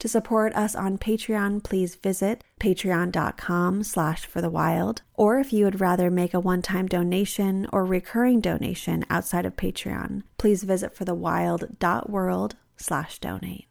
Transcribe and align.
To 0.00 0.08
support 0.08 0.54
us 0.54 0.74
on 0.74 0.98
Patreon, 0.98 1.62
please 1.62 1.94
visit 1.94 2.44
patreon.com 2.60 3.82
slash 3.84 4.26
for 4.26 4.40
the 4.40 4.50
wild. 4.50 5.02
Or 5.14 5.38
if 5.38 5.52
you 5.52 5.64
would 5.64 5.80
rather 5.80 6.10
make 6.10 6.34
a 6.34 6.40
one-time 6.40 6.86
donation 6.86 7.66
or 7.72 7.84
recurring 7.84 8.40
donation 8.40 9.04
outside 9.08 9.46
of 9.46 9.56
Patreon, 9.56 10.22
please 10.36 10.64
visit 10.64 10.94
forthewild.world 10.94 12.56
slash 12.76 13.18
donate. 13.18 13.66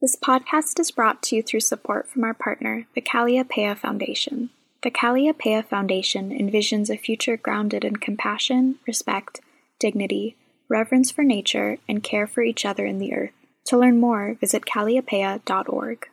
This 0.00 0.16
podcast 0.16 0.78
is 0.78 0.92
brought 0.92 1.24
to 1.24 1.36
you 1.36 1.42
through 1.42 1.60
support 1.60 2.08
from 2.08 2.22
our 2.22 2.34
partner, 2.34 2.86
the 2.94 3.00
Kalliopeia 3.00 3.76
Foundation. 3.76 4.50
The 4.84 4.92
Kalliopeia 4.92 5.66
Foundation 5.66 6.30
envisions 6.30 6.88
a 6.88 6.96
future 6.96 7.36
grounded 7.36 7.84
in 7.84 7.96
compassion, 7.96 8.76
respect, 8.86 9.40
dignity, 9.80 10.36
reverence 10.68 11.10
for 11.10 11.24
nature, 11.24 11.78
and 11.88 12.04
care 12.04 12.28
for 12.28 12.42
each 12.42 12.64
other 12.64 12.86
in 12.86 12.98
the 12.98 13.12
earth. 13.12 13.32
To 13.68 13.76
learn 13.76 14.00
more, 14.00 14.34
visit 14.40 14.64
kalliopeia.org. 14.64 16.08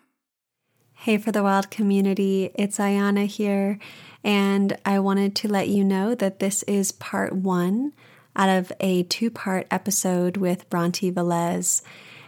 Hey, 0.93 1.17
for 1.17 1.31
the 1.31 1.41
wild 1.41 1.71
community, 1.71 2.51
it's 2.53 2.79
Ayana 2.79 3.27
here, 3.27 3.79
and 4.25 4.77
I 4.83 4.99
wanted 4.99 5.37
to 5.37 5.47
let 5.47 5.69
you 5.69 5.85
know 5.85 6.15
that 6.15 6.39
this 6.39 6.63
is 6.63 6.91
part 6.91 7.31
one 7.31 7.93
out 8.35 8.49
of 8.49 8.73
a 8.81 9.03
two 9.03 9.31
part 9.31 9.67
episode 9.71 10.35
with 10.35 10.69
Bronte 10.69 11.09
Velez. 11.13 11.81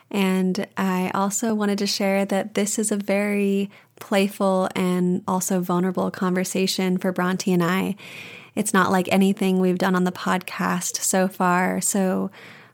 And 0.10 0.66
I 0.78 1.12
also 1.14 1.54
wanted 1.54 1.80
to 1.80 1.88
share 1.88 2.24
that 2.24 2.54
this 2.54 2.80
is 2.80 2.90
a 2.90 2.96
very 2.96 3.70
playful 4.00 4.70
and 4.78 5.24
also 5.28 5.60
vulnerable 5.60 6.10
conversation 6.10 6.98
for 6.98 7.12
Bronte 7.12 7.52
and 7.52 7.62
I. 7.62 7.98
It's 8.56 8.74
not 8.74 8.92
like 8.92 9.10
anything 9.12 9.60
we've 9.60 9.78
done 9.78 9.94
on 9.94 10.06
the 10.06 10.12
podcast 10.14 11.02
so 11.02 11.28
far. 11.28 11.82
So 11.82 12.32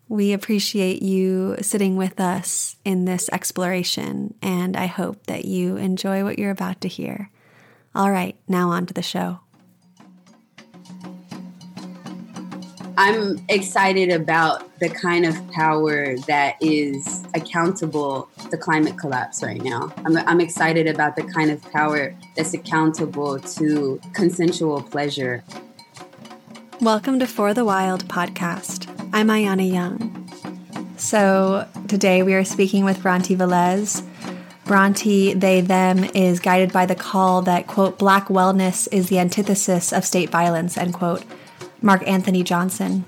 we 0.10 0.34
appreciate 0.34 1.02
you 1.02 1.56
sitting 1.62 1.96
with 1.96 2.20
us 2.20 2.76
in 2.84 3.06
this 3.06 3.30
exploration, 3.32 4.34
and 4.42 4.76
I 4.76 4.86
hope 4.86 5.28
that 5.28 5.46
you 5.46 5.78
enjoy 5.78 6.24
what 6.24 6.38
you're 6.38 6.52
about 6.52 6.82
to 6.82 6.88
hear. 6.88 7.30
All 7.96 8.12
right, 8.12 8.36
now 8.48 8.70
on 8.70 8.86
to 8.88 8.94
the 8.94 9.02
show. 9.02 9.40
I'm 12.96 13.44
excited 13.50 14.12
about 14.12 14.80
the 14.80 14.90
kind 14.90 15.26
of 15.26 15.36
power 15.52 16.16
that 16.28 16.58
is 16.62 17.24
accountable 17.34 18.30
to 18.52 18.58
climate 18.58 19.00
collapse 19.00 19.42
right 19.42 19.62
now. 19.64 19.92
I'm, 20.06 20.16
I'm 20.18 20.40
excited 20.40 20.86
about 20.88 21.16
the 21.16 21.24
kind 21.24 21.50
of 21.50 21.60
power 21.72 22.16
that's 22.36 22.54
accountable 22.54 23.40
to 23.40 24.00
consensual 24.14 24.84
pleasure. 24.84 25.44
Welcome 26.82 27.18
to 27.20 27.26
For 27.26 27.54
the 27.56 27.66
Wild 27.66 28.08
podcast. 28.08 28.93
I'm 29.16 29.28
Ayana 29.28 29.72
Young. 29.72 30.28
So 30.98 31.68
today 31.88 32.24
we 32.24 32.34
are 32.34 32.44
speaking 32.44 32.84
with 32.84 33.04
Bronte 33.04 33.36
Velez. 33.36 34.04
Bronte, 34.66 35.36
they, 35.36 35.62
them, 35.62 36.04
is 36.16 36.40
guided 36.40 36.74
by 36.74 36.88
the 36.88 36.96
call 36.96 37.44
that, 37.44 37.68
quote, 37.68 38.00
black 38.00 38.30
wellness 38.30 38.88
is 38.92 39.10
the 39.10 39.20
antithesis 39.20 39.94
of 39.94 40.04
state 40.04 40.32
violence, 40.32 40.80
end 40.80 40.96
quote. 40.96 41.24
Mark 41.80 42.02
Anthony 42.08 42.42
Johnson. 42.42 43.06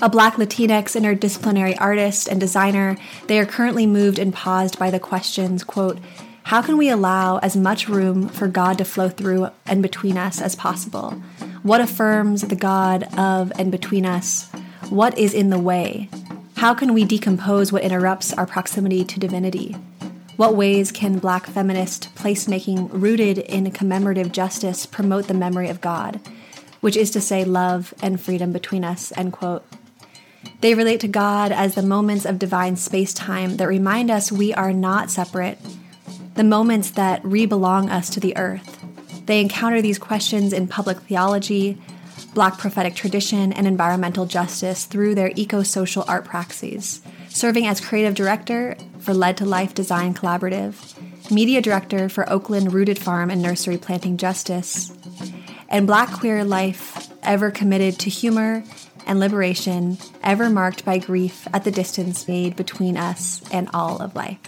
A 0.00 0.08
black 0.08 0.34
Latinx 0.34 0.94
interdisciplinary 0.94 1.74
artist 1.80 2.28
and 2.28 2.38
designer, 2.38 2.96
they 3.26 3.40
are 3.40 3.44
currently 3.44 3.88
moved 3.88 4.20
and 4.20 4.32
paused 4.32 4.78
by 4.78 4.88
the 4.88 5.00
questions, 5.00 5.64
quote, 5.64 5.98
how 6.44 6.62
can 6.62 6.78
we 6.78 6.88
allow 6.88 7.38
as 7.38 7.56
much 7.56 7.88
room 7.88 8.28
for 8.28 8.46
God 8.46 8.78
to 8.78 8.84
flow 8.84 9.08
through 9.08 9.48
and 9.66 9.82
between 9.82 10.16
us 10.16 10.40
as 10.40 10.54
possible? 10.54 11.10
What 11.64 11.80
affirms 11.80 12.42
the 12.42 12.54
God 12.54 13.02
of 13.18 13.52
and 13.58 13.72
between 13.72 14.06
us? 14.06 14.48
What 14.88 15.16
is 15.18 15.34
in 15.34 15.50
the 15.50 15.58
way? 15.58 16.08
How 16.56 16.74
can 16.74 16.94
we 16.94 17.04
decompose 17.04 17.70
what 17.70 17.82
interrupts 17.82 18.32
our 18.32 18.46
proximity 18.46 19.04
to 19.04 19.20
divinity? 19.20 19.76
What 20.36 20.56
ways 20.56 20.90
can 20.90 21.18
Black 21.18 21.46
feminist 21.46 22.14
placemaking 22.14 22.88
rooted 22.92 23.38
in 23.38 23.70
commemorative 23.70 24.32
justice 24.32 24.86
promote 24.86 25.28
the 25.28 25.34
memory 25.34 25.68
of 25.68 25.80
God, 25.80 26.20
which 26.80 26.96
is 26.96 27.10
to 27.12 27.20
say, 27.20 27.44
love 27.44 27.94
and 28.02 28.20
freedom 28.20 28.52
between 28.52 28.84
us? 28.84 29.12
End 29.16 29.32
quote. 29.32 29.64
They 30.60 30.74
relate 30.74 31.00
to 31.00 31.08
God 31.08 31.52
as 31.52 31.74
the 31.74 31.82
moments 31.82 32.24
of 32.24 32.38
divine 32.38 32.76
space 32.76 33.14
time 33.14 33.58
that 33.58 33.68
remind 33.68 34.10
us 34.10 34.32
we 34.32 34.52
are 34.54 34.72
not 34.72 35.10
separate, 35.10 35.58
the 36.34 36.44
moments 36.44 36.90
that 36.92 37.24
re 37.24 37.46
belong 37.46 37.90
us 37.90 38.10
to 38.10 38.20
the 38.20 38.36
earth. 38.36 38.78
They 39.26 39.40
encounter 39.40 39.80
these 39.80 39.98
questions 39.98 40.52
in 40.52 40.68
public 40.68 41.00
theology, 41.00 41.80
Black 42.34 42.58
prophetic 42.58 42.94
tradition, 42.94 43.52
and 43.52 43.66
environmental 43.66 44.24
justice 44.24 44.84
through 44.84 45.14
their 45.14 45.32
eco 45.34 45.62
social 45.62 46.04
art 46.06 46.24
praxis, 46.24 47.00
serving 47.28 47.66
as 47.66 47.80
creative 47.80 48.14
director 48.14 48.76
for 49.00 49.14
Lead 49.14 49.36
to 49.38 49.44
Life 49.44 49.74
Design 49.74 50.14
Collaborative, 50.14 50.94
media 51.30 51.60
director 51.60 52.08
for 52.08 52.30
Oakland 52.30 52.72
Rooted 52.72 52.98
Farm 52.98 53.30
and 53.30 53.42
Nursery 53.42 53.78
Planting 53.78 54.16
Justice, 54.16 54.92
and 55.68 55.86
Black 55.86 56.12
queer 56.12 56.44
life 56.44 57.08
ever 57.22 57.50
committed 57.50 57.98
to 58.00 58.10
humor 58.10 58.62
and 59.06 59.18
liberation, 59.18 59.98
ever 60.22 60.48
marked 60.50 60.84
by 60.84 60.98
grief 60.98 61.48
at 61.52 61.64
the 61.64 61.70
distance 61.70 62.28
made 62.28 62.54
between 62.56 62.96
us 62.96 63.42
and 63.52 63.68
all 63.74 64.00
of 64.00 64.14
life. 64.14 64.38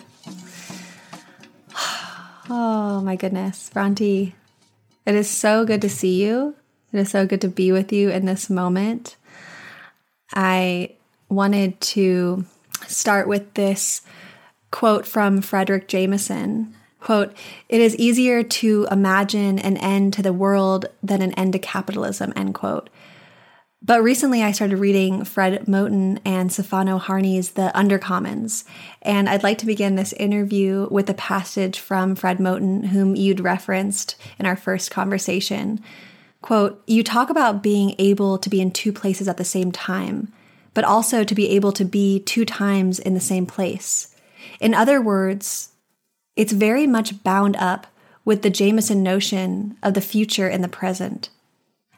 Oh 2.50 3.00
my 3.00 3.14
goodness, 3.14 3.70
Bronte, 3.72 4.34
it 5.06 5.14
is 5.14 5.30
so 5.30 5.64
good 5.64 5.80
to 5.80 5.88
see 5.88 6.22
you. 6.22 6.56
It 6.92 6.98
is 6.98 7.10
so 7.10 7.26
good 7.26 7.40
to 7.40 7.48
be 7.48 7.72
with 7.72 7.92
you 7.92 8.10
in 8.10 8.26
this 8.26 8.50
moment. 8.50 9.16
I 10.34 10.90
wanted 11.28 11.80
to 11.80 12.44
start 12.86 13.26
with 13.26 13.54
this 13.54 14.02
quote 14.70 15.06
from 15.06 15.40
Fredric 15.40 15.88
Jameson. 15.88 16.74
Quote, 17.00 17.34
it 17.68 17.80
is 17.80 17.96
easier 17.96 18.42
to 18.42 18.86
imagine 18.90 19.58
an 19.58 19.76
end 19.78 20.12
to 20.14 20.22
the 20.22 20.32
world 20.32 20.86
than 21.02 21.22
an 21.22 21.32
end 21.34 21.54
to 21.54 21.58
capitalism, 21.58 22.32
end 22.36 22.54
quote. 22.54 22.90
But 23.84 24.02
recently 24.02 24.42
I 24.44 24.52
started 24.52 24.76
reading 24.76 25.24
Fred 25.24 25.64
Moten 25.66 26.20
and 26.24 26.52
Stefano 26.52 26.98
Harney's 26.98 27.52
The 27.52 27.72
Undercommons, 27.74 28.62
and 29.00 29.28
I'd 29.28 29.42
like 29.42 29.58
to 29.58 29.66
begin 29.66 29.96
this 29.96 30.12
interview 30.12 30.86
with 30.90 31.10
a 31.10 31.14
passage 31.14 31.80
from 31.80 32.14
Fred 32.14 32.38
Moten, 32.38 32.86
whom 32.86 33.16
you'd 33.16 33.40
referenced 33.40 34.14
in 34.38 34.46
our 34.46 34.54
first 34.54 34.92
conversation, 34.92 35.82
Quote, 36.42 36.82
you 36.88 37.04
talk 37.04 37.30
about 37.30 37.62
being 37.62 37.94
able 37.98 38.36
to 38.36 38.50
be 38.50 38.60
in 38.60 38.72
two 38.72 38.92
places 38.92 39.28
at 39.28 39.36
the 39.36 39.44
same 39.44 39.70
time, 39.70 40.32
but 40.74 40.84
also 40.84 41.22
to 41.22 41.34
be 41.34 41.50
able 41.50 41.72
to 41.72 41.84
be 41.84 42.18
two 42.18 42.44
times 42.44 42.98
in 42.98 43.14
the 43.14 43.20
same 43.20 43.46
place. 43.46 44.14
In 44.60 44.74
other 44.74 45.00
words, 45.00 45.70
it's 46.34 46.52
very 46.52 46.86
much 46.86 47.22
bound 47.22 47.56
up 47.56 47.86
with 48.24 48.42
the 48.42 48.50
Jameson 48.50 49.02
notion 49.02 49.76
of 49.82 49.94
the 49.94 50.00
future 50.00 50.48
and 50.48 50.64
the 50.64 50.68
present. 50.68 51.28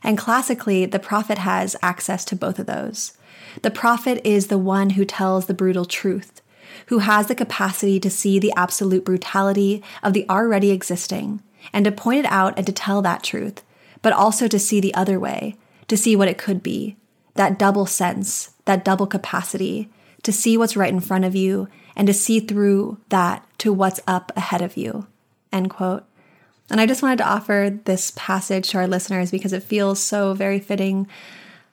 And 0.03 0.19
classically, 0.19 0.85
the 0.85 0.99
prophet 0.99 1.39
has 1.39 1.77
access 1.81 2.25
to 2.27 2.37
both 2.37 2.59
of 2.59 2.67
those. 2.67 3.17
The 3.63 3.71
prophet 3.71 4.21
is 4.25 4.49
the 4.49 4.59
one 4.59 4.91
who 4.91 5.07
tells 5.07 5.47
the 5.47 5.55
brutal 5.55 5.87
truth, 5.87 6.43
who 6.87 6.99
has 6.99 7.29
the 7.29 7.35
capacity 7.35 7.99
to 8.01 8.11
see 8.11 8.39
the 8.39 8.53
absolute 8.57 9.05
brutality 9.07 9.83
of 10.03 10.13
the 10.13 10.29
already 10.29 10.71
existing 10.71 11.43
and 11.73 11.87
to 11.87 11.93
point 11.93 12.27
it 12.27 12.31
out 12.31 12.53
and 12.59 12.67
to 12.67 12.73
tell 12.73 13.01
that 13.01 13.23
truth 13.23 13.63
but 14.05 14.13
also 14.13 14.47
to 14.47 14.59
see 14.59 14.81
the 14.81 14.93
other 14.93 15.19
way, 15.19 15.57
to 15.89 15.97
see 15.97 16.15
what 16.15 16.29
it 16.29 16.37
could 16.37 16.63
be, 16.63 16.95
that 17.37 17.59
double 17.59 17.87
sense, 17.87 18.51
that 18.67 18.85
double 18.85 19.07
capacity, 19.07 19.89
to 20.23 20.31
see 20.31 20.59
what's 20.59 20.77
right 20.77 20.93
in 20.93 21.01
front 21.01 21.25
of 21.25 21.35
you 21.35 21.69
and 21.97 22.07
to 22.07 22.13
see 22.13 22.39
through 22.39 22.99
that 23.09 23.47
to 23.57 23.73
what's 23.73 24.01
up 24.07 24.31
ahead 24.37 24.61
of 24.61 24.77
you. 24.77 25.07
End 25.51 25.71
quote. 25.71 26.05
And 26.69 26.83
I 26.83 26.87
just 26.87 27.03
wanted 27.03 27.17
to 27.17 27.27
offer 27.27 27.79
this 27.87 28.13
passage 28.15 28.69
to 28.71 28.79
our 28.79 28.87
listeners 28.87 29.31
because 29.31 29.55
it 29.55 29.63
feels 29.63 30.03
so 30.03 30.35
very 30.35 30.61
fitting 30.61 31.09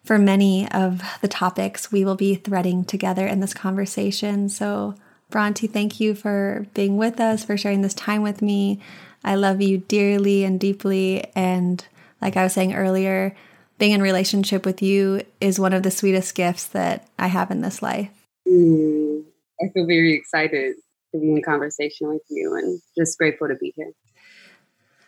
for 0.06 0.18
many 0.18 0.72
of 0.72 1.04
the 1.20 1.28
topics 1.28 1.92
we 1.92 2.06
will 2.06 2.16
be 2.16 2.36
threading 2.36 2.86
together 2.86 3.28
in 3.28 3.42
this 3.42 3.54
conversation. 3.54 4.48
So, 4.48 4.96
Bronte, 5.30 5.68
thank 5.68 6.00
you 6.00 6.16
for 6.16 6.66
being 6.74 6.96
with 6.96 7.20
us, 7.20 7.44
for 7.44 7.58
sharing 7.58 7.82
this 7.82 7.94
time 7.94 8.22
with 8.22 8.42
me. 8.42 8.80
I 9.22 9.36
love 9.36 9.62
you 9.62 9.80
dearly 9.80 10.46
and 10.46 10.60
deeply, 10.60 11.26
and 11.36 11.86
like 12.22 12.38
I 12.38 12.44
was 12.44 12.54
saying 12.54 12.74
earlier, 12.74 13.36
being 13.78 13.94
in 13.94 14.02
relationship 14.02 14.66
with 14.66 14.82
you 14.82 15.24
is 15.40 15.60
one 15.60 15.74
of 15.74 15.84
the 15.84 15.92
sweetest 15.92 16.36
gifts 16.36 16.66
that 16.68 17.08
I 17.18 17.28
have 17.28 17.50
in 17.50 17.62
this 17.62 17.82
life. 17.82 18.12
Mm, 18.48 19.24
I 19.62 19.70
feel 19.70 19.86
very 19.86 20.14
excited 20.14 20.76
to 21.14 21.20
be 21.20 21.32
in 21.32 21.42
conversation 21.42 22.10
with 22.10 22.22
you 22.30 22.56
and 22.56 22.82
just 22.98 23.18
grateful 23.18 23.48
to 23.48 23.56
be 23.56 23.74
here. 23.76 23.92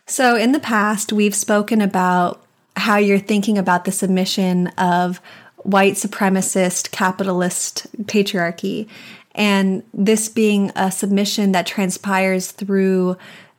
So, 0.06 0.36
in 0.36 0.52
the 0.52 0.60
past, 0.60 1.14
we've 1.14 1.36
spoken 1.36 1.82
about 1.82 2.44
how 2.76 2.98
you're 2.98 3.20
thinking 3.20 3.58
about 3.58 3.86
the 3.86 3.92
submission 3.92 4.68
of 4.78 5.22
white 5.58 5.94
supremacist 5.94 6.92
capitalist 6.92 7.88
patriarchy, 8.04 8.90
and 9.36 9.84
this 9.94 10.30
being 10.30 10.72
a 10.76 10.92
submission 10.92 11.54
that 11.54 11.66
transpires 11.66 12.52
through 12.52 13.18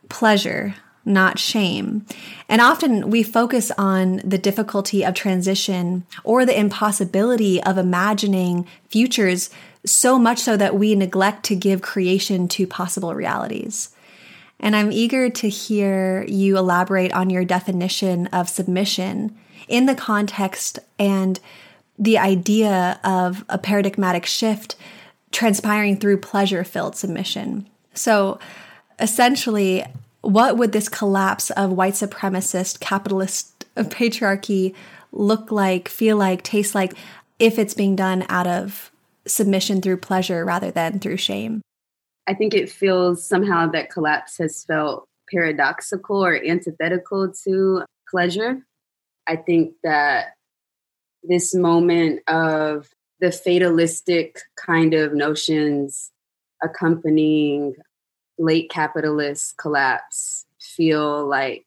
pleasure, 0.09 0.75
not 1.05 1.39
shame. 1.39 2.07
And 2.49 2.61
often 2.61 3.11
we 3.11 3.23
focus 3.23 3.71
on 3.77 4.17
the 4.25 4.39
difficulty 4.39 5.05
of 5.05 5.15
transition 5.15 6.05
or 6.23 6.47
the 6.47 6.59
impossibility 6.59 7.63
of 7.63 7.79
imagining 7.79 8.67
futures 8.89 9.51
so 9.85 10.19
much 10.19 10.39
so 10.39 10.57
that 10.57 10.77
we 10.77 10.95
neglect 10.95 11.45
to 11.45 11.57
give 11.57 11.83
creation 11.83 12.49
to 12.49 12.67
possible 12.67 13.15
realities. 13.15 13.91
And 14.61 14.75
I'm 14.75 14.93
eager 14.93 15.29
to 15.29 15.49
hear 15.49 16.25
you 16.27 16.57
elaborate 16.57 17.13
on 17.13 17.29
your 17.29 17.45
definition 17.45 18.29
of 18.29 18.49
submission 18.49 19.37
in 19.69 19.87
the 19.87 19.95
context 19.95 20.79
and 20.99 21.39
the 21.99 22.19
idea 22.19 22.99
of 23.05 23.45
a 23.49 23.59
paradigmatic 23.59 24.27
shift 24.27 24.77
transpiring 25.33 25.99
through 25.99 26.19
pleasure 26.19 26.65
filled 26.65 26.97
submission. 26.97 27.69
So, 27.93 28.39
essentially, 28.99 29.85
what 30.31 30.57
would 30.57 30.73
this 30.73 30.89
collapse 30.89 31.51
of 31.51 31.73
white 31.73 31.95
supremacist 31.95 32.81
capitalist 32.81 33.67
patriarchy 33.77 34.75
look 35.13 35.51
like, 35.53 35.89
feel 35.89 36.17
like, 36.17 36.43
taste 36.43 36.75
like 36.75 36.95
if 37.39 37.59
it's 37.59 37.75
being 37.75 37.97
done 37.97 38.25
out 38.29 38.47
of 38.47 38.91
submission 39.27 39.81
through 39.81 39.97
pleasure 39.97 40.45
rather 40.45 40.71
than 40.71 40.99
through 40.99 41.17
shame? 41.17 41.61
I 42.27 42.35
think 42.35 42.55
it 42.55 42.71
feels 42.71 43.25
somehow 43.25 43.71
that 43.73 43.91
collapse 43.91 44.39
has 44.39 44.65
felt 44.65 45.07
paradoxical 45.31 46.25
or 46.25 46.35
antithetical 46.37 47.33
to 47.45 47.85
pleasure. 48.09 48.65
I 49.27 49.37
think 49.37 49.75
that 49.83 50.35
this 51.23 51.55
moment 51.55 52.21
of 52.29 52.89
the 53.21 53.33
fatalistic 53.33 54.41
kind 54.57 54.95
of 54.95 55.15
notions 55.15 56.11
accompanying 56.63 57.75
late 58.39 58.71
capitalist 58.71 59.57
collapse 59.57 60.47
feel 60.61 61.27
like 61.27 61.67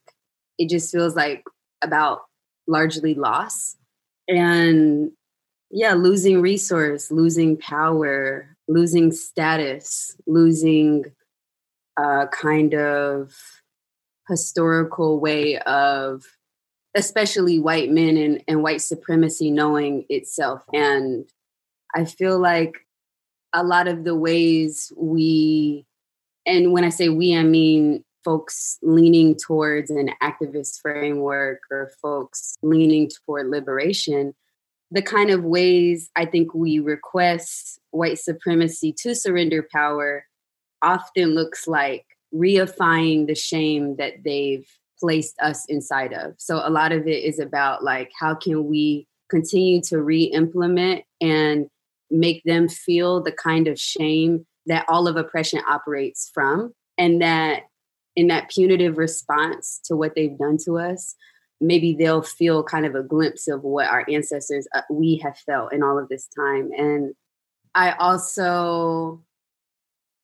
it 0.58 0.70
just 0.70 0.92
feels 0.92 1.16
like 1.16 1.44
about 1.82 2.22
largely 2.68 3.14
loss. 3.14 3.78
And 4.28 5.12
yeah 5.70 5.94
losing 5.94 6.42
resource 6.42 7.12
losing 7.12 7.58
power 7.58 8.56
losing 8.68 9.12
status 9.12 10.16
losing 10.26 11.04
a 11.98 12.28
kind 12.32 12.74
of 12.74 13.34
historical 14.30 15.20
way 15.20 15.58
of 15.60 16.24
especially 16.96 17.60
white 17.60 17.92
men 17.92 18.18
and, 18.18 18.44
and 18.48 18.64
white 18.64 18.82
supremacy 18.82 19.52
knowing 19.52 20.06
itself. 20.10 20.64
And 20.74 21.26
i 21.96 22.06
feel 22.06 22.40
like 22.40 22.86
a 23.54 23.64
lot 23.64 23.88
of 23.88 24.04
the 24.04 24.16
ways 24.16 24.92
we 24.96 25.86
and 26.48 26.72
when 26.72 26.84
I 26.84 26.90
say 26.90 27.10
we, 27.10 27.36
I 27.36 27.44
mean 27.44 28.04
folks 28.24 28.78
leaning 28.82 29.36
towards 29.36 29.90
an 29.92 30.12
activist 30.22 30.82
framework 30.82 31.60
or 31.70 31.92
folks 32.02 32.58
leaning 32.62 33.10
toward 33.10 33.48
liberation, 33.50 34.34
the 34.90 35.02
kind 35.02 35.30
of 35.30 35.44
ways 35.44 36.10
I 36.16 36.26
think 36.26 36.54
we 36.54 36.80
request 36.80 37.80
white 37.92 38.20
supremacy 38.20 38.94
to 39.00 39.14
surrender 39.14 39.68
power 39.72 40.26
often 40.82 41.36
looks 41.36 41.68
like 41.68 42.06
reifying 42.34 43.28
the 43.28 43.36
shame 43.36 43.98
that 43.98 44.24
they've 44.24 44.68
placed 45.00 45.40
us 45.40 45.66
inside 45.68 46.14
of. 46.14 46.34
So 46.38 46.62
a 46.64 46.70
lot 46.70 46.92
of 46.92 47.08
it 47.08 47.24
is 47.24 47.40
about 47.40 47.84
like 47.84 48.12
how 48.18 48.36
can 48.36 48.66
we 48.66 49.08
continue 49.30 49.82
to 49.82 50.02
re-implement 50.02 51.04
and 51.22 51.68
make 52.10 52.42
them 52.44 52.68
feel 52.70 53.22
the 53.22 53.32
kind 53.32 53.68
of 53.68 53.80
shame 53.80 54.46
that 54.68 54.86
all 54.88 55.08
of 55.08 55.16
oppression 55.16 55.62
operates 55.68 56.30
from. 56.34 56.74
And 56.98 57.22
that 57.22 57.64
in 58.16 58.28
that 58.28 58.50
punitive 58.50 58.98
response 58.98 59.80
to 59.86 59.96
what 59.96 60.16
they've 60.16 60.38
done 60.38 60.58
to 60.66 60.78
us 60.78 61.16
maybe 61.60 61.96
they'll 61.96 62.22
feel 62.22 62.64
kind 62.64 62.86
of 62.86 62.96
a 62.96 63.04
glimpse 63.04 63.48
of 63.48 63.64
what 63.64 63.88
our 63.88 64.06
ancestors 64.10 64.68
uh, 64.76 64.82
we 64.90 65.18
have 65.18 65.38
felt 65.40 65.74
in 65.74 65.84
all 65.84 65.98
of 65.98 66.10
this 66.10 66.28
time. 66.28 66.70
And 66.78 67.14
i 67.76 67.92
also 67.92 69.22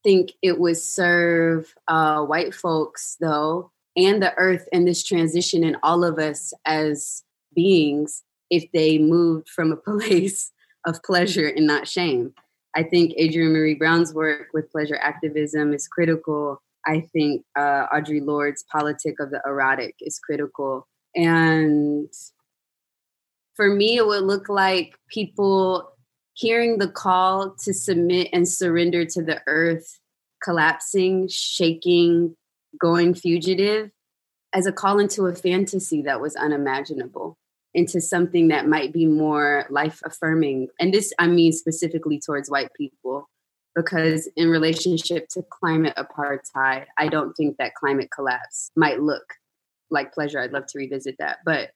think 0.04 0.31
it 0.42 0.60
would 0.60 0.78
serve 0.78 1.74
uh, 1.88 2.22
white 2.24 2.54
folks 2.54 3.16
though 3.22 3.72
and 3.96 4.22
the 4.22 4.34
earth 4.38 4.68
and 4.74 4.88
this 4.88 5.04
transition 5.04 5.63
and 5.63 5.78
all 5.84 6.04
of 6.04 6.19
us 6.19 6.54
as 6.66 7.24
beings 7.56 8.24
if 8.50 8.66
they 8.74 8.98
moved 8.98 9.48
from 9.50 9.72
a 9.72 9.78
place 10.00 10.51
of 10.86 11.01
pleasure 11.04 11.48
and 11.48 11.68
not 11.68 11.88
shame 11.88 12.34
I 12.75 12.84
think 12.84 13.14
Adrienne 13.20 13.54
Maree 13.54 13.78
Brown's 13.78 14.14
work 14.14 14.48
with 14.54 14.72
pleasure 14.72 14.98
activism 15.02 15.74
is 15.74 15.88
critical. 15.88 16.62
I 16.86 17.02
think 17.14 17.46
uh, 17.56 17.88
Audre 17.94 18.25
Lorde's 18.25 18.64
politic 18.72 19.16
of 19.20 19.30
the 19.30 19.42
erotic 19.46 19.96
is 20.02 20.20
critical. 20.20 20.88
And 21.16 22.12
for 23.56 23.70
me, 23.70 23.98
it 23.98 24.08
would 24.08 24.24
look 24.24 24.50
like 24.50 24.96
people 25.10 25.92
hearing 26.34 26.80
the 26.80 26.88
call 26.88 27.56
to 27.64 27.74
submit 27.74 28.30
and 28.34 28.48
surrender 28.50 29.06
to 29.06 29.22
the 29.22 29.42
earth 29.46 30.00
collapsing, 30.44 31.28
shaking, 31.30 32.36
going 32.80 33.14
fugitive 33.14 33.92
as 34.54 34.66
a 34.66 34.72
call 34.72 35.00
into 35.00 35.25
a 35.28 35.36
fantasy 35.36 36.02
that 36.02 36.22
was 36.22 36.36
unimaginable 36.36 37.38
into 37.74 38.00
something 38.00 38.50
that 38.50 38.68
might 38.68 38.94
be 38.94 39.06
more 39.06 39.66
life 39.70 40.02
affirming. 40.06 40.68
And 40.80 40.94
this, 40.94 41.12
I 41.18 41.28
mean, 41.28 41.52
specifically 41.52 42.20
towards 42.20 42.50
white 42.50 42.74
people, 42.75 43.30
because 43.75 44.30
in 44.36 44.50
relationship 44.50 45.28
to 45.30 45.44
climate 45.50 45.96
apartheid, 45.98 46.86
I 46.98 47.08
don't 47.08 47.34
think 47.34 47.58
that 47.58 47.75
climate 47.75 48.10
collapse 48.14 48.72
might 48.75 49.02
look 49.02 49.24
like 49.90 50.14
pleasure. 50.14 50.40
I'd 50.40 50.52
love 50.52 50.68
to 50.68 50.78
revisit 50.78 51.16
that. 51.20 51.40
But 51.46 51.72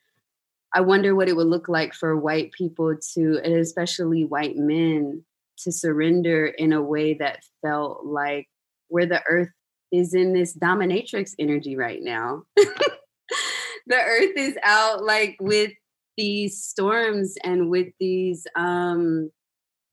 I 0.74 0.82
wonder 0.82 1.16
what 1.16 1.30
it 1.30 1.36
would 1.36 1.48
look 1.48 1.70
like 1.70 1.94
for 1.94 2.16
white 2.16 2.52
people 2.52 2.96
to, 3.14 3.40
and 3.44 3.56
especially 3.56 4.26
white 4.26 4.58
men, 4.58 5.24
to 5.60 5.72
surrender 5.72 6.46
in 6.46 6.74
a 6.74 6.82
way 6.82 7.16
that 7.16 7.40
felt 7.64 8.06
like 8.06 8.48
where 8.90 9.08
the 9.08 9.24
earth 9.28 9.50
is 9.92 10.14
in 10.14 10.34
this 10.34 10.56
dominatrix 10.56 11.34
energy 11.40 11.76
right 11.76 12.02
now. 12.02 12.44
the 12.56 13.96
earth 13.96 14.34
is 14.36 14.56
out 14.64 15.04
like 15.04 15.38
with 15.40 15.72
these 16.18 16.62
storms 16.64 17.36
and 17.44 17.70
with 17.70 17.88
these 18.00 18.48
um 18.56 19.32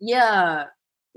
yeah 0.00 0.64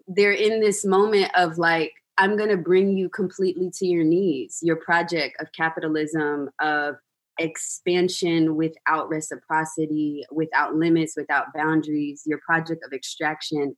they're 0.07 0.31
in 0.31 0.59
this 0.59 0.85
moment 0.85 1.31
of 1.35 1.57
like 1.57 1.93
i'm 2.17 2.37
going 2.37 2.49
to 2.49 2.57
bring 2.57 2.97
you 2.97 3.09
completely 3.09 3.71
to 3.73 3.85
your 3.85 4.03
knees 4.03 4.59
your 4.61 4.75
project 4.75 5.35
of 5.39 5.51
capitalism 5.53 6.49
of 6.59 6.95
expansion 7.39 8.55
without 8.55 9.09
reciprocity 9.09 10.23
without 10.31 10.75
limits 10.75 11.15
without 11.15 11.53
boundaries 11.53 12.23
your 12.25 12.39
project 12.45 12.83
of 12.85 12.93
extraction. 12.93 13.75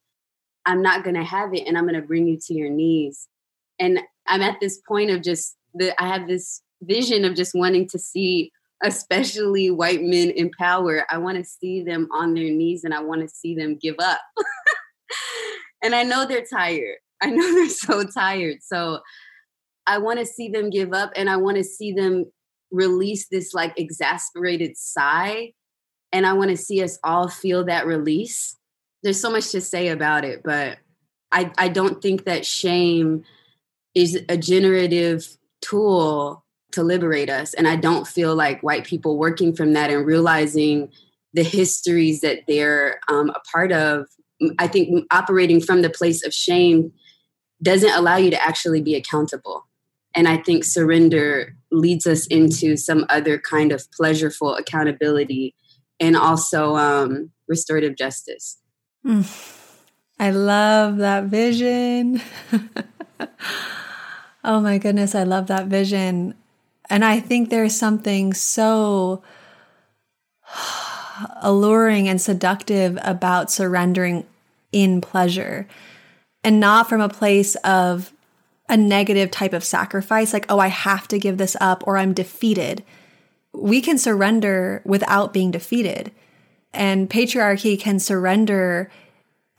I'm 0.65 0.81
not 0.81 1.03
going 1.03 1.15
to 1.15 1.23
have 1.23 1.53
it 1.53 1.67
and 1.67 1.77
i'm 1.77 1.85
going 1.85 1.99
to 1.99 2.07
bring 2.07 2.27
you 2.27 2.37
to 2.47 2.53
your 2.53 2.69
knees. 2.69 3.27
And 3.79 3.99
i'm 4.27 4.41
at 4.41 4.59
this 4.59 4.79
point 4.87 5.09
of 5.11 5.21
just 5.21 5.55
the 5.73 5.99
i 6.01 6.07
have 6.07 6.27
this 6.27 6.61
vision 6.81 7.25
of 7.25 7.35
just 7.35 7.53
wanting 7.53 7.87
to 7.89 7.99
see 7.99 8.51
especially 8.83 9.69
white 9.71 10.01
men 10.01 10.29
in 10.31 10.51
power, 10.57 11.05
I 11.09 11.17
want 11.17 11.37
to 11.37 11.43
see 11.43 11.83
them 11.83 12.07
on 12.11 12.33
their 12.33 12.49
knees 12.49 12.83
and 12.83 12.93
I 12.93 13.01
want 13.01 13.21
to 13.21 13.27
see 13.27 13.55
them 13.55 13.77
give 13.81 13.95
up. 13.99 14.21
and 15.83 15.93
I 15.93 16.03
know 16.03 16.25
they're 16.25 16.45
tired. 16.45 16.97
I 17.21 17.29
know 17.29 17.53
they're 17.53 17.69
so 17.69 18.03
tired. 18.03 18.57
So 18.61 18.99
I 19.85 19.97
want 19.97 20.19
to 20.19 20.25
see 20.25 20.49
them 20.49 20.69
give 20.69 20.93
up 20.93 21.11
and 21.15 21.29
I 21.29 21.37
want 21.37 21.57
to 21.57 21.63
see 21.63 21.91
them 21.91 22.25
release 22.71 23.27
this 23.27 23.53
like 23.53 23.73
exasperated 23.77 24.77
sigh. 24.77 25.53
And 26.11 26.25
I 26.25 26.33
want 26.33 26.51
to 26.51 26.57
see 26.57 26.81
us 26.83 26.97
all 27.03 27.27
feel 27.27 27.65
that 27.65 27.85
release. 27.85 28.55
There's 29.03 29.19
so 29.19 29.29
much 29.29 29.51
to 29.51 29.61
say 29.61 29.89
about 29.89 30.25
it, 30.25 30.41
but 30.43 30.77
I, 31.31 31.51
I 31.57 31.67
don't 31.67 32.01
think 32.01 32.25
that 32.25 32.45
shame 32.45 33.23
is 33.93 34.23
a 34.29 34.37
generative 34.37 35.37
tool 35.61 36.43
to 36.71 36.83
liberate 36.83 37.29
us. 37.29 37.53
And 37.53 37.67
I 37.67 37.75
don't 37.75 38.07
feel 38.07 38.35
like 38.35 38.61
white 38.61 38.85
people 38.85 39.17
working 39.17 39.55
from 39.55 39.73
that 39.73 39.89
and 39.89 40.05
realizing 40.05 40.91
the 41.33 41.43
histories 41.43 42.21
that 42.21 42.41
they're 42.47 42.99
um, 43.07 43.29
a 43.29 43.39
part 43.51 43.71
of. 43.71 44.07
I 44.57 44.67
think 44.67 45.05
operating 45.11 45.61
from 45.61 45.81
the 45.81 45.89
place 45.89 46.25
of 46.25 46.33
shame 46.33 46.93
doesn't 47.61 47.91
allow 47.91 48.15
you 48.15 48.31
to 48.31 48.41
actually 48.41 48.81
be 48.81 48.95
accountable. 48.95 49.65
And 50.15 50.27
I 50.27 50.37
think 50.37 50.63
surrender 50.63 51.55
leads 51.71 52.07
us 52.07 52.25
into 52.27 52.77
some 52.77 53.05
other 53.09 53.37
kind 53.37 53.71
of 53.71 53.85
pleasureful 53.91 54.57
accountability 54.57 55.55
and 55.99 56.15
also 56.15 56.75
um, 56.75 57.31
restorative 57.47 57.95
justice. 57.95 58.57
Mm. 59.05 59.55
I 60.19 60.31
love 60.31 60.97
that 60.97 61.25
vision. 61.25 62.21
oh 64.43 64.59
my 64.59 64.77
goodness, 64.77 65.15
I 65.15 65.23
love 65.23 65.47
that 65.47 65.67
vision. 65.67 66.33
And 66.89 67.05
I 67.05 67.19
think 67.19 67.49
there's 67.49 67.75
something 67.75 68.33
so 68.33 69.21
alluring 71.41 72.07
and 72.07 72.21
seductive 72.21 72.97
about 73.03 73.51
surrendering 73.51 74.25
in 74.71 75.01
pleasure 75.01 75.67
and 76.43 76.59
not 76.59 76.87
from 76.87 77.01
a 77.01 77.09
place 77.09 77.55
of 77.55 78.13
a 78.67 78.77
negative 78.77 79.31
type 79.31 79.53
of 79.53 79.63
sacrifice, 79.63 80.31
like, 80.31 80.45
oh, 80.49 80.59
I 80.59 80.67
have 80.67 81.07
to 81.09 81.19
give 81.19 81.37
this 81.37 81.57
up 81.59 81.83
or 81.87 81.97
I'm 81.97 82.13
defeated. 82.13 82.83
We 83.51 83.81
can 83.81 83.97
surrender 83.97 84.81
without 84.85 85.33
being 85.33 85.51
defeated. 85.51 86.11
And 86.71 87.09
patriarchy 87.09 87.79
can 87.79 87.99
surrender 87.99 88.91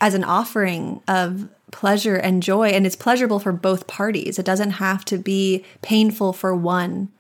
as 0.01 0.15
an 0.15 0.25
offering 0.25 1.03
of 1.09 1.49
pleasure 1.73 2.17
and 2.17 2.43
joy. 2.43 2.69
And 2.69 2.87
it's 2.87 2.97
pleasurable 2.97 3.41
for 3.41 3.53
both 3.53 3.89
parties. 3.89 4.39
It 4.39 4.47
doesn't 4.47 4.73
have 4.73 5.05
to 5.07 5.19
be 5.19 5.65
painful 5.83 6.33
for 6.33 6.55
one 6.55 7.11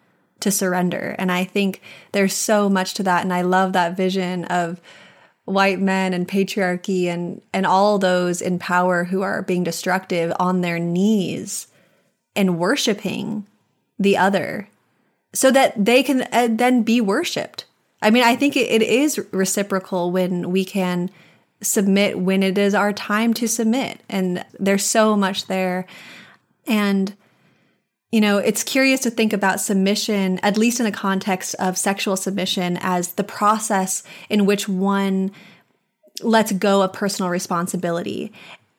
to 0.40 0.50
surrender. 0.50 1.14
And 1.18 1.30
I 1.30 1.44
think 1.44 1.80
there's 2.12 2.35
so 2.35 2.68
much 2.68 2.94
to 2.94 3.02
that. 3.04 3.23
And 3.23 3.32
I 3.32 3.42
love 3.42 3.73
that 3.73 3.97
vision 3.97 4.44
of 4.47 4.80
white 5.44 5.80
men 5.80 6.12
and 6.12 6.28
patriarchy 6.28 7.06
and, 7.06 7.42
and 7.52 7.66
all 7.66 7.99
those 7.99 8.40
in 8.40 8.59
power 8.59 9.04
who 9.04 9.23
are 9.23 9.42
being 9.42 9.64
destructive 9.64 10.32
on 10.38 10.61
their 10.61 10.78
knees 10.78 11.66
and 12.37 12.59
worshiping 12.59 13.47
the 13.99 14.16
other 14.16 14.68
so 15.32 15.50
that 15.50 15.85
they 15.85 16.02
can 16.02 16.23
uh, 16.32 16.49
then 16.50 16.82
be 16.82 17.00
worshiped. 17.00 17.64
I 18.02 18.11
mean, 18.11 18.23
I 18.23 18.37
think 18.37 18.56
it, 18.56 18.70
it 18.70 18.82
is 18.82 19.18
reciprocal 19.32 20.11
when 20.11 20.50
we 20.50 20.64
can 20.64 21.11
submit 21.62 22.18
when 22.18 22.42
it 22.42 22.56
is 22.56 22.75
our 22.75 22.92
time 22.92 23.35
to 23.35 23.47
submit. 23.47 24.00
And 24.09 24.44
there's 24.59 24.85
so 24.85 25.16
much 25.16 25.47
there. 25.47 25.87
And, 26.66 27.14
you 28.10 28.20
know, 28.20 28.38
it's 28.38 28.64
curious 28.64 29.00
to 29.00 29.10
think 29.10 29.32
about 29.32 29.60
submission, 29.60 30.40
at 30.42 30.58
least 30.58 30.80
in 30.80 30.84
the 30.84 30.92
context 30.92 31.54
of 31.60 31.78
sexual 31.78 32.16
submission, 32.16 32.76
as 32.80 33.12
the 33.12 33.24
process 33.24 34.02
in 34.28 34.46
which 34.46 34.68
one 34.68 35.30
lets 36.20 36.52
go 36.52 36.82
of 36.82 36.92
personal 36.92 37.30
responsibility 37.30 38.32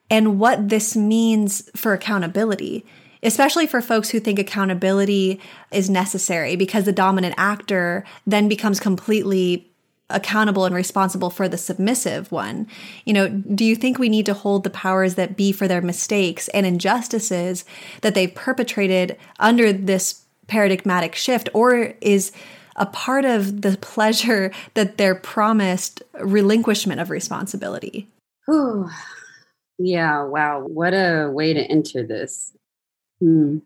and 0.10 0.38
what 0.38 0.70
this 0.70 0.96
means 0.96 1.70
for 1.76 1.94
accountability 1.94 2.86
especially 3.24 3.68
for 3.68 3.82
folks 3.82 4.10
who 4.10 4.20
think 4.20 4.40
accountability 4.40 5.40
is 5.72 5.90
necessary 5.90 6.56
because 6.56 6.86
the 6.86 6.92
dominant 6.92 7.36
actor 7.38 8.04
then 8.26 8.48
becomes 8.48 8.80
completely 8.80 9.71
accountable 10.12 10.66
and 10.66 10.76
responsible 10.76 11.30
for 11.30 11.48
the 11.48 11.58
submissive 11.58 12.32
one. 12.32 12.68
You 13.06 13.14
know, 13.14 13.30
do 13.30 13.66
you 13.66 13.76
think 13.76 13.98
we 13.98 14.10
need 14.10 14.26
to 14.28 14.34
hold 14.34 14.64
the 14.64 14.70
powers 14.70 15.16
that 15.16 15.38
be 15.38 15.52
for 15.52 15.68
their 15.68 15.82
mistakes 15.82 16.48
and 16.50 16.66
injustices 16.66 17.66
that 18.02 18.16
they've 18.16 18.34
perpetrated 18.34 19.18
under 19.40 19.74
this 19.74 20.24
paradigmatic 20.48 21.16
shift? 21.16 21.50
Or 21.54 21.94
is 22.02 22.32
a 22.76 22.86
part 22.86 23.26
of 23.26 23.62
the 23.62 23.78
pleasure 23.78 24.52
that 24.74 24.98
they're 24.98 25.16
promised 25.16 26.02
relinquishment 26.20 27.02
of 27.02 27.10
responsibility? 27.10 28.08
Ooh. 28.50 28.90
Yeah, 29.78 30.24
wow. 30.24 30.62
What 30.62 30.94
a 30.94 31.30
way 31.32 31.54
to 31.54 31.62
enter 31.62 32.06
this. 32.06 32.54
Mm. 33.22 33.62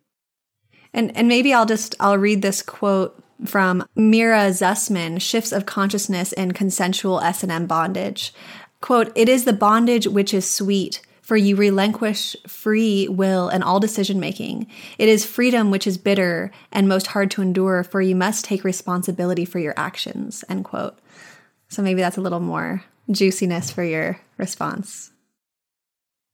And 0.94 1.16
and 1.18 1.28
maybe 1.28 1.54
I'll 1.54 1.66
just 1.66 1.96
I'll 2.00 2.18
read 2.18 2.42
this 2.42 2.62
quote 2.62 3.22
from 3.44 3.88
Mira 3.96 4.50
Zussman, 4.50 5.20
Shifts 5.20 5.52
of 5.52 5.66
Consciousness 5.66 6.32
in 6.34 6.54
Consensual 6.54 7.20
S&M 7.20 7.66
Bondage. 7.66 8.34
Quote, 8.82 9.12
It 9.16 9.28
is 9.28 9.46
the 9.46 9.54
bondage 9.54 10.08
which 10.08 10.34
is 10.34 10.50
sweet, 10.50 11.02
for 11.22 11.36
you 11.36 11.56
relinquish 11.56 12.36
free 12.48 13.08
will 13.08 13.50
and 13.50 13.64
all 13.64 13.80
decision 13.80 14.20
making. 14.20 14.68
It 15.00 15.10
is 15.10 15.26
freedom 15.26 15.72
which 15.72 15.88
is 15.88 15.98
bitter 15.98 16.52
and 16.72 16.88
most 16.88 17.08
hard 17.08 17.32
to 17.32 17.42
endure, 17.42 17.84
for 17.84 18.02
you 18.02 18.16
must 18.16 18.46
take 18.46 18.64
responsibility 18.64 19.44
for 19.44 19.60
your 19.60 19.74
actions. 19.76 20.44
End 20.48 20.64
quote. 20.64 21.00
So 21.68 21.82
maybe 21.82 22.02
that's 22.02 22.18
a 22.18 22.22
little 22.22 22.40
more 22.40 22.84
juiciness 23.10 23.72
for 23.72 23.84
your 23.84 24.20
response. 24.38 25.12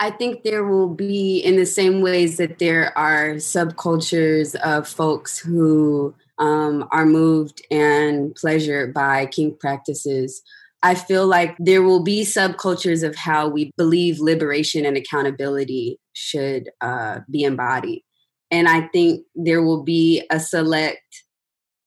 I 0.01 0.09
think 0.09 0.43
there 0.43 0.63
will 0.63 0.89
be, 0.89 1.37
in 1.37 1.57
the 1.57 1.65
same 1.65 2.01
ways 2.01 2.37
that 2.37 2.57
there 2.57 2.97
are 2.97 3.35
subcultures 3.35 4.55
of 4.55 4.87
folks 4.87 5.37
who 5.37 6.15
um, 6.41 6.87
are 6.91 7.05
moved 7.05 7.61
and 7.71 8.35
pleasured 8.35 8.93
by 8.93 9.27
kink 9.27 9.59
practices. 9.59 10.41
I 10.83 10.95
feel 10.95 11.27
like 11.27 11.55
there 11.59 11.83
will 11.83 12.03
be 12.03 12.23
subcultures 12.23 13.07
of 13.07 13.15
how 13.15 13.47
we 13.47 13.71
believe 13.77 14.19
liberation 14.19 14.83
and 14.83 14.97
accountability 14.97 15.99
should 16.13 16.69
uh, 16.81 17.19
be 17.29 17.43
embodied. 17.43 18.01
And 18.49 18.67
I 18.67 18.87
think 18.87 19.23
there 19.35 19.61
will 19.61 19.83
be 19.83 20.23
a 20.31 20.39
select 20.39 21.23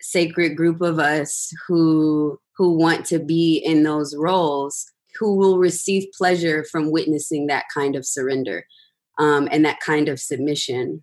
sacred 0.00 0.56
group 0.56 0.80
of 0.80 0.99
us 0.99 1.50
who 1.66 2.38
who 2.56 2.78
want 2.78 3.04
to 3.06 3.18
be 3.18 3.56
in 3.56 3.82
those 3.82 4.14
roles 4.16 4.87
who 5.18 5.37
will 5.37 5.58
receive 5.58 6.04
pleasure 6.16 6.64
from 6.70 6.92
witnessing 6.92 7.49
that 7.49 7.64
kind 7.75 7.96
of 7.96 8.06
surrender 8.06 8.64
um, 9.18 9.49
and 9.50 9.64
that 9.64 9.80
kind 9.80 10.08
of 10.08 10.20
submission. 10.20 11.02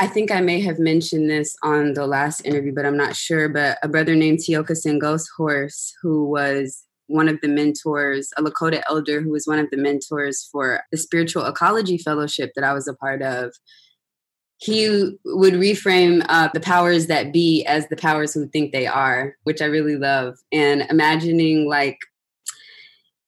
I 0.00 0.06
think 0.06 0.30
I 0.30 0.40
may 0.40 0.60
have 0.60 0.78
mentioned 0.78 1.28
this 1.28 1.56
on 1.62 1.94
the 1.94 2.06
last 2.06 2.46
interview, 2.46 2.72
but 2.72 2.86
I'm 2.86 2.96
not 2.96 3.16
sure. 3.16 3.48
But 3.48 3.78
a 3.82 3.88
brother 3.88 4.14
named 4.14 4.38
Tiokasin 4.38 5.00
Horse, 5.36 5.94
who 6.00 6.24
was 6.24 6.84
one 7.08 7.28
of 7.28 7.40
the 7.40 7.48
mentors, 7.48 8.30
a 8.36 8.42
Lakota 8.42 8.82
elder 8.88 9.20
who 9.20 9.30
was 9.30 9.46
one 9.46 9.58
of 9.58 9.68
the 9.70 9.76
mentors 9.76 10.48
for 10.52 10.82
the 10.92 10.98
Spiritual 10.98 11.46
Ecology 11.46 11.98
Fellowship 11.98 12.52
that 12.54 12.64
I 12.64 12.74
was 12.74 12.86
a 12.86 12.94
part 12.94 13.22
of, 13.22 13.54
he 14.58 15.16
would 15.24 15.54
reframe 15.54 16.24
uh, 16.28 16.48
the 16.52 16.60
powers 16.60 17.06
that 17.06 17.32
be 17.32 17.64
as 17.64 17.88
the 17.88 17.96
powers 17.96 18.34
who 18.34 18.46
think 18.48 18.72
they 18.72 18.86
are, 18.86 19.34
which 19.44 19.62
I 19.62 19.66
really 19.66 19.96
love. 19.96 20.36
And 20.52 20.82
imagining 20.90 21.68
like 21.68 21.98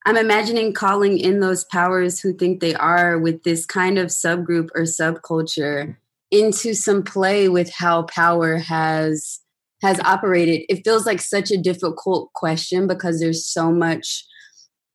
I'm 0.07 0.17
imagining 0.17 0.73
calling 0.73 1.19
in 1.19 1.41
those 1.41 1.65
powers 1.65 2.21
who 2.21 2.33
think 2.33 2.61
they 2.61 2.75
are 2.75 3.19
with 3.19 3.43
this 3.43 3.67
kind 3.67 3.99
of 3.99 4.09
subgroup 4.09 4.69
or 4.75 4.83
subculture 4.83 5.97
into 6.31 6.75
some 6.75 7.03
play 7.03 7.49
with 7.49 7.73
how 7.73 8.05
power 8.05 8.59
has 8.59 9.41
has 9.83 9.99
operated. 10.01 10.63
It 10.69 10.85
feels 10.85 11.07
like 11.07 11.21
such 11.21 11.51
a 11.51 11.57
difficult 11.57 12.33
question 12.35 12.87
because 12.87 13.19
there's 13.19 13.47
so 13.47 13.73
much 13.73 14.25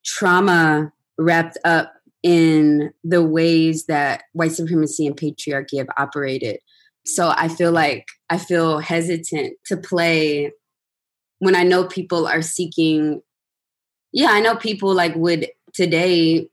trauma 0.04 0.92
wrapped 1.18 1.58
up 1.64 1.92
in 2.22 2.92
the 3.02 3.22
ways 3.22 3.86
that 3.86 4.22
white 4.32 4.52
supremacy 4.52 5.06
and 5.06 5.16
patriarchy 5.16 5.78
have 5.78 5.88
operated. 5.98 6.58
So 7.04 7.32
I 7.36 7.48
feel 7.48 7.72
like 7.72 8.06
I 8.30 8.38
feel 8.38 8.78
hesitant 8.78 9.54
to 9.66 9.76
play 9.76 10.52
when 11.38 11.54
I 11.54 11.62
know 11.62 11.84
people 11.84 12.26
are 12.26 12.42
seeking 12.42 13.22
yeah, 14.12 14.28
I 14.30 14.40
know 14.40 14.56
people 14.56 14.94
like 14.94 15.14
would 15.14 15.48
today 15.74 16.48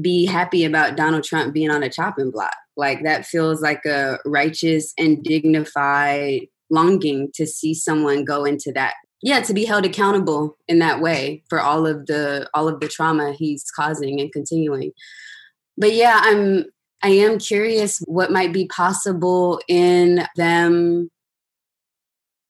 be 0.00 0.24
happy 0.24 0.64
about 0.64 0.96
Donald 0.96 1.24
Trump 1.24 1.52
being 1.52 1.70
on 1.70 1.82
a 1.82 1.90
chopping 1.90 2.30
block. 2.30 2.54
Like 2.76 3.02
that 3.04 3.26
feels 3.26 3.60
like 3.60 3.84
a 3.84 4.18
righteous 4.24 4.92
and 4.98 5.22
dignified 5.22 6.46
longing 6.70 7.30
to 7.34 7.46
see 7.46 7.74
someone 7.74 8.24
go 8.24 8.44
into 8.44 8.72
that. 8.74 8.94
Yeah, 9.22 9.40
to 9.42 9.54
be 9.54 9.64
held 9.64 9.84
accountable 9.84 10.56
in 10.66 10.78
that 10.80 11.00
way 11.00 11.44
for 11.48 11.60
all 11.60 11.86
of 11.86 12.06
the 12.06 12.48
all 12.54 12.68
of 12.68 12.80
the 12.80 12.88
trauma 12.88 13.32
he's 13.32 13.64
causing 13.76 14.20
and 14.20 14.32
continuing. 14.32 14.92
But 15.76 15.92
yeah, 15.94 16.20
I'm 16.22 16.64
I 17.02 17.10
am 17.10 17.38
curious 17.38 18.00
what 18.06 18.32
might 18.32 18.52
be 18.52 18.66
possible 18.66 19.60
in 19.68 20.26
them 20.36 21.10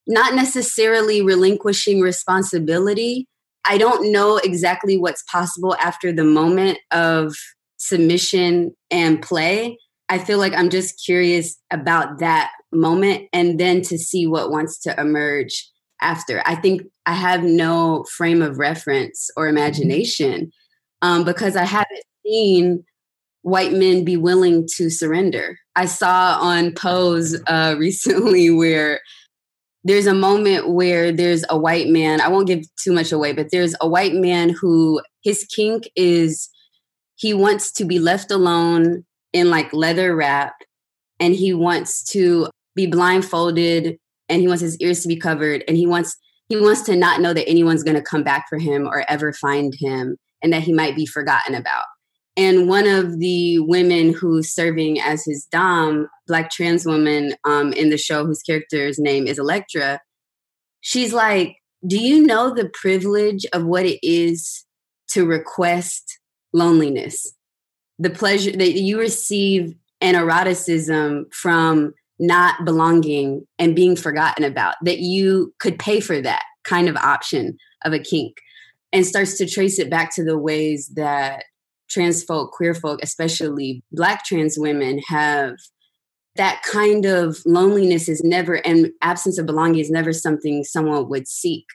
not 0.06 0.34
necessarily 0.34 1.22
relinquishing 1.22 2.00
responsibility, 2.00 3.26
I 3.64 3.78
don't 3.78 4.10
know 4.10 4.38
exactly 4.38 4.98
what's 4.98 5.22
possible 5.22 5.76
after 5.76 6.12
the 6.12 6.24
moment 6.24 6.78
of 6.90 7.34
submission 7.76 8.74
and 8.90 9.22
play. 9.22 9.78
I 10.12 10.18
feel 10.18 10.36
like 10.36 10.52
I'm 10.52 10.68
just 10.68 11.02
curious 11.02 11.56
about 11.70 12.18
that 12.18 12.50
moment 12.70 13.30
and 13.32 13.58
then 13.58 13.80
to 13.80 13.96
see 13.96 14.26
what 14.26 14.50
wants 14.50 14.78
to 14.80 15.00
emerge 15.00 15.66
after. 16.02 16.42
I 16.44 16.54
think 16.54 16.82
I 17.06 17.14
have 17.14 17.42
no 17.42 18.04
frame 18.14 18.42
of 18.42 18.58
reference 18.58 19.30
or 19.38 19.48
imagination 19.48 20.52
um, 21.00 21.24
because 21.24 21.56
I 21.56 21.64
haven't 21.64 22.04
seen 22.26 22.84
white 23.40 23.72
men 23.72 24.04
be 24.04 24.18
willing 24.18 24.68
to 24.76 24.90
surrender. 24.90 25.56
I 25.76 25.86
saw 25.86 26.36
on 26.42 26.72
Pose 26.74 27.40
uh, 27.46 27.76
recently 27.78 28.50
where 28.50 29.00
there's 29.82 30.06
a 30.06 30.12
moment 30.12 30.68
where 30.68 31.10
there's 31.10 31.42
a 31.48 31.56
white 31.56 31.88
man, 31.88 32.20
I 32.20 32.28
won't 32.28 32.48
give 32.48 32.66
too 32.84 32.92
much 32.92 33.12
away, 33.12 33.32
but 33.32 33.50
there's 33.50 33.74
a 33.80 33.88
white 33.88 34.12
man 34.12 34.50
who 34.50 35.00
his 35.22 35.46
kink 35.46 35.84
is 35.96 36.50
he 37.14 37.32
wants 37.32 37.72
to 37.72 37.86
be 37.86 37.98
left 37.98 38.30
alone 38.30 39.06
in 39.32 39.50
like 39.50 39.72
leather 39.72 40.14
wrap 40.14 40.54
and 41.20 41.34
he 41.34 41.54
wants 41.54 42.02
to 42.10 42.48
be 42.74 42.86
blindfolded 42.86 43.96
and 44.28 44.40
he 44.40 44.48
wants 44.48 44.62
his 44.62 44.78
ears 44.78 45.00
to 45.00 45.08
be 45.08 45.16
covered 45.16 45.64
and 45.68 45.76
he 45.76 45.86
wants 45.86 46.16
he 46.48 46.56
wants 46.56 46.82
to 46.82 46.96
not 46.96 47.20
know 47.20 47.32
that 47.32 47.48
anyone's 47.48 47.82
going 47.82 47.96
to 47.96 48.02
come 48.02 48.22
back 48.22 48.46
for 48.48 48.58
him 48.58 48.86
or 48.86 49.04
ever 49.08 49.32
find 49.32 49.72
him 49.78 50.16
and 50.42 50.52
that 50.52 50.62
he 50.62 50.72
might 50.72 50.94
be 50.94 51.06
forgotten 51.06 51.54
about 51.54 51.84
And 52.36 52.68
one 52.68 52.86
of 52.86 53.18
the 53.18 53.60
women 53.60 54.12
who's 54.12 54.52
serving 54.52 55.00
as 55.00 55.24
his 55.24 55.46
Dom, 55.50 56.08
black 56.26 56.50
trans 56.50 56.84
woman 56.84 57.34
um, 57.44 57.72
in 57.72 57.90
the 57.90 57.96
show, 57.96 58.26
whose 58.26 58.42
character's 58.42 58.98
name 58.98 59.26
is 59.26 59.38
Elektra, 59.38 60.00
she's 60.80 61.12
like, 61.12 61.56
Do 61.86 61.98
you 61.98 62.22
know 62.26 62.52
the 62.52 62.70
privilege 62.74 63.46
of 63.52 63.64
what 63.64 63.86
it 63.86 63.98
is 64.02 64.64
to 65.10 65.24
request 65.24 66.18
loneliness? 66.52 67.32
The 68.02 68.10
pleasure 68.10 68.52
that 68.52 68.72
you 68.72 68.98
receive 68.98 69.74
an 70.00 70.16
eroticism 70.16 71.26
from 71.30 71.94
not 72.18 72.64
belonging 72.64 73.46
and 73.58 73.76
being 73.76 73.94
forgotten 73.94 74.44
about, 74.44 74.74
that 74.82 74.98
you 74.98 75.54
could 75.58 75.78
pay 75.78 76.00
for 76.00 76.20
that 76.20 76.42
kind 76.64 76.88
of 76.88 76.96
option 76.96 77.56
of 77.84 77.92
a 77.92 77.98
kink 77.98 78.36
and 78.92 79.06
starts 79.06 79.38
to 79.38 79.48
trace 79.48 79.78
it 79.78 79.88
back 79.88 80.14
to 80.14 80.24
the 80.24 80.36
ways 80.36 80.90
that 80.94 81.44
trans 81.88 82.22
folk, 82.24 82.52
queer 82.52 82.74
folk, 82.74 83.00
especially 83.02 83.82
black 83.92 84.24
trans 84.24 84.58
women 84.58 85.00
have 85.06 85.54
that 86.36 86.62
kind 86.62 87.04
of 87.04 87.38
loneliness 87.44 88.08
is 88.08 88.22
never 88.24 88.54
and 88.66 88.90
absence 89.02 89.38
of 89.38 89.46
belonging 89.46 89.80
is 89.80 89.90
never 89.90 90.12
something 90.12 90.64
someone 90.64 91.08
would 91.08 91.28
seek. 91.28 91.66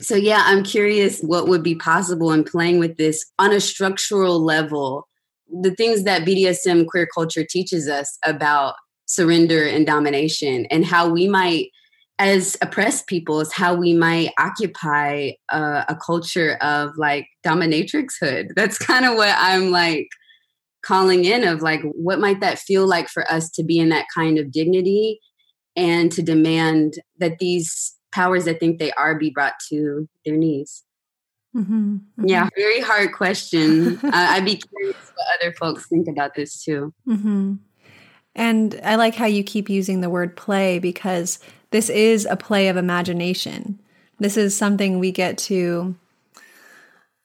So 0.00 0.14
yeah, 0.14 0.42
I'm 0.44 0.62
curious 0.62 1.20
what 1.20 1.48
would 1.48 1.62
be 1.62 1.74
possible 1.74 2.32
in 2.32 2.44
playing 2.44 2.78
with 2.78 2.96
this 2.96 3.26
on 3.38 3.52
a 3.52 3.60
structural 3.60 4.42
level. 4.42 5.07
The 5.50 5.74
things 5.74 6.04
that 6.04 6.26
BDSM 6.26 6.86
queer 6.86 7.06
culture 7.12 7.44
teaches 7.44 7.88
us 7.88 8.18
about 8.24 8.74
surrender 9.06 9.66
and 9.66 9.86
domination 9.86 10.66
and 10.66 10.84
how 10.84 11.08
we 11.08 11.28
might 11.28 11.70
as 12.18 12.56
oppressed 12.60 13.06
peoples 13.06 13.52
how 13.52 13.74
we 13.74 13.94
might 13.94 14.32
occupy 14.38 15.30
a, 15.50 15.84
a 15.88 15.98
culture 16.04 16.58
of 16.60 16.90
like 16.96 17.28
dominatrixhood. 17.44 18.48
That's 18.56 18.76
kind 18.78 19.04
of 19.04 19.14
what 19.14 19.34
i'm 19.38 19.70
like 19.70 20.08
calling 20.82 21.24
in 21.24 21.46
of 21.46 21.60
like 21.60 21.80
what 21.82 22.20
might 22.20 22.40
that 22.40 22.58
feel 22.58 22.86
like 22.86 23.08
for 23.08 23.30
us 23.30 23.50
to 23.50 23.62
be 23.62 23.78
in 23.78 23.88
that 23.88 24.06
kind 24.14 24.38
of 24.38 24.52
dignity 24.52 25.20
and 25.76 26.10
to 26.12 26.22
demand 26.22 26.94
that 27.18 27.38
these 27.38 27.94
powers 28.12 28.44
that 28.44 28.58
think 28.58 28.78
they 28.78 28.92
are 28.92 29.18
be 29.18 29.30
brought 29.30 29.54
to 29.68 30.08
their 30.24 30.36
knees 30.36 30.84
mm-hmm, 31.58 31.94
mm-hmm. 31.94 32.26
yeah 32.26 32.48
very 32.56 32.80
hard 32.80 33.12
question 33.12 33.98
uh, 34.04 34.10
i'd 34.12 34.44
be 34.44 34.56
curious 34.56 34.96
what 35.14 35.26
other 35.40 35.52
folks 35.52 35.86
think 35.86 36.08
about 36.08 36.34
this 36.34 36.62
too 36.62 36.92
mm-hmm. 37.06 37.54
and 38.34 38.80
i 38.84 38.94
like 38.96 39.14
how 39.14 39.26
you 39.26 39.42
keep 39.42 39.68
using 39.68 40.00
the 40.00 40.10
word 40.10 40.36
play 40.36 40.78
because 40.78 41.38
this 41.70 41.90
is 41.90 42.26
a 42.26 42.36
play 42.36 42.68
of 42.68 42.76
imagination. 42.76 43.78
This 44.18 44.36
is 44.36 44.56
something 44.56 44.98
we 44.98 45.12
get 45.12 45.38
to 45.38 45.94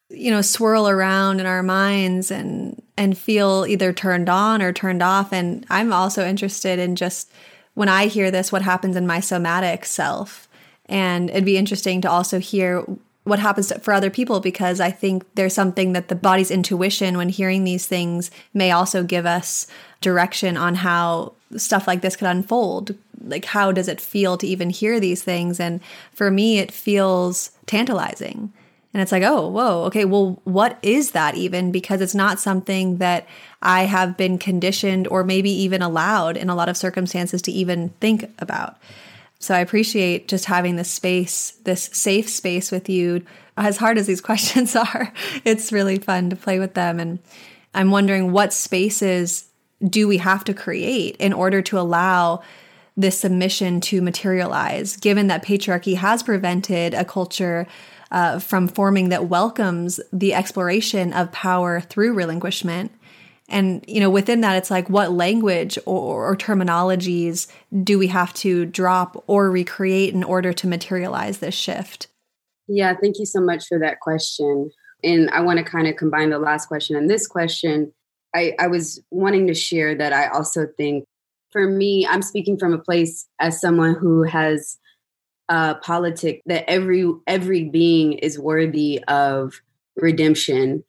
you 0.10 0.30
know 0.30 0.42
swirl 0.42 0.88
around 0.88 1.40
in 1.40 1.48
our 1.48 1.64
minds 1.64 2.30
and 2.30 2.80
and 2.98 3.18
feel 3.18 3.66
either 3.68 3.92
turned 3.92 4.30
on 4.30 4.62
or 4.62 4.72
turned 4.72 5.02
off 5.02 5.34
and 5.34 5.66
I'm 5.72 5.92
also 5.92 6.24
interested 6.24 6.78
in 6.78 6.96
just 6.96 7.32
when 7.74 7.90
I 7.90 8.06
hear 8.06 8.30
this 8.30 8.52
what 8.52 8.62
happens 8.62 8.96
in 8.96 9.08
my 9.08 9.20
somatic 9.22 9.86
self 9.86 10.48
and 10.86 11.32
it'd 11.32 11.46
be 11.46 11.58
interesting 11.58 12.02
to 12.02 12.12
also 12.12 12.38
hear 12.38 12.86
what 13.24 13.40
happens 13.40 13.68
to, 13.68 13.80
for 13.80 13.94
other 13.94 14.10
people 14.10 14.40
because 14.40 14.80
I 14.80 14.92
think 14.92 15.24
there's 15.36 15.54
something 15.54 15.94
that 15.94 16.10
the 16.10 16.16
body's 16.16 16.52
intuition 16.52 17.18
when 17.18 17.30
hearing 17.30 17.64
these 17.64 17.86
things 17.86 18.32
may 18.54 18.72
also 18.72 19.04
give 19.04 19.26
us 19.26 19.68
direction 20.02 20.58
on 20.58 20.76
how 20.76 21.34
stuff 21.56 21.88
like 21.88 22.02
this 22.02 22.16
could 22.16 22.28
unfold. 22.28 22.96
Like 23.22 23.46
how 23.46 23.72
does 23.72 23.88
it 23.88 24.02
feel 24.02 24.38
to 24.38 24.48
even 24.48 24.70
hear 24.70 25.00
these 25.00 25.24
things? 25.24 25.60
And 25.60 25.80
for 26.12 26.30
me 26.30 26.60
it 26.60 26.72
feels 26.72 27.52
tantalizing. 27.66 28.52
And 28.94 29.02
it's 29.02 29.12
like 29.12 29.24
oh 29.24 29.48
whoa 29.48 29.84
okay 29.86 30.06
well 30.06 30.42
what 30.44 30.78
is 30.82 31.12
that 31.12 31.36
even? 31.36 31.72
Because 31.72 32.02
it's 32.02 32.16
not 32.16 32.40
something 32.40 32.98
that 32.98 33.26
i 33.62 33.84
have 33.84 34.18
been 34.18 34.38
conditioned 34.38 35.08
or 35.08 35.24
maybe 35.24 35.50
even 35.50 35.82
allowed 35.82 36.36
in 36.36 36.50
a 36.50 36.56
lot 36.56 36.68
of 36.68 36.76
circumstances 36.76 37.42
to 37.42 37.52
even 37.52 37.90
think 38.02 38.30
about 38.38 38.78
so 39.44 39.54
i 39.54 39.60
appreciate 39.60 40.28
just 40.28 40.46
having 40.46 40.76
this 40.76 40.92
space 40.92 41.52
this 41.64 41.90
safe 41.94 42.30
space 42.30 42.72
with 42.72 42.90
you 42.90 43.24
as 43.58 43.78
hard 43.78 43.98
as 43.98 44.08
these 44.08 44.22
questions 44.30 44.76
are 44.76 45.14
it's 45.46 45.72
really 45.72 45.98
fun 45.98 46.30
to 46.30 46.36
play 46.36 46.60
with 46.60 46.74
them 46.74 47.00
and 47.00 47.20
i'm 47.74 47.92
wondering 47.92 48.32
what 48.32 48.54
spaces 48.54 49.50
do 49.88 50.08
we 50.08 50.18
have 50.18 50.44
to 50.46 50.54
create 50.54 51.16
in 51.18 51.34
order 51.34 51.62
to 51.62 51.78
allow 51.78 52.42
this 52.96 53.20
submission 53.20 53.82
to 53.82 54.02
materialize, 54.02 54.98
given 54.98 55.28
that 55.28 55.44
patriarchy 55.44 55.96
has 55.96 56.24
prevented 56.24 56.94
a 56.94 57.04
culture 57.04 57.68
uh, 58.12 58.38
from 58.38 58.68
forming 58.68 59.10
that 59.10 59.26
welcomes 59.26 60.00
the 60.12 60.34
exploration 60.34 61.12
of 61.14 61.32
power 61.32 61.82
through 61.82 62.14
relinquishment. 62.14 62.92
And 63.54 63.86
you 63.88 64.00
know, 64.00 64.10
within 64.10 64.42
that, 64.42 64.58
it's 64.58 64.72
like, 64.72 64.90
what 64.90 65.12
language 65.12 65.78
or, 65.86 66.28
or 66.28 66.36
terminologies 66.36 67.48
do 67.84 68.00
we 68.00 68.08
have 68.08 68.34
to 68.36 68.66
drop 68.66 69.24
or 69.28 69.52
recreate 69.52 70.14
in 70.14 70.24
order 70.24 70.52
to 70.54 70.68
materialize 70.68 71.38
this 71.38 71.54
shift? 71.54 72.08
Yeah, 72.68 72.96
thank 73.00 73.20
you 73.20 73.26
so 73.26 73.40
much 73.40 73.68
for 73.68 73.78
that 73.80 74.00
question. 74.00 74.72
And 75.04 75.30
I 75.30 75.42
want 75.42 75.60
to 75.60 75.64
kind 75.64 75.88
of 75.88 75.96
combine 75.98 76.32
the 76.32 76.40
last 76.40 76.68
question 76.68 76.96
and 76.96 77.10
this 77.10 77.28
question. 77.28 77.94
I, 78.36 78.54
I 78.58 78.68
was 78.68 79.02
wanting 79.12 79.48
to 79.48 79.54
share 79.54 79.94
that 79.96 80.14
I 80.14 80.28
also 80.30 80.66
think 80.76 81.06
for 81.52 81.68
me, 81.68 82.08
I'm 82.08 82.24
speaking 82.24 82.58
from 82.58 82.74
a 82.74 82.80
place 82.80 83.28
as 83.40 83.62
someone 83.62 83.94
who 83.94 84.24
has 84.24 84.80
a 85.50 85.76
politic 85.76 86.42
that 86.48 86.68
every 86.68 87.06
every 87.28 87.66
being 87.66 88.14
is 88.14 88.40
worthy 88.40 89.04
of 89.08 89.54
redemption 89.98 90.84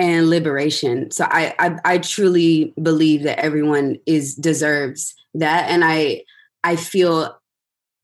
and 0.00 0.30
liberation. 0.30 1.10
So 1.10 1.26
I, 1.28 1.54
I 1.58 1.76
I 1.84 1.98
truly 1.98 2.72
believe 2.82 3.24
that 3.24 3.38
everyone 3.38 3.98
is 4.06 4.34
deserves 4.34 5.14
that, 5.34 5.68
and 5.68 5.84
I 5.84 6.24
I 6.64 6.76
feel 6.76 7.38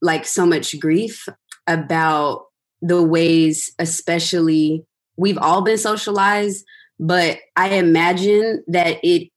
like 0.03 0.27
so 0.27 0.45
much 0.45 0.79
grief 0.79 1.27
about 1.67 2.45
the 2.83 3.03
ways, 3.03 3.73
especially 3.79 4.85
we've 5.17 5.39
all 5.39 5.63
been 5.63 5.79
socialized, 5.79 6.67
but 7.01 7.39
I 7.57 7.71
imagine 7.71 8.63
that 8.69 8.99
it. 9.03 9.31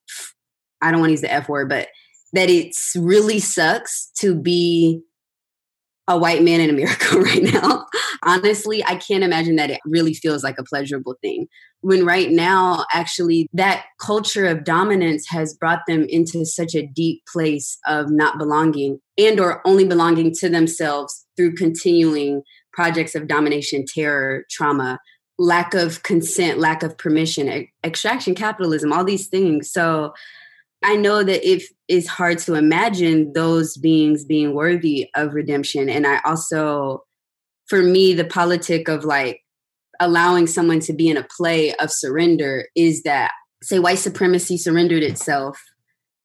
I 0.81 0.91
don't 0.91 0.99
want 0.99 1.09
to 1.09 1.13
use 1.13 1.21
the 1.21 1.31
F 1.31 1.47
word, 1.47 1.69
but 1.69 1.87
that 2.33 2.49
it's 2.49 2.93
really 2.97 3.39
sucks 3.39 4.11
to 4.17 4.35
be 4.35 5.01
a 6.09 6.17
white 6.17 6.43
man 6.43 6.59
in 6.59 6.69
America 6.69 7.19
right 7.19 7.43
now. 7.43 7.85
Honestly, 8.23 8.83
I 8.83 8.95
can't 8.95 9.23
imagine 9.23 9.55
that 9.57 9.69
it 9.69 9.79
really 9.85 10.13
feels 10.13 10.43
like 10.43 10.57
a 10.57 10.63
pleasurable 10.63 11.15
thing. 11.21 11.47
When 11.81 12.05
right 12.05 12.29
now, 12.29 12.85
actually, 12.93 13.47
that 13.53 13.85
culture 14.01 14.45
of 14.47 14.65
dominance 14.65 15.29
has 15.29 15.53
brought 15.53 15.81
them 15.87 16.05
into 16.09 16.45
such 16.45 16.75
a 16.75 16.85
deep 16.85 17.21
place 17.31 17.77
of 17.87 18.07
not 18.09 18.37
belonging 18.37 18.99
and 19.17 19.39
or 19.39 19.65
only 19.65 19.85
belonging 19.85 20.33
to 20.39 20.49
themselves 20.49 21.25
through 21.37 21.55
continuing 21.55 22.41
projects 22.73 23.15
of 23.15 23.27
domination, 23.27 23.85
terror, 23.87 24.43
trauma, 24.49 24.99
lack 25.37 25.73
of 25.73 26.03
consent, 26.03 26.59
lack 26.59 26.83
of 26.83 26.97
permission, 26.97 27.67
extraction 27.83 28.35
capitalism, 28.35 28.91
all 28.91 29.05
these 29.05 29.27
things. 29.27 29.71
So 29.71 30.13
I 30.83 30.95
know 30.95 31.23
that 31.23 31.47
if 31.47 31.69
it's 31.87 32.07
hard 32.07 32.37
to 32.39 32.53
imagine 32.53 33.33
those 33.33 33.75
beings 33.75 34.23
being 34.23 34.53
worthy 34.53 35.09
of 35.15 35.33
redemption. 35.33 35.89
And 35.89 36.07
I 36.07 36.21
also, 36.23 37.03
for 37.67 37.81
me, 37.81 38.13
the 38.13 38.25
politic 38.25 38.87
of 38.87 39.03
like 39.03 39.41
allowing 39.99 40.47
someone 40.47 40.79
to 40.81 40.93
be 40.93 41.09
in 41.09 41.17
a 41.17 41.27
play 41.35 41.73
of 41.75 41.91
surrender 41.91 42.67
is 42.75 43.03
that, 43.03 43.31
say, 43.61 43.79
white 43.79 43.99
supremacy 43.99 44.57
surrendered 44.57 45.03
itself. 45.03 45.61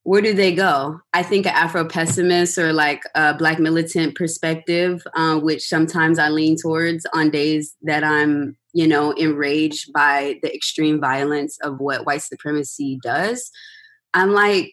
Where 0.04 0.20
do 0.20 0.34
they 0.34 0.54
go? 0.54 1.00
I 1.14 1.22
think 1.22 1.46
an 1.46 1.54
Afro 1.54 1.88
pessimist 1.88 2.58
or 2.58 2.74
like 2.74 3.02
a 3.14 3.34
Black 3.34 3.58
militant 3.58 4.14
perspective, 4.14 5.02
uh, 5.16 5.38
which 5.38 5.62
sometimes 5.62 6.18
I 6.18 6.28
lean 6.28 6.56
towards 6.60 7.06
on 7.14 7.30
days 7.30 7.74
that 7.82 8.04
I'm, 8.04 8.56
you 8.74 8.86
know, 8.86 9.12
enraged 9.12 9.92
by 9.94 10.38
the 10.42 10.54
extreme 10.54 11.00
violence 11.00 11.58
of 11.62 11.78
what 11.78 12.04
white 12.04 12.22
supremacy 12.22 13.00
does 13.02 13.50
I'm 14.14 14.32
like, 14.32 14.72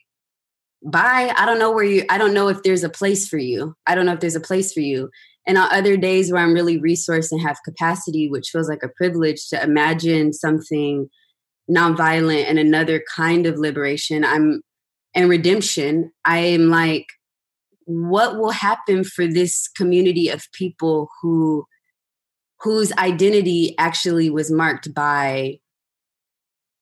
bye. 0.84 1.34
I 1.36 1.45
don't 1.45 1.60
know 1.60 1.71
where 1.71 1.84
you, 1.84 2.06
I 2.10 2.17
don't 2.17 2.34
know 2.34 2.47
if 2.47 2.63
there's 2.63 2.84
a 2.84 2.89
place 2.89 3.27
for 3.27 3.38
you. 3.38 3.75
I 3.86 3.95
don't 3.95 4.06
know 4.06 4.13
if 4.13 4.19
there's 4.19 4.36
a 4.36 4.41
place 4.41 4.71
for 4.71 4.80
you. 4.80 5.10
And 5.47 5.58
on 5.58 5.73
other 5.73 5.97
days 5.97 6.32
where 6.32 6.43
I'm 6.43 6.54
really 6.54 6.80
resourced 6.80 7.32
and 7.32 7.41
have 7.41 7.58
capacity, 7.65 8.30
which 8.30 8.49
feels 8.49 8.69
like 8.69 8.84
a 8.84 8.89
privilege 8.95 9.49
to 9.49 9.62
imagine 9.62 10.34
something 10.34 11.10
nonviolent 11.69 12.45
and 12.45 12.60
another 12.60 13.04
kind 13.15 13.45
of 13.45 13.58
liberation, 13.58 14.23
I'm 14.23 14.62
and 15.13 15.30
redemption, 15.30 16.12
I 16.23 16.38
am 16.38 16.69
like, 16.69 17.06
what 17.86 18.38
will 18.38 18.51
happen 18.51 19.04
for 19.04 19.27
this 19.27 19.67
community 19.67 20.30
of 20.30 20.47
people 20.54 21.10
who 21.21 21.65
whose 22.62 22.91
identity 22.93 23.75
actually 23.80 24.30
was 24.30 24.51
marked 24.51 24.93
by 24.93 25.58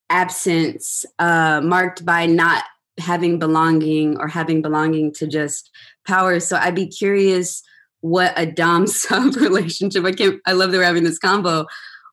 absence 0.09 1.05
uh, 1.19 1.61
marked 1.63 2.05
by 2.05 2.25
not 2.25 2.63
having 2.99 3.39
belonging 3.39 4.17
or 4.17 4.27
having 4.27 4.61
belonging 4.61 5.13
to 5.13 5.27
just 5.27 5.69
power. 6.05 6.39
So 6.39 6.57
I'd 6.57 6.75
be 6.75 6.87
curious 6.87 7.63
what 8.01 8.33
a 8.37 8.45
dom 8.45 8.87
sub 8.87 9.35
relationship. 9.35 10.05
I 10.05 10.11
can't. 10.11 10.39
I 10.45 10.53
love 10.53 10.71
that 10.71 10.77
we're 10.77 10.83
having 10.83 11.03
this 11.03 11.19
combo. 11.19 11.65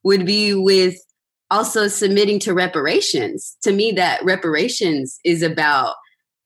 Would 0.03 0.25
be 0.25 0.53
with 0.53 0.95
also 1.49 1.87
submitting 1.87 2.39
to 2.39 2.53
reparations. 2.53 3.57
To 3.63 3.71
me, 3.71 3.91
that 3.93 4.23
reparations 4.23 5.19
is 5.23 5.41
about 5.41 5.95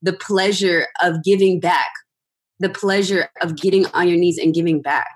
the 0.02 0.14
pleasure 0.14 0.88
of 1.02 1.24
giving 1.24 1.60
back, 1.60 1.90
the 2.60 2.70
pleasure 2.70 3.30
of 3.42 3.56
getting 3.56 3.86
on 3.88 4.08
your 4.08 4.18
knees 4.18 4.38
and 4.38 4.54
giving 4.54 4.82
back, 4.82 5.14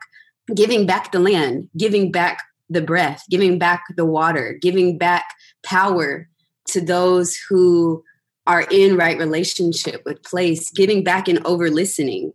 giving 0.54 0.86
back 0.86 1.12
the 1.12 1.20
land, 1.20 1.70
giving 1.78 2.12
back 2.12 2.40
the 2.70 2.82
breath, 2.82 3.24
giving 3.30 3.60
back 3.60 3.84
the 3.96 4.06
water, 4.06 4.58
giving 4.62 4.98
back 4.98 5.26
power 5.64 6.28
to 6.68 6.82
those 6.82 7.38
who 7.50 8.04
are 8.48 8.66
in 8.72 8.96
right 8.96 9.18
relationship 9.18 10.02
with 10.06 10.24
place, 10.24 10.70
giving 10.72 11.04
back 11.04 11.28
and 11.28 11.46
over 11.46 11.70
listening. 11.70 12.32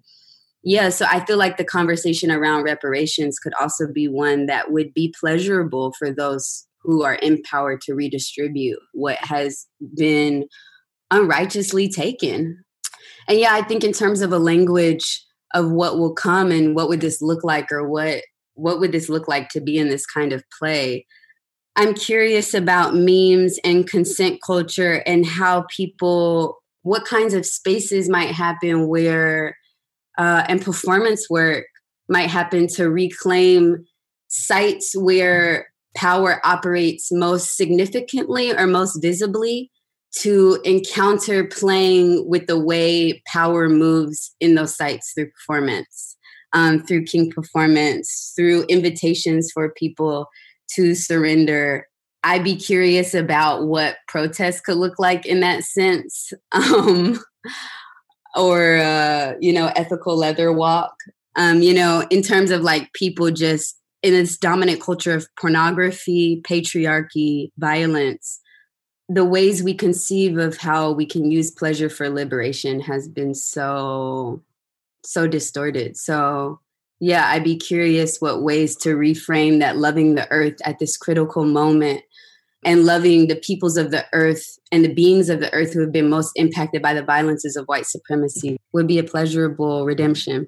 Yeah, 0.62 0.90
so 0.90 1.06
I 1.08 1.24
feel 1.24 1.38
like 1.38 1.56
the 1.56 1.64
conversation 1.64 2.30
around 2.30 2.64
reparations 2.64 3.38
could 3.38 3.54
also 3.60 3.86
be 3.90 4.08
one 4.08 4.46
that 4.46 4.70
would 4.70 4.92
be 4.92 5.14
pleasurable 5.18 5.92
for 5.98 6.12
those 6.12 6.66
who 6.82 7.02
are 7.02 7.18
empowered 7.22 7.80
to 7.82 7.94
redistribute 7.94 8.78
what 8.92 9.16
has 9.18 9.66
been 9.96 10.46
unrighteously 11.10 11.88
taken. 11.88 12.62
And 13.28 13.38
yeah, 13.38 13.52
I 13.52 13.62
think 13.62 13.84
in 13.84 13.92
terms 13.92 14.20
of 14.20 14.32
a 14.32 14.38
language 14.38 15.24
of 15.54 15.70
what 15.70 15.98
will 15.98 16.12
come 16.12 16.50
and 16.50 16.74
what 16.74 16.88
would 16.88 17.00
this 17.00 17.20
look 17.20 17.42
like 17.42 17.72
or 17.72 17.88
what 17.88 18.22
what 18.60 18.80
would 18.80 18.92
this 18.92 19.08
look 19.08 19.28
like 19.28 19.48
to 19.50 19.60
be 19.60 19.78
in 19.78 19.88
this 19.88 20.06
kind 20.06 20.32
of 20.32 20.44
play? 20.58 21.06
I'm 21.76 21.94
curious 21.94 22.52
about 22.54 22.94
memes 22.94 23.58
and 23.64 23.88
consent 23.88 24.40
culture 24.44 25.02
and 25.06 25.24
how 25.24 25.64
people 25.74 26.58
what 26.82 27.04
kinds 27.04 27.34
of 27.34 27.44
spaces 27.44 28.08
might 28.08 28.30
happen 28.30 28.88
where 28.88 29.56
uh, 30.18 30.44
and 30.48 30.62
performance 30.62 31.28
work 31.28 31.66
might 32.08 32.28
happen 32.28 32.66
to 32.66 32.90
reclaim 32.90 33.84
sites 34.28 34.92
where 34.94 35.68
power 35.94 36.40
operates 36.44 37.10
most 37.12 37.56
significantly 37.56 38.52
or 38.52 38.66
most 38.66 39.00
visibly 39.02 39.70
to 40.12 40.58
encounter 40.64 41.44
playing 41.44 42.28
with 42.28 42.46
the 42.46 42.58
way 42.58 43.22
power 43.26 43.68
moves 43.68 44.34
in 44.40 44.54
those 44.54 44.76
sites 44.76 45.12
through 45.12 45.30
performance, 45.30 46.09
um, 46.52 46.82
through 46.82 47.04
kink 47.04 47.34
performance, 47.34 48.32
through 48.36 48.64
invitations 48.68 49.50
for 49.52 49.70
people 49.70 50.28
to 50.74 50.94
surrender. 50.94 51.86
I'd 52.22 52.44
be 52.44 52.56
curious 52.56 53.14
about 53.14 53.66
what 53.66 53.96
protests 54.08 54.60
could 54.60 54.76
look 54.76 54.98
like 54.98 55.24
in 55.26 55.40
that 55.40 55.64
sense, 55.64 56.32
um, 56.52 57.18
or 58.36 58.76
uh, 58.76 59.34
you 59.40 59.52
know, 59.52 59.72
ethical 59.76 60.16
leather 60.16 60.52
walk. 60.52 60.94
Um, 61.36 61.62
you 61.62 61.72
know, 61.72 62.06
in 62.10 62.22
terms 62.22 62.50
of 62.50 62.62
like 62.62 62.92
people 62.92 63.30
just 63.30 63.78
in 64.02 64.12
this 64.12 64.36
dominant 64.36 64.80
culture 64.80 65.14
of 65.14 65.28
pornography, 65.38 66.40
patriarchy, 66.42 67.50
violence, 67.58 68.40
the 69.08 69.24
ways 69.24 69.62
we 69.62 69.74
conceive 69.74 70.38
of 70.38 70.56
how 70.56 70.92
we 70.92 71.04
can 71.04 71.30
use 71.30 71.50
pleasure 71.50 71.88
for 71.88 72.08
liberation 72.08 72.80
has 72.80 73.08
been 73.08 73.34
so 73.34 74.42
so 75.04 75.26
distorted. 75.26 75.96
So 75.96 76.60
yeah, 77.00 77.28
I'd 77.28 77.44
be 77.44 77.56
curious 77.56 78.20
what 78.20 78.42
ways 78.42 78.76
to 78.76 78.94
reframe 78.94 79.58
that 79.60 79.78
loving 79.78 80.14
the 80.14 80.30
earth 80.30 80.56
at 80.64 80.78
this 80.78 80.96
critical 80.96 81.44
moment 81.44 82.02
and 82.62 82.84
loving 82.84 83.28
the 83.28 83.36
peoples 83.36 83.78
of 83.78 83.90
the 83.90 84.04
earth 84.12 84.58
and 84.70 84.84
the 84.84 84.92
beings 84.92 85.30
of 85.30 85.40
the 85.40 85.52
earth 85.54 85.72
who 85.72 85.80
have 85.80 85.92
been 85.92 86.10
most 86.10 86.32
impacted 86.36 86.82
by 86.82 86.92
the 86.92 87.02
violences 87.02 87.56
of 87.56 87.64
white 87.66 87.86
supremacy 87.86 88.58
would 88.72 88.86
be 88.86 88.98
a 88.98 89.04
pleasurable 89.04 89.86
redemption. 89.86 90.46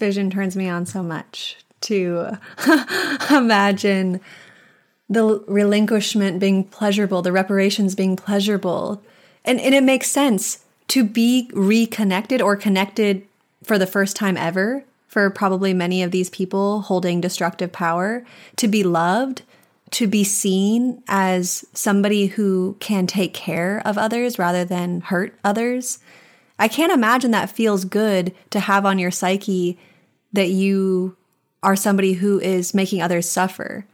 Vision 0.00 0.30
turns 0.30 0.56
me 0.56 0.68
on 0.68 0.84
so 0.86 1.02
much 1.02 1.56
to 1.82 2.36
imagine 3.30 4.20
the 5.08 5.44
relinquishment 5.46 6.40
being 6.40 6.64
pleasurable, 6.64 7.22
the 7.22 7.32
reparations 7.32 7.94
being 7.94 8.16
pleasurable. 8.16 9.02
And, 9.44 9.60
and 9.60 9.74
it 9.74 9.82
makes 9.82 10.10
sense 10.10 10.64
to 10.88 11.04
be 11.04 11.50
reconnected 11.52 12.42
or 12.42 12.56
connected 12.56 13.26
for 13.62 13.78
the 13.78 13.86
first 13.86 14.16
time 14.16 14.36
ever 14.36 14.84
for 15.10 15.28
probably 15.28 15.74
many 15.74 16.04
of 16.04 16.12
these 16.12 16.30
people 16.30 16.82
holding 16.82 17.20
destructive 17.20 17.72
power, 17.72 18.24
to 18.54 18.68
be 18.68 18.84
loved, 18.84 19.42
to 19.90 20.06
be 20.06 20.22
seen 20.22 21.02
as 21.08 21.64
somebody 21.74 22.26
who 22.26 22.76
can 22.78 23.08
take 23.08 23.34
care 23.34 23.82
of 23.84 23.98
others 23.98 24.38
rather 24.38 24.64
than 24.64 25.00
hurt 25.00 25.36
others. 25.42 25.98
I 26.60 26.68
can't 26.68 26.92
imagine 26.92 27.32
that 27.32 27.50
feels 27.50 27.84
good 27.84 28.32
to 28.50 28.60
have 28.60 28.86
on 28.86 29.00
your 29.00 29.10
psyche 29.10 29.76
that 30.32 30.50
you 30.50 31.16
are 31.62 31.76
somebody 31.76 32.14
who 32.14 32.40
is 32.40 32.74
making 32.74 33.02
others 33.02 33.28
suffer. 33.28 33.86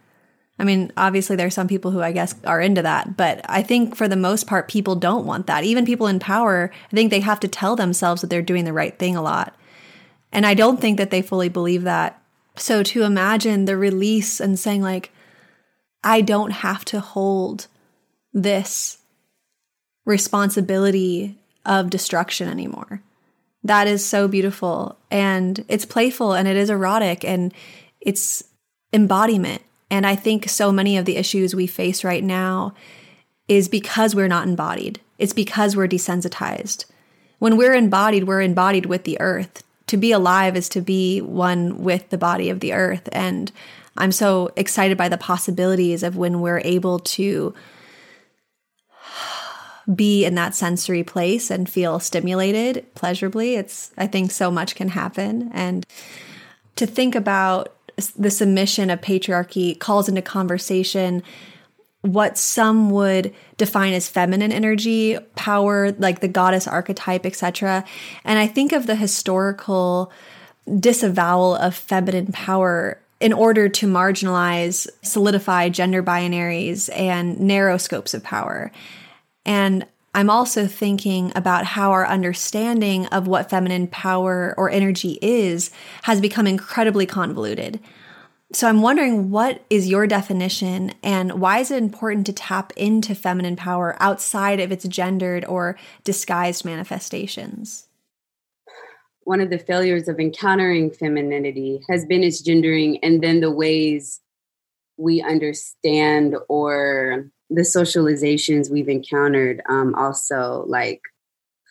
I 0.58 0.64
mean, 0.64 0.92
obviously, 0.96 1.36
there 1.36 1.46
are 1.46 1.50
some 1.50 1.68
people 1.68 1.90
who 1.90 2.00
I 2.00 2.12
guess 2.12 2.34
are 2.44 2.60
into 2.60 2.82
that, 2.82 3.16
but 3.16 3.40
I 3.48 3.62
think 3.62 3.94
for 3.94 4.08
the 4.08 4.16
most 4.16 4.46
part, 4.46 4.68
people 4.68 4.94
don't 4.94 5.26
want 5.26 5.46
that. 5.48 5.64
Even 5.64 5.84
people 5.84 6.06
in 6.06 6.18
power, 6.18 6.70
I 6.90 6.94
think 6.94 7.10
they 7.10 7.20
have 7.20 7.40
to 7.40 7.48
tell 7.48 7.76
themselves 7.76 8.22
that 8.22 8.28
they're 8.30 8.42
doing 8.42 8.64
the 8.64 8.72
right 8.72 8.98
thing 8.98 9.16
a 9.16 9.22
lot. 9.22 9.54
And 10.32 10.46
I 10.46 10.54
don't 10.54 10.80
think 10.80 10.96
that 10.96 11.10
they 11.10 11.22
fully 11.22 11.48
believe 11.48 11.82
that. 11.82 12.22
So 12.56 12.82
to 12.82 13.02
imagine 13.02 13.66
the 13.66 13.76
release 13.76 14.40
and 14.40 14.58
saying, 14.58 14.82
like, 14.82 15.12
I 16.02 16.22
don't 16.22 16.52
have 16.52 16.84
to 16.86 17.00
hold 17.00 17.66
this 18.32 18.98
responsibility 20.06 21.38
of 21.66 21.90
destruction 21.90 22.48
anymore. 22.48 23.02
That 23.66 23.88
is 23.88 24.04
so 24.04 24.28
beautiful. 24.28 24.96
And 25.10 25.64
it's 25.68 25.84
playful 25.84 26.34
and 26.34 26.46
it 26.46 26.56
is 26.56 26.70
erotic 26.70 27.24
and 27.24 27.52
it's 28.00 28.44
embodiment. 28.92 29.60
And 29.90 30.06
I 30.06 30.14
think 30.14 30.48
so 30.48 30.70
many 30.70 30.96
of 30.96 31.04
the 31.04 31.16
issues 31.16 31.52
we 31.52 31.66
face 31.66 32.04
right 32.04 32.22
now 32.22 32.74
is 33.48 33.68
because 33.68 34.14
we're 34.14 34.28
not 34.28 34.46
embodied. 34.46 35.00
It's 35.18 35.32
because 35.32 35.74
we're 35.74 35.88
desensitized. 35.88 36.84
When 37.40 37.56
we're 37.56 37.74
embodied, 37.74 38.24
we're 38.24 38.40
embodied 38.40 38.86
with 38.86 39.02
the 39.02 39.20
earth. 39.20 39.64
To 39.88 39.96
be 39.96 40.12
alive 40.12 40.56
is 40.56 40.68
to 40.70 40.80
be 40.80 41.20
one 41.20 41.82
with 41.82 42.10
the 42.10 42.18
body 42.18 42.50
of 42.50 42.60
the 42.60 42.72
earth. 42.72 43.08
And 43.10 43.50
I'm 43.96 44.12
so 44.12 44.50
excited 44.54 44.96
by 44.96 45.08
the 45.08 45.18
possibilities 45.18 46.04
of 46.04 46.16
when 46.16 46.40
we're 46.40 46.62
able 46.64 47.00
to 47.00 47.52
be 49.94 50.24
in 50.24 50.34
that 50.34 50.54
sensory 50.54 51.04
place 51.04 51.50
and 51.50 51.68
feel 51.68 52.00
stimulated 52.00 52.86
pleasurably. 52.94 53.54
It's, 53.54 53.92
I 53.96 54.06
think 54.06 54.30
so 54.30 54.50
much 54.50 54.74
can 54.74 54.88
happen. 54.88 55.50
And 55.54 55.86
to 56.76 56.86
think 56.86 57.14
about 57.14 57.72
the 58.16 58.30
submission 58.30 58.90
of 58.90 59.00
patriarchy 59.00 59.78
calls 59.78 60.08
into 60.08 60.22
conversation 60.22 61.22
what 62.02 62.38
some 62.38 62.90
would 62.90 63.34
define 63.56 63.92
as 63.92 64.08
feminine 64.08 64.52
energy, 64.52 65.18
power, 65.34 65.92
like 65.92 66.20
the 66.20 66.28
goddess 66.28 66.68
archetype, 66.68 67.26
etc. 67.26 67.84
And 68.24 68.38
I 68.38 68.46
think 68.46 68.72
of 68.72 68.86
the 68.86 68.96
historical 68.96 70.12
disavowal 70.78 71.56
of 71.56 71.74
feminine 71.74 72.32
power 72.32 73.00
in 73.18 73.32
order 73.32 73.68
to 73.68 73.86
marginalize, 73.86 74.86
solidify 75.02 75.68
gender 75.70 76.02
binaries 76.02 76.90
and 76.94 77.40
narrow 77.40 77.78
scopes 77.78 78.14
of 78.14 78.22
power. 78.22 78.70
And 79.46 79.86
I'm 80.12 80.28
also 80.28 80.66
thinking 80.66 81.30
about 81.34 81.64
how 81.64 81.92
our 81.92 82.06
understanding 82.06 83.06
of 83.06 83.26
what 83.26 83.48
feminine 83.48 83.86
power 83.86 84.54
or 84.58 84.68
energy 84.68 85.18
is 85.22 85.70
has 86.02 86.20
become 86.20 86.46
incredibly 86.46 87.06
convoluted. 87.06 87.80
So 88.52 88.68
I'm 88.68 88.82
wondering 88.82 89.30
what 89.30 89.62
is 89.70 89.88
your 89.88 90.06
definition 90.06 90.92
and 91.02 91.40
why 91.40 91.58
is 91.58 91.70
it 91.70 91.82
important 91.82 92.26
to 92.26 92.32
tap 92.32 92.72
into 92.76 93.14
feminine 93.14 93.56
power 93.56 93.96
outside 94.00 94.58
of 94.58 94.72
its 94.72 94.84
gendered 94.86 95.44
or 95.44 95.76
disguised 96.04 96.64
manifestations? 96.64 97.88
One 99.24 99.40
of 99.40 99.50
the 99.50 99.58
failures 99.58 100.08
of 100.08 100.18
encountering 100.18 100.90
femininity 100.90 101.80
has 101.90 102.06
been 102.06 102.22
its 102.22 102.40
gendering 102.40 102.98
and 103.02 103.22
then 103.22 103.40
the 103.40 103.50
ways 103.50 104.20
we 104.96 105.20
understand 105.20 106.36
or 106.48 107.30
the 107.50 107.62
socializations 107.62 108.70
we've 108.70 108.88
encountered 108.88 109.62
um, 109.68 109.94
also 109.94 110.64
like 110.66 111.00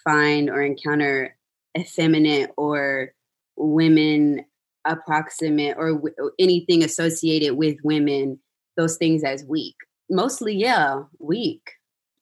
find 0.04 0.50
or 0.50 0.62
encounter 0.62 1.36
effeminate 1.78 2.52
or 2.58 3.12
women 3.58 4.46
approximate 4.86 5.76
or 5.78 5.94
w- 5.94 6.32
anything 6.40 6.84
associated 6.84 7.56
with 7.56 7.78
women 7.84 8.40
those 8.78 8.98
things 8.98 9.24
as 9.24 9.44
weak. 9.46 9.76
Mostly 10.10 10.56
yeah 10.56 11.04
weak. 11.20 11.72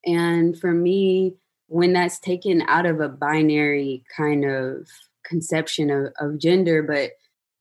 And 0.05 0.57
for 0.59 0.71
me 0.71 1.35
when 1.67 1.93
that's 1.93 2.19
taken 2.19 2.61
out 2.67 2.85
of 2.85 2.99
a 2.99 3.09
binary 3.09 4.03
kind 4.15 4.45
of 4.45 4.87
conception 5.25 5.89
of, 5.89 6.13
of 6.19 6.37
gender 6.37 6.83
but 6.83 7.11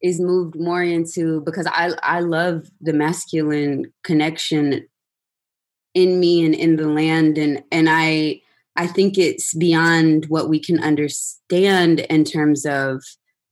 is 0.02 0.20
moved 0.20 0.56
more 0.56 0.82
into 0.82 1.40
because 1.42 1.66
I 1.66 1.92
I 2.02 2.20
love 2.20 2.66
the 2.80 2.92
masculine 2.92 3.92
connection 4.02 4.86
in 5.94 6.20
me 6.20 6.44
and 6.44 6.54
in 6.54 6.76
the 6.76 6.88
land 6.88 7.38
and 7.38 7.62
and 7.70 7.88
I 7.90 8.40
I 8.76 8.86
think 8.86 9.18
it's 9.18 9.54
beyond 9.54 10.26
what 10.26 10.48
we 10.48 10.58
can 10.58 10.82
understand 10.82 12.00
in 12.00 12.24
terms 12.24 12.64
of 12.64 13.02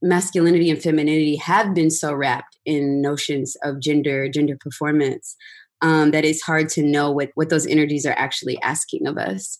masculinity 0.02 0.70
and 0.70 0.82
femininity 0.82 1.36
have 1.36 1.74
been 1.74 1.90
so 1.90 2.14
wrapped 2.14 2.58
in 2.64 3.02
notions 3.02 3.56
of 3.62 3.80
gender, 3.80 4.28
gender 4.30 4.56
performance, 4.58 5.36
um, 5.82 6.10
that 6.12 6.24
it's 6.24 6.40
hard 6.40 6.70
to 6.70 6.82
know 6.82 7.10
what, 7.10 7.30
what 7.34 7.50
those 7.50 7.66
energies 7.66 8.06
are 8.06 8.14
actually 8.16 8.60
asking 8.62 9.06
of 9.06 9.18
us. 9.18 9.58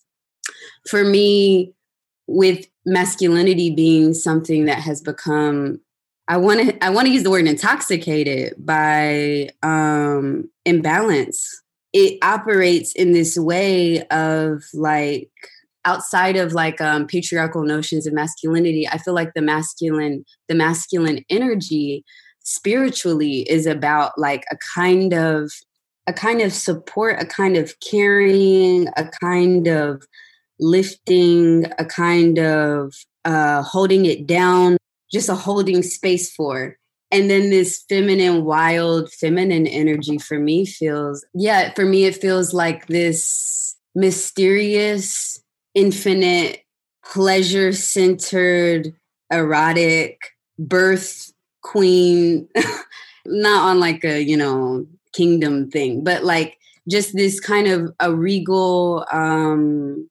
For 0.88 1.05
me, 1.05 1.75
with 2.27 2.66
masculinity 2.87 3.75
being 3.75 4.14
something 4.14 4.64
that 4.64 4.79
has 4.79 5.03
become 5.03 5.81
I 6.29 6.37
want 6.37 6.61
to 6.61 6.85
I 6.85 6.90
want 6.90 7.09
to 7.09 7.12
use 7.12 7.25
the 7.25 7.31
word 7.31 7.47
intoxicated 7.49 8.55
by 8.57 9.51
um 9.64 10.49
imbalance. 10.64 11.61
It 11.92 12.18
operates 12.22 12.92
in 12.92 13.12
this 13.12 13.37
way 13.37 14.07
of 14.09 14.62
like 14.74 15.31
outside 15.85 16.37
of 16.37 16.53
like 16.53 16.81
um 16.81 17.07
patriarchal 17.07 17.64
notions 17.64 18.07
of 18.07 18.12
masculinity, 18.12 18.87
I 18.88 18.98
feel 18.98 19.14
like 19.14 19.33
the 19.35 19.42
masculine 19.42 20.24
the 20.48 20.55
masculine 20.55 21.24
energy 21.31 22.05
spiritually 22.40 23.40
is 23.50 23.66
about 23.66 24.12
like 24.18 24.44
a 24.50 24.57
kind 24.74 25.12
of 25.14 25.50
a 26.07 26.12
kind 26.12 26.40
of 26.40 26.53
support, 26.53 27.20
a 27.20 27.26
kind 27.26 27.57
of 27.57 27.74
carrying, 27.81 28.88
a 28.96 29.09
kind 29.20 29.66
of 29.68 30.03
lifting, 30.59 31.66
a 31.79 31.85
kind 31.85 32.38
of 32.38 32.94
uh 33.24 33.62
holding 33.62 34.07
it 34.07 34.26
down 34.26 34.76
just 35.12 35.29
a 35.29 35.35
holding 35.35 35.83
space 35.83 36.33
for. 36.33 36.76
And 37.12 37.29
then 37.29 37.51
this 37.51 37.85
feminine, 37.88 38.44
wild, 38.44 39.12
feminine 39.12 39.66
energy 39.66 40.18
for 40.18 40.38
me 40.38 40.64
feels, 40.64 41.25
yeah, 41.35 41.73
for 41.75 41.85
me, 41.85 42.05
it 42.05 42.16
feels 42.16 42.55
like 42.55 42.87
this 42.87 43.77
mysterious, 43.94 45.42
infinite, 45.75 46.64
pleasure 47.05 47.73
centered, 47.73 48.94
erotic 49.31 50.20
birth 50.59 51.33
queen, 51.62 52.49
not 53.27 53.68
on 53.68 53.81
like 53.81 54.05
a, 54.05 54.23
you 54.23 54.37
know, 54.37 54.87
kingdom 55.12 55.70
thing, 55.70 56.05
but 56.05 56.25
like 56.25 56.57
just 56.88 57.14
this 57.14 57.40
kind 57.40 57.66
of 57.66 57.92
a 58.01 58.14
regal 58.14 59.07
um 59.12 60.09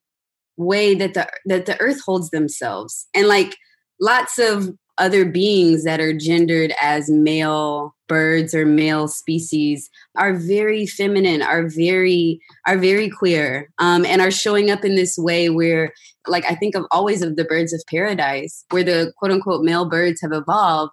way 0.56 0.94
that 0.94 1.14
the 1.14 1.28
that 1.46 1.66
the 1.66 1.80
earth 1.80 2.00
holds 2.04 2.30
themselves. 2.30 3.08
And 3.14 3.26
like 3.26 3.56
lots 4.00 4.38
of 4.38 4.70
other 5.00 5.24
beings 5.24 5.82
that 5.84 5.98
are 5.98 6.12
gendered 6.12 6.72
as 6.80 7.10
male 7.10 7.96
birds 8.06 8.54
or 8.54 8.66
male 8.66 9.08
species 9.08 9.88
are 10.16 10.34
very 10.34 10.86
feminine 10.86 11.42
are 11.42 11.68
very 11.68 12.40
are 12.66 12.76
very 12.76 13.08
queer 13.08 13.70
um, 13.78 14.04
and 14.04 14.20
are 14.20 14.30
showing 14.30 14.70
up 14.70 14.84
in 14.84 14.96
this 14.96 15.16
way 15.16 15.48
where 15.48 15.92
like 16.26 16.44
i 16.50 16.54
think 16.54 16.74
of 16.74 16.84
always 16.90 17.22
of 17.22 17.36
the 17.36 17.44
birds 17.44 17.72
of 17.72 17.82
paradise 17.88 18.64
where 18.70 18.84
the 18.84 19.12
quote 19.16 19.32
unquote 19.32 19.64
male 19.64 19.88
birds 19.88 20.20
have 20.20 20.32
evolved 20.32 20.92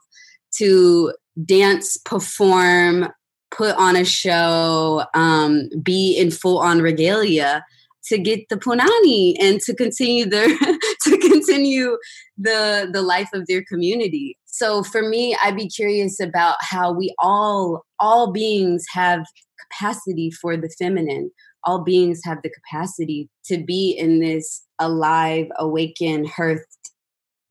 to 0.56 1.12
dance 1.44 1.98
perform 1.98 3.08
put 3.52 3.76
on 3.76 3.96
a 3.96 4.06
show 4.06 5.06
um, 5.14 5.70
be 5.82 6.16
in 6.18 6.32
full 6.32 6.60
on 6.60 6.82
regalia 6.82 7.64
to 8.06 8.18
get 8.18 8.48
the 8.50 8.58
punani 8.58 9.36
and 9.40 9.60
to 9.62 9.76
continue 9.76 10.26
their 10.26 10.48
to 11.04 11.17
continue 11.38 11.98
the 12.38 12.90
the 12.92 13.02
life 13.02 13.30
of 13.34 13.46
their 13.48 13.64
community. 13.64 14.38
So 14.46 14.84
for 14.84 15.08
me 15.08 15.38
i'd 15.44 15.56
be 15.56 15.68
curious 15.68 16.20
about 16.20 16.58
how 16.62 16.92
we 16.92 17.14
all 17.20 17.86
all 18.00 18.32
beings 18.32 18.86
have 18.94 19.26
capacity 19.70 20.32
for 20.32 20.58
the 20.58 20.70
feminine. 20.70 21.32
All 21.64 21.84
beings 21.84 22.22
have 22.24 22.40
the 22.44 22.50
capacity 22.50 23.30
to 23.46 23.58
be 23.58 23.92
in 23.92 24.20
this 24.20 24.64
alive 24.80 25.48
awakened 25.58 26.30
hearthed 26.30 26.66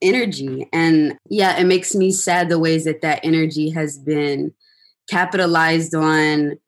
energy. 0.02 0.68
And 0.72 1.16
yeah 1.28 1.58
it 1.58 1.64
makes 1.64 1.94
me 1.94 2.10
sad 2.10 2.48
the 2.48 2.58
ways 2.58 2.84
that 2.84 3.02
that 3.02 3.20
energy 3.22 3.70
has 3.70 3.98
been 3.98 4.52
capitalized 5.08 5.94
on 5.94 6.58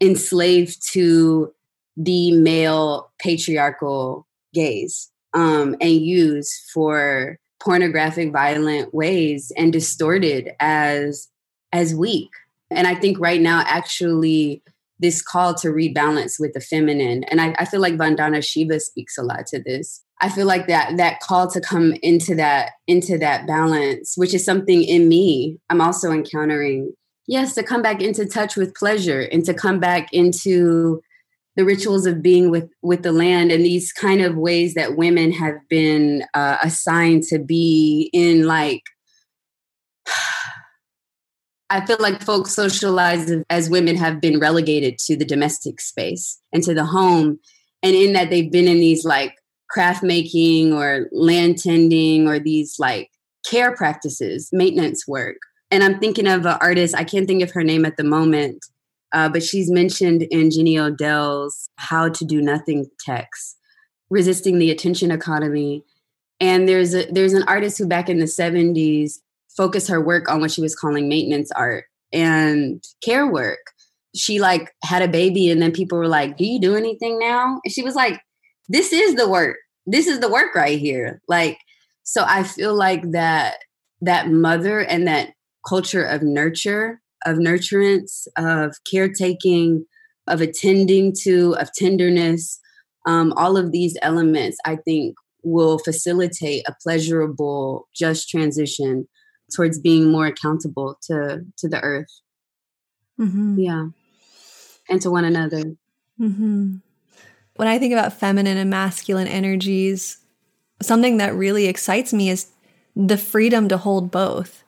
enslaved 0.00 0.76
to 0.92 1.52
the 1.96 2.32
male 2.32 3.12
patriarchal 3.20 4.26
gaze 4.52 5.10
um, 5.34 5.76
and 5.80 5.92
used 5.92 6.52
for 6.72 7.38
pornographic 7.60 8.32
violent 8.32 8.94
ways 8.94 9.50
and 9.56 9.72
distorted 9.72 10.50
as 10.60 11.28
as 11.72 11.94
weak. 11.94 12.30
And 12.70 12.86
i 12.86 12.94
think 12.94 13.18
right 13.20 13.40
now 13.40 13.62
actually 13.66 14.62
this 15.00 15.20
call 15.20 15.54
to 15.54 15.68
rebalance 15.68 16.38
with 16.38 16.52
the 16.52 16.60
feminine 16.60 17.24
and 17.24 17.40
I, 17.40 17.54
I, 17.58 17.64
feel 17.64 17.80
like 17.80 17.94
vandana 17.94 18.44
shiva 18.44 18.78
speaks 18.78 19.18
a 19.18 19.22
lot 19.22 19.46
to 19.48 19.60
this. 19.60 20.02
I 20.20 20.28
feel 20.28 20.46
like 20.46 20.68
that 20.68 20.96
that 20.96 21.20
call 21.20 21.50
to 21.50 21.60
come 21.60 21.94
into 22.00 22.34
that 22.36 22.72
into 22.86 23.18
that 23.18 23.46
balance 23.46 24.14
which 24.16 24.34
is 24.34 24.44
something 24.44 24.82
in 24.82 25.08
me 25.08 25.58
i'm 25.70 25.80
also 25.80 26.12
encountering. 26.12 26.92
Yes 27.26 27.54
to 27.54 27.62
come 27.62 27.82
back 27.82 28.02
into 28.02 28.26
touch 28.26 28.56
with 28.56 28.74
pleasure 28.74 29.20
and 29.20 29.44
to 29.46 29.54
come 29.54 29.80
back 29.80 30.12
into 30.12 31.02
the 31.56 31.64
rituals 31.64 32.06
of 32.06 32.22
being 32.22 32.50
with 32.50 32.68
with 32.82 33.02
the 33.02 33.12
land 33.12 33.52
and 33.52 33.64
these 33.64 33.92
kind 33.92 34.20
of 34.20 34.36
ways 34.36 34.74
that 34.74 34.96
women 34.96 35.32
have 35.32 35.56
been 35.68 36.24
uh, 36.34 36.58
assigned 36.62 37.22
to 37.24 37.38
be 37.38 38.10
in 38.12 38.46
like 38.46 38.82
I 41.70 41.84
feel 41.86 41.96
like 41.98 42.22
folks 42.22 42.52
socialized 42.52 43.32
as 43.50 43.70
women 43.70 43.96
have 43.96 44.20
been 44.20 44.38
relegated 44.38 44.98
to 45.06 45.16
the 45.16 45.24
domestic 45.24 45.80
space 45.80 46.38
and 46.52 46.62
to 46.62 46.74
the 46.74 46.84
home. 46.84 47.40
And 47.82 47.96
in 47.96 48.12
that, 48.12 48.30
they've 48.30 48.52
been 48.52 48.68
in 48.68 48.78
these 48.78 49.04
like 49.04 49.34
craft 49.70 50.02
making 50.02 50.72
or 50.72 51.08
land 51.10 51.58
tending 51.58 52.28
or 52.28 52.38
these 52.38 52.76
like 52.78 53.10
care 53.44 53.74
practices, 53.74 54.50
maintenance 54.52 55.08
work. 55.08 55.36
And 55.70 55.82
I'm 55.82 55.98
thinking 55.98 56.28
of 56.28 56.46
an 56.46 56.58
artist, 56.60 56.94
I 56.94 57.02
can't 57.02 57.26
think 57.26 57.42
of 57.42 57.50
her 57.52 57.64
name 57.64 57.84
at 57.84 57.96
the 57.96 58.04
moment, 58.04 58.64
uh, 59.14 59.28
but 59.28 59.42
she's 59.42 59.70
mentioned 59.70 60.22
in 60.24 60.50
Jenny 60.50 60.78
Odell's 60.78 61.70
How 61.76 62.08
to 62.08 62.24
Do 62.24 62.42
Nothing 62.42 62.86
text, 62.98 63.56
resisting 64.10 64.58
the 64.58 64.72
attention 64.72 65.12
economy. 65.12 65.84
And 66.40 66.68
there's 66.68 66.94
a 66.94 67.06
there's 67.10 67.32
an 67.32 67.44
artist 67.44 67.78
who 67.78 67.86
back 67.86 68.08
in 68.08 68.18
the 68.18 68.26
70s 68.26 69.20
focused 69.56 69.88
her 69.88 70.04
work 70.04 70.28
on 70.28 70.40
what 70.40 70.50
she 70.50 70.60
was 70.60 70.74
calling 70.74 71.08
maintenance 71.08 71.52
art 71.52 71.84
and 72.12 72.82
care 73.04 73.26
work. 73.30 73.60
She 74.16 74.40
like 74.40 74.74
had 74.82 75.00
a 75.00 75.08
baby 75.08 75.48
and 75.48 75.62
then 75.62 75.70
people 75.70 75.96
were 75.96 76.08
like, 76.08 76.36
"Do 76.36 76.44
you 76.44 76.60
do 76.60 76.74
anything 76.74 77.18
now?" 77.20 77.60
And 77.64 77.72
she 77.72 77.82
was 77.82 77.94
like, 77.94 78.20
"This 78.68 78.92
is 78.92 79.14
the 79.14 79.28
work. 79.28 79.56
This 79.86 80.08
is 80.08 80.18
the 80.18 80.30
work 80.30 80.56
right 80.56 80.78
here." 80.78 81.22
Like 81.28 81.58
so 82.02 82.24
I 82.26 82.42
feel 82.42 82.74
like 82.74 83.12
that 83.12 83.58
that 84.00 84.28
mother 84.28 84.80
and 84.80 85.06
that 85.06 85.30
culture 85.66 86.04
of 86.04 86.22
nurture 86.22 87.00
of 87.24 87.38
nurturance, 87.38 88.26
of 88.36 88.76
caretaking, 88.90 89.86
of 90.26 90.40
attending 90.40 91.12
to, 91.22 91.56
of 91.56 91.72
tenderness. 91.74 92.60
Um, 93.06 93.32
all 93.36 93.56
of 93.56 93.72
these 93.72 93.96
elements, 94.02 94.56
I 94.64 94.76
think, 94.76 95.16
will 95.42 95.78
facilitate 95.78 96.64
a 96.66 96.74
pleasurable, 96.82 97.88
just 97.94 98.28
transition 98.28 99.06
towards 99.54 99.78
being 99.78 100.10
more 100.10 100.26
accountable 100.26 100.98
to 101.02 101.42
to 101.58 101.68
the 101.68 101.80
earth. 101.82 102.08
Mm-hmm. 103.20 103.58
Yeah, 103.58 103.86
and 104.88 105.02
to 105.02 105.10
one 105.10 105.24
another. 105.24 105.62
Mm-hmm. 106.20 106.76
when 107.56 107.68
I 107.68 107.78
think 107.78 107.92
about 107.92 108.12
feminine 108.12 108.56
and 108.56 108.70
masculine 108.70 109.26
energies, 109.26 110.18
something 110.80 111.16
that 111.18 111.34
really 111.34 111.66
excites 111.66 112.12
me 112.12 112.30
is 112.30 112.50
the 112.96 113.18
freedom 113.18 113.68
to 113.68 113.76
hold 113.76 114.10
both. 114.10 114.63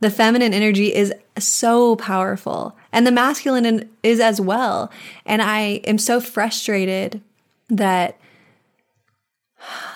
The 0.00 0.10
feminine 0.10 0.52
energy 0.52 0.94
is 0.94 1.12
so 1.38 1.96
powerful, 1.96 2.76
and 2.92 3.06
the 3.06 3.12
masculine 3.12 3.88
is 4.02 4.20
as 4.20 4.40
well. 4.40 4.90
And 5.24 5.40
I 5.40 5.80
am 5.84 5.98
so 5.98 6.20
frustrated 6.20 7.22
that 7.68 8.18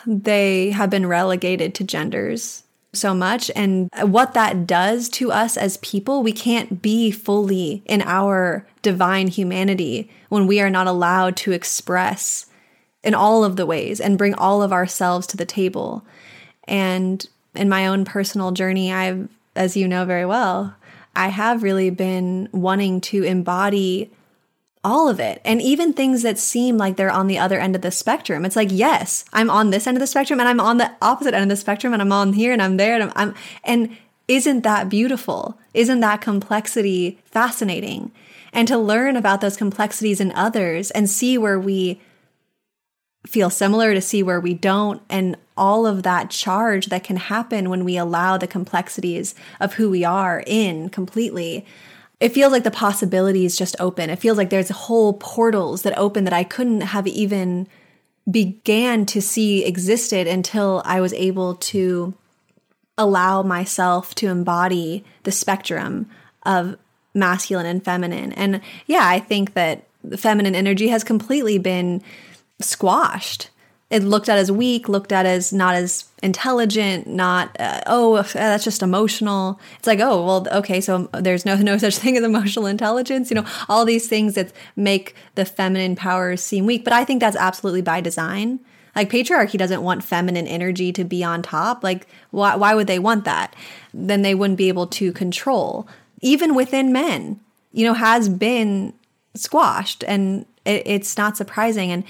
they 0.07 0.71
have 0.71 0.91
been 0.91 1.07
relegated 1.07 1.75
to 1.75 1.85
genders 1.85 2.65
so 2.93 3.15
much. 3.15 3.51
And 3.55 3.89
what 4.03 4.35
that 4.35 4.67
does 4.67 5.09
to 5.11 5.31
us 5.31 5.57
as 5.57 5.77
people, 5.77 6.23
we 6.23 6.33
can't 6.33 6.83
be 6.83 7.11
fully 7.11 7.83
in 7.87 8.03
our 8.03 8.67
divine 8.83 9.29
humanity 9.29 10.11
when 10.29 10.47
we 10.47 10.61
are 10.61 10.71
not 10.71 10.87
allowed 10.87 11.37
to 11.39 11.53
express 11.53 12.47
in 13.03 13.15
all 13.15 13.45
of 13.45 13.57
the 13.57 13.67
ways 13.67 14.01
and 14.01 14.19
bring 14.19 14.35
all 14.35 14.63
of 14.63 14.73
ourselves 14.73 15.27
to 15.29 15.37
the 15.37 15.47
table. 15.47 16.05
And 16.65 17.25
in 17.55 17.69
my 17.69 17.87
own 17.87 18.05
personal 18.05 18.51
journey, 18.51 18.93
I've, 18.93 19.29
as 19.57 19.77
you 19.77 19.89
know 19.89 20.05
very 20.05 20.27
well, 20.27 20.75
I 21.15 21.29
have 21.29 21.63
really 21.63 21.91
been 21.91 22.49
wanting 22.53 23.01
to 23.03 23.23
embody 23.25 24.11
all 24.83 25.09
of 25.09 25.21
it. 25.21 25.43
And 25.45 25.61
even 25.61 25.93
things 25.93 26.23
that 26.23 26.39
seem 26.39 26.79
like 26.79 26.97
they're 26.97 27.11
on 27.11 27.27
the 27.27 27.39
other 27.39 27.59
end 27.59 27.77
of 27.77 27.83
the 27.83 27.91
spectrum. 27.91 28.45
It's 28.45 28.57
like, 28.57 28.71
yes, 28.71 29.25
I'm 29.33 29.51
on 29.51 29.71
this 29.71 29.87
end 29.87 29.97
of 29.97 30.01
the 30.01 30.07
spectrum 30.07 30.41
and 30.41 30.49
I'm 30.49 30.61
on 30.61 30.79
the 30.79 30.91
opposite 31.03 31.35
end 31.35 31.45
of 31.45 31.49
the 31.51 31.57
spectrum 31.57 31.93
and 31.93 32.01
I'm 32.01 32.13
on 32.13 32.33
here 32.33 32.53
and 32.53 32.63
I'm 32.63 32.77
there 32.77 32.95
and 32.95 33.05
I'm, 33.05 33.13
I'm 33.17 33.35
and 33.65 33.97
isn't 34.27 34.63
that 34.63 34.89
beautiful? 34.89 35.59
Isn't 35.75 36.01
that 36.01 36.21
complexity 36.21 37.19
fascinating? 37.25 38.13
And 38.53 38.67
to 38.69 38.79
learn 38.79 39.17
about 39.17 39.41
those 39.41 39.57
complexities 39.57 40.21
in 40.21 40.33
others 40.33 40.91
and 40.93 41.11
see 41.11 41.37
where 41.37 41.59
we 41.59 42.01
feel 43.27 43.51
similar 43.51 43.93
to 43.93 44.01
see 44.01 44.23
where 44.23 44.41
we 44.41 44.55
don't 44.55 45.03
and 45.11 45.37
all 45.61 45.87
of 45.87 46.03
that 46.03 46.31
charge 46.31 46.87
that 46.87 47.05
can 47.05 47.17
happen 47.17 47.71
when 47.71 47.85
we 47.85 47.97
allow 47.97 48.37
the 48.37 48.47
complexities 48.47 49.35
of 49.61 49.75
who 49.75 49.91
we 49.91 50.05
are 50.05 50.43
in 50.47 50.89
completely 50.89 51.65
it 52.19 52.33
feels 52.33 52.53
like 52.53 52.65
the 52.65 52.71
possibilities 52.71 53.57
just 53.57 53.75
open. 53.81 54.11
It 54.11 54.19
feels 54.19 54.37
like 54.37 54.51
there's 54.51 54.69
whole 54.69 55.15
portals 55.15 55.83
that 55.83 55.97
open 55.97 56.25
that 56.25 56.35
I 56.35 56.45
couldn't 56.45 56.83
have 56.83 57.07
even 57.07 57.67
began 58.31 59.07
to 59.07 59.23
see 59.23 59.65
existed 59.65 60.27
until 60.27 60.83
I 60.85 61.01
was 61.01 61.15
able 61.15 61.55
to 61.55 62.13
allow 62.99 63.43
myself 63.43 64.15
to 64.17 64.29
embody 64.29 65.03
the 65.23 65.33
spectrum 65.33 66.11
of 66.45 66.77
masculine 67.15 67.65
and 67.65 67.83
feminine. 67.83 68.33
And 68.33 68.61
yeah, 68.87 69.07
I 69.07 69.19
think 69.19 69.55
that 69.55 69.85
the 70.05 70.19
feminine 70.19 70.55
energy 70.55 70.89
has 70.89 71.03
completely 71.03 71.57
been 71.59 72.03
squashed 72.61 73.49
it 73.91 74.05
looked 74.05 74.29
at 74.29 74.39
as 74.39 74.53
weak, 74.53 74.89
looked 74.89 75.11
at 75.11 75.27
as 75.27 75.53
not 75.53 75.75
as 75.75 76.05
intelligent, 76.23 77.09
not 77.09 77.55
uh, 77.61 77.81
oh 77.87 78.15
uh, 78.15 78.23
that's 78.33 78.63
just 78.63 78.83
emotional. 78.83 79.61
It's 79.79 79.87
like 79.87 79.99
oh 79.99 80.25
well 80.25 80.47
okay 80.59 80.81
so 80.81 81.11
there's 81.13 81.45
no 81.45 81.57
no 81.71 81.77
such 81.77 81.99
thing 81.99 82.17
as 82.17 82.23
emotional 82.23 82.67
intelligence. 82.67 83.31
You 83.31 83.37
know 83.37 83.47
all 83.69 83.85
these 83.85 84.09
things 84.09 84.35
that 84.35 84.53
make 84.77 85.17
the 85.35 85.45
feminine 85.45 85.97
powers 85.97 86.41
seem 86.41 86.67
weak, 86.67 86.85
but 86.85 86.93
I 86.93 87.05
think 87.05 87.21
that's 87.21 87.37
absolutely 87.37 87.83
by 87.83 88.01
design. 88.01 88.61
Like 88.95 89.11
patriarchy 89.11 89.59
doesn't 89.59 89.83
want 89.83 90.05
feminine 90.05 90.47
energy 90.47 90.93
to 90.93 91.05
be 91.05 91.25
on 91.25 91.43
top. 91.43 91.83
Like 91.83 92.07
why 92.31 92.55
why 92.55 92.75
would 92.75 92.87
they 92.87 93.01
want 93.01 93.25
that? 93.25 93.57
Then 93.93 94.23
they 94.23 94.37
wouldn't 94.37 94.59
be 94.59 94.69
able 94.69 94.87
to 94.87 95.13
control 95.13 95.89
even 96.21 96.55
within 96.55 96.93
men. 96.93 97.41
You 97.73 97.87
know 97.87 97.95
has 97.95 98.29
been 98.29 98.95
squashed 99.35 100.05
and 100.07 100.47
it, 100.65 100.83
it's 100.87 101.17
not 101.17 101.37
surprising 101.37 101.91
and 101.91 102.05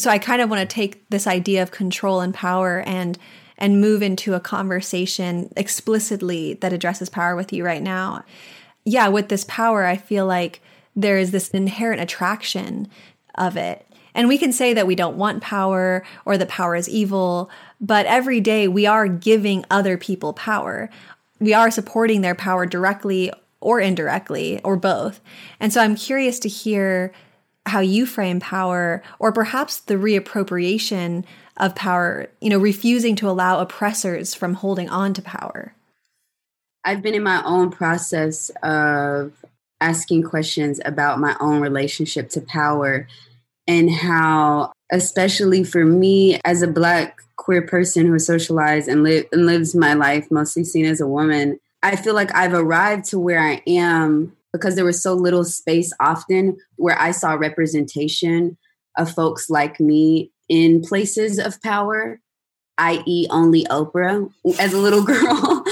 so 0.00 0.10
I 0.10 0.18
kind 0.18 0.42
of 0.42 0.50
want 0.50 0.68
to 0.68 0.74
take 0.74 1.08
this 1.10 1.26
idea 1.26 1.62
of 1.62 1.70
control 1.70 2.20
and 2.20 2.34
power 2.34 2.80
and 2.80 3.18
and 3.58 3.80
move 3.80 4.02
into 4.02 4.34
a 4.34 4.40
conversation 4.40 5.52
explicitly 5.54 6.54
that 6.54 6.72
addresses 6.72 7.10
power 7.10 7.36
with 7.36 7.52
you 7.52 7.62
right 7.64 7.82
now. 7.82 8.24
Yeah, 8.84 9.08
with 9.08 9.28
this 9.28 9.44
power, 9.44 9.84
I 9.84 9.96
feel 9.96 10.24
like 10.24 10.62
there 10.96 11.18
is 11.18 11.30
this 11.30 11.50
inherent 11.50 12.00
attraction 12.00 12.88
of 13.34 13.56
it. 13.58 13.86
And 14.14 14.28
we 14.28 14.38
can 14.38 14.52
say 14.52 14.74
that 14.74 14.86
we 14.86 14.94
don't 14.94 15.16
want 15.16 15.42
power 15.42 16.02
or 16.24 16.36
that 16.38 16.48
power 16.48 16.74
is 16.74 16.88
evil, 16.88 17.50
but 17.80 18.06
every 18.06 18.40
day 18.40 18.66
we 18.66 18.86
are 18.86 19.06
giving 19.06 19.64
other 19.70 19.96
people 19.96 20.32
power. 20.32 20.90
We 21.38 21.54
are 21.54 21.70
supporting 21.70 22.22
their 22.22 22.34
power 22.34 22.66
directly 22.66 23.30
or 23.60 23.78
indirectly 23.78 24.60
or 24.64 24.76
both. 24.76 25.20
And 25.60 25.72
so 25.72 25.80
I'm 25.80 25.94
curious 25.96 26.38
to 26.40 26.48
hear 26.48 27.12
how 27.66 27.80
you 27.80 28.06
frame 28.06 28.40
power 28.40 29.02
or 29.18 29.32
perhaps 29.32 29.78
the 29.80 29.94
reappropriation 29.94 31.24
of 31.56 31.74
power, 31.74 32.28
you 32.40 32.50
know, 32.50 32.58
refusing 32.58 33.14
to 33.16 33.28
allow 33.28 33.60
oppressors 33.60 34.34
from 34.34 34.54
holding 34.54 34.88
on 34.88 35.14
to 35.14 35.22
power? 35.22 35.74
I've 36.84 37.02
been 37.02 37.14
in 37.14 37.22
my 37.22 37.42
own 37.44 37.70
process 37.70 38.50
of 38.62 39.32
asking 39.80 40.22
questions 40.24 40.80
about 40.84 41.20
my 41.20 41.36
own 41.40 41.60
relationship 41.60 42.30
to 42.30 42.40
power 42.40 43.06
and 43.66 43.90
how, 43.90 44.72
especially 44.90 45.64
for 45.64 45.84
me 45.84 46.40
as 46.44 46.62
a 46.62 46.66
Black 46.68 47.22
queer 47.36 47.62
person 47.62 48.06
who 48.06 48.14
is 48.14 48.26
socialized 48.26 48.88
and, 48.88 49.02
li- 49.02 49.24
and 49.32 49.46
lives 49.46 49.74
my 49.74 49.94
life 49.94 50.30
mostly 50.30 50.64
seen 50.64 50.86
as 50.86 51.00
a 51.00 51.06
woman, 51.06 51.58
I 51.82 51.96
feel 51.96 52.14
like 52.14 52.34
I've 52.34 52.52
arrived 52.52 53.06
to 53.06 53.18
where 53.18 53.40
I 53.40 53.62
am 53.66 54.36
because 54.52 54.74
there 54.74 54.84
was 54.84 55.02
so 55.02 55.14
little 55.14 55.44
space 55.44 55.92
often 56.00 56.56
where 56.76 56.98
I 56.98 57.10
saw 57.12 57.34
representation 57.34 58.56
of 58.98 59.12
folks 59.12 59.48
like 59.48 59.80
me 59.80 60.32
in 60.48 60.82
places 60.82 61.38
of 61.38 61.60
power, 61.62 62.20
i.e., 62.78 63.26
only 63.30 63.64
Oprah 63.66 64.30
as 64.58 64.72
a 64.72 64.78
little 64.78 65.02
girl. 65.04 65.64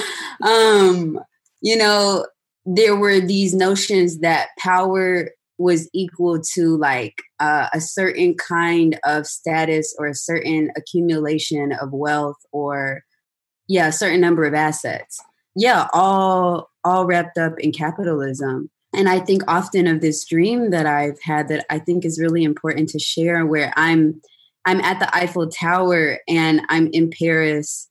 um, 0.43 1.19
you 1.61 1.77
know, 1.77 2.25
there 2.65 2.97
were 2.97 3.21
these 3.21 3.55
notions 3.55 4.21
that 4.21 4.49
power 4.59 5.31
was 5.59 5.89
equal 5.93 6.41
to 6.41 6.77
like 6.77 7.23
uh, 7.41 7.69
a 7.73 7.81
certain 7.81 8.35
kind 8.35 8.99
of 9.05 9.27
status 9.27 9.95
or 9.99 10.07
a 10.07 10.15
certain 10.15 10.71
accumulation 10.77 11.73
of 11.73 11.93
wealth 11.93 12.39
or 12.53 13.03
yeah 13.67 13.89
a 13.89 13.93
certain 13.93 14.21
number 14.21 14.45
of 14.45 14.55
assets 14.55 15.21
yeah 15.59 15.89
all 15.93 16.71
all 16.85 17.07
wrapped 17.07 17.39
up 17.39 17.59
in 17.59 17.73
capitalism. 17.73 18.71
And 18.95 19.09
I 19.09 19.21
think 19.21 19.43
often 19.47 19.87
of 19.87 20.01
this 20.01 20.25
dream 20.25 20.71
that 20.71 20.87
I've 20.87 21.21
had 21.23 21.49
that 21.49 21.67
I 21.69 21.79
think 21.79 22.05
is 22.05 22.19
really 22.19 22.43
important 22.43 22.89
to 22.91 22.99
share 22.99 23.45
where 23.45 23.73
I'm 23.77 24.21
I'm 24.65 24.81
at 24.81 24.99
the 24.99 25.15
Eiffel 25.15 25.49
Tower 25.49 26.19
and 26.27 26.63
I'm 26.69 26.89
in 26.93 27.11
Paris 27.11 27.89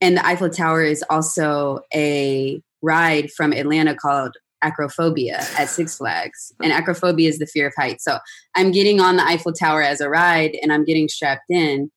and 0.00 0.16
the 0.16 0.26
Eiffel 0.26 0.50
Tower 0.50 0.82
is 0.82 1.04
also 1.08 1.80
a 1.94 2.60
ride 2.82 3.30
from 3.32 3.52
Atlanta 3.52 3.94
called 3.94 4.36
acrophobia 4.62 5.38
at 5.58 5.68
Six 5.68 5.96
Flags. 5.96 6.52
And 6.62 6.72
acrophobia 6.72 7.28
is 7.28 7.38
the 7.38 7.46
fear 7.46 7.68
of 7.68 7.74
heights. 7.76 8.04
So 8.04 8.18
I'm 8.56 8.72
getting 8.72 9.00
on 9.00 9.16
the 9.16 9.24
Eiffel 9.24 9.52
Tower 9.52 9.82
as 9.82 10.00
a 10.00 10.08
ride 10.08 10.56
and 10.62 10.72
I'm 10.72 10.84
getting 10.84 11.08
strapped 11.08 11.48
in. 11.48 11.90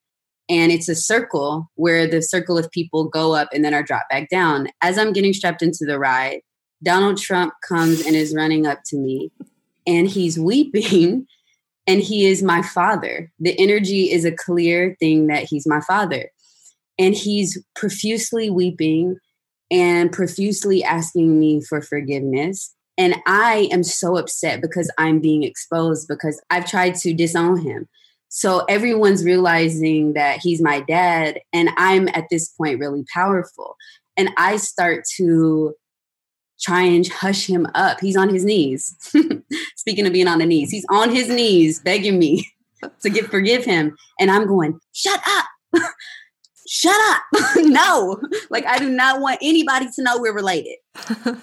And 0.48 0.70
it's 0.70 0.88
a 0.88 0.94
circle 0.94 1.70
where 1.74 2.06
the 2.06 2.22
circle 2.22 2.56
of 2.56 2.70
people 2.70 3.04
go 3.04 3.34
up 3.34 3.48
and 3.52 3.64
then 3.64 3.74
are 3.74 3.82
dropped 3.82 4.10
back 4.10 4.28
down. 4.28 4.68
As 4.80 4.96
I'm 4.96 5.12
getting 5.12 5.32
strapped 5.32 5.62
into 5.62 5.84
the 5.84 5.98
ride, 5.98 6.40
Donald 6.82 7.18
Trump 7.18 7.52
comes 7.66 8.04
and 8.06 8.14
is 8.14 8.34
running 8.34 8.66
up 8.66 8.80
to 8.86 8.96
me 8.96 9.32
and 9.86 10.08
he's 10.08 10.38
weeping 10.38 11.26
and 11.86 12.00
he 12.00 12.26
is 12.26 12.42
my 12.42 12.62
father. 12.62 13.30
The 13.38 13.58
energy 13.58 14.10
is 14.10 14.24
a 14.24 14.32
clear 14.32 14.96
thing 14.98 15.28
that 15.28 15.44
he's 15.44 15.66
my 15.66 15.80
father. 15.80 16.30
And 16.98 17.14
he's 17.14 17.62
profusely 17.74 18.50
weeping 18.50 19.16
and 19.70 20.10
profusely 20.10 20.82
asking 20.82 21.38
me 21.38 21.60
for 21.60 21.82
forgiveness. 21.82 22.74
And 22.98 23.16
I 23.26 23.68
am 23.70 23.82
so 23.82 24.16
upset 24.16 24.62
because 24.62 24.90
I'm 24.96 25.20
being 25.20 25.42
exposed 25.42 26.08
because 26.08 26.40
I've 26.50 26.66
tried 26.66 26.94
to 26.96 27.12
disown 27.12 27.60
him. 27.60 27.88
So 28.28 28.64
everyone's 28.68 29.24
realizing 29.24 30.14
that 30.14 30.40
he's 30.42 30.60
my 30.60 30.80
dad, 30.80 31.40
and 31.52 31.70
I'm 31.76 32.08
at 32.08 32.26
this 32.30 32.48
point 32.48 32.80
really 32.80 33.04
powerful. 33.12 33.76
And 34.16 34.30
I 34.36 34.56
start 34.56 35.04
to 35.16 35.74
try 36.60 36.82
and 36.82 37.06
hush 37.06 37.46
him 37.48 37.66
up. 37.74 38.00
He's 38.00 38.16
on 38.16 38.28
his 38.28 38.44
knees. 38.44 38.96
Speaking 39.76 40.06
of 40.06 40.12
being 40.12 40.28
on 40.28 40.38
the 40.38 40.46
knees, 40.46 40.70
he's 40.70 40.86
on 40.90 41.10
his 41.10 41.28
knees 41.28 41.80
begging 41.80 42.18
me 42.18 42.50
to 43.00 43.10
get 43.10 43.26
forgive 43.26 43.64
him. 43.64 43.96
And 44.18 44.30
I'm 44.30 44.46
going, 44.46 44.78
shut 44.92 45.20
up. 45.28 45.46
shut 46.68 46.96
up. 47.10 47.22
no. 47.56 48.20
Like 48.50 48.66
I 48.66 48.78
do 48.78 48.88
not 48.88 49.20
want 49.20 49.38
anybody 49.42 49.86
to 49.94 50.02
know 50.02 50.18
we're 50.18 50.34
related. 50.34 50.76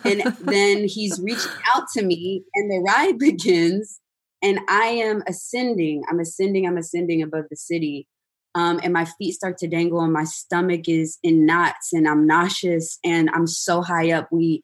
and 0.04 0.22
then 0.42 0.88
he's 0.88 1.20
reaching 1.22 1.52
out 1.76 1.84
to 1.96 2.04
me 2.04 2.44
and 2.56 2.72
the 2.72 2.80
ride 2.80 3.20
begins 3.20 4.00
and 4.44 4.60
I 4.68 4.88
am 4.88 5.24
ascending. 5.26 6.04
I'm 6.10 6.20
ascending. 6.20 6.68
I'm 6.68 6.78
ascending 6.78 7.24
above 7.24 7.46
the 7.50 7.56
city. 7.56 8.08
Um, 8.56 8.80
and 8.84 8.94
my 8.94 9.06
feet 9.06 9.32
start 9.32 9.58
to 9.60 9.68
dangle 9.68 10.02
and 10.02 10.14
my 10.14 10.26
stomach 10.26 10.88
is 10.88 11.18
in 11.24 11.46
knots 11.46 11.92
and 11.92 12.08
I'm 12.08 12.28
nauseous 12.28 13.00
and 13.04 13.30
I'm 13.34 13.48
so 13.48 13.82
high 13.82 14.12
up. 14.12 14.28
We 14.32 14.62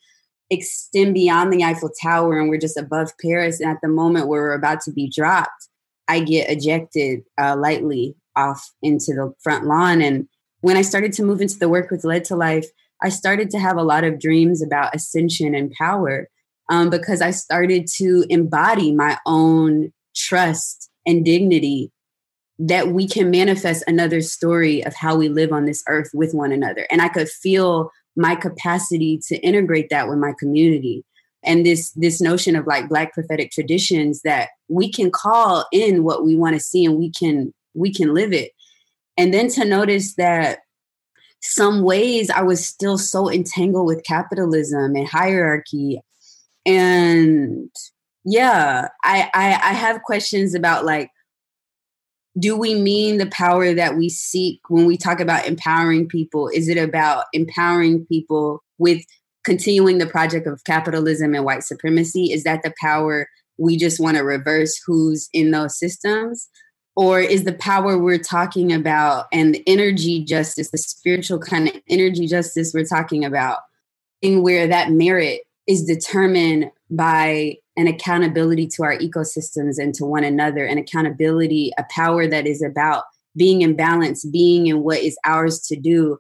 extend 0.52 1.16
beyond 1.16 1.52
the 1.52 1.64
Eiffel 1.64 1.90
Tower 2.00 2.40
and 2.40 2.50
we're 2.50 2.60
just 2.60 2.78
above 2.78 3.12
Paris. 3.20 3.60
And 3.60 3.72
at 3.72 3.80
the 3.82 3.88
moment 3.88 4.28
where 4.28 4.42
we're 4.42 4.54
about 4.54 4.82
to 4.82 4.92
be 4.92 5.10
dropped, 5.10 5.70
I 6.08 6.20
get 6.20 6.52
ejected 6.52 7.22
uh, 7.42 7.56
lightly 7.58 8.16
off 8.36 8.70
into 8.84 9.14
the 9.14 9.34
front 9.42 9.66
lawn. 9.66 10.02
And 10.02 10.28
when 10.62 10.78
I 10.78 10.82
started 10.82 11.14
to 11.14 11.24
move 11.24 11.42
into 11.42 11.58
the 11.58 11.70
work 11.70 11.90
with 11.90 12.04
Lead 12.04 12.26
to 12.26 12.36
Life, 12.36 12.68
I 13.02 13.10
started 13.10 13.50
to 13.52 13.60
have 13.60 13.78
a 13.78 13.84
lot 13.84 14.04
of 14.04 14.20
dreams 14.20 14.62
about 14.62 14.94
ascension 14.94 15.56
and 15.56 15.72
power 15.72 16.28
um, 16.70 16.90
because 16.90 17.22
I 17.22 17.32
started 17.32 17.88
to 17.98 18.26
embody 18.30 18.92
my 18.92 19.18
own 19.26 19.92
trust 20.16 20.90
and 21.06 21.26
dignity 21.26 21.92
that 22.60 22.90
we 22.90 23.08
can 23.08 23.32
manifest 23.32 23.84
another 23.88 24.22
story 24.22 24.84
of 24.86 24.94
how 24.94 25.16
we 25.16 25.30
live 25.30 25.52
on 25.52 25.66
this 25.66 25.84
earth 25.88 26.10
with 26.14 26.34
one 26.34 26.52
another. 26.52 26.86
And 26.92 27.02
I 27.02 27.08
could 27.08 27.30
feel 27.30 27.90
my 28.16 28.36
capacity 28.36 29.20
to 29.28 29.38
integrate 29.38 29.90
that 29.90 30.10
with 30.10 30.18
my 30.18 30.34
community 30.38 31.06
and 31.44 31.66
this 31.66 31.92
this 31.92 32.20
notion 32.20 32.56
of 32.56 32.68
like 32.68 32.90
black 32.90 33.14
prophetic 33.14 33.52
traditions 33.52 34.22
that 34.24 34.50
we 34.68 34.92
can 34.92 35.10
call 35.10 35.66
in 35.72 36.04
what 36.04 36.26
we 36.26 36.36
want 36.36 36.54
to 36.54 36.60
see 36.60 36.86
and 36.86 36.98
we 36.98 37.10
can 37.10 37.54
we 37.74 37.94
can 37.94 38.14
live 38.14 38.34
it 38.34 38.52
and 39.18 39.34
then 39.34 39.48
to 39.48 39.64
notice 39.64 40.16
that 40.16 40.60
some 41.42 41.82
ways 41.82 42.30
i 42.30 42.42
was 42.42 42.66
still 42.66 42.98
so 42.98 43.32
entangled 43.32 43.86
with 43.86 44.04
capitalism 44.04 44.96
and 44.96 45.08
hierarchy 45.08 46.02
and 46.70 47.70
yeah 48.26 48.88
i 49.04 49.30
i, 49.34 49.48
I 49.54 49.74
have 49.74 50.04
questions 50.04 50.54
about 50.54 50.86
like 50.86 51.10
do 52.38 52.56
we 52.56 52.76
mean 52.76 53.18
the 53.18 53.28
power 53.28 53.74
that 53.74 53.98
we 53.98 54.10
seek 54.10 54.62
when 54.70 54.86
we 54.86 54.98
talk 54.98 55.20
about 55.20 55.48
empowering 55.48 56.08
people? 56.08 56.48
Is 56.48 56.70
it 56.70 56.78
about 56.78 57.26
empowering 57.34 58.06
people 58.06 58.64
with 58.78 59.04
continuing 59.44 59.98
the 59.98 60.06
project 60.06 60.48
of 60.48 60.64
capitalism 60.64 61.34
and 61.34 61.44
white 61.44 61.64
supremacy? 61.64 62.32
Is 62.32 62.44
that 62.44 62.62
the 62.64 62.74
power 62.80 63.28
we 63.58 63.78
just 63.78 64.00
want 64.00 64.18
to 64.18 64.24
reverse 64.24 64.80
who's 64.86 65.28
in 65.34 65.52
those 65.52 65.78
systems? 65.78 66.48
Or 66.96 67.20
is 67.20 67.46
the 67.46 67.54
power 67.54 67.98
we're 67.98 68.18
talking 68.18 68.74
about 68.74 69.26
and 69.32 69.56
the 69.56 69.64
energy 69.68 70.24
justice, 70.24 70.70
the 70.72 70.78
spiritual 70.78 71.40
kind 71.40 71.70
of 71.70 71.76
energy 71.88 72.28
justice 72.28 72.74
we're 72.74 72.86
talking 72.86 73.24
about, 73.24 73.60
in 74.22 74.44
where 74.44 74.68
that 74.68 74.92
merit 74.92 75.42
is 75.70 75.86
determined 75.86 76.72
by 76.90 77.56
an 77.78 77.86
accountability 77.86 78.68
to 78.68 78.84
our 78.84 78.98
ecosystems 78.98 79.78
and 79.78 79.94
to 79.94 80.04
one 80.04 80.24
another, 80.24 80.66
an 80.66 80.80
accountability, 80.80 81.72
a 81.78 81.86
power 81.92 82.28
that 82.28 82.48
is 82.48 82.64
about 82.64 83.04
being 83.38 83.62
in 83.62 83.76
balance, 83.76 84.26
being 84.26 84.66
in 84.66 84.82
what 84.82 84.98
is 84.98 85.16
ours 85.24 85.60
to 85.60 85.76
do 85.76 86.18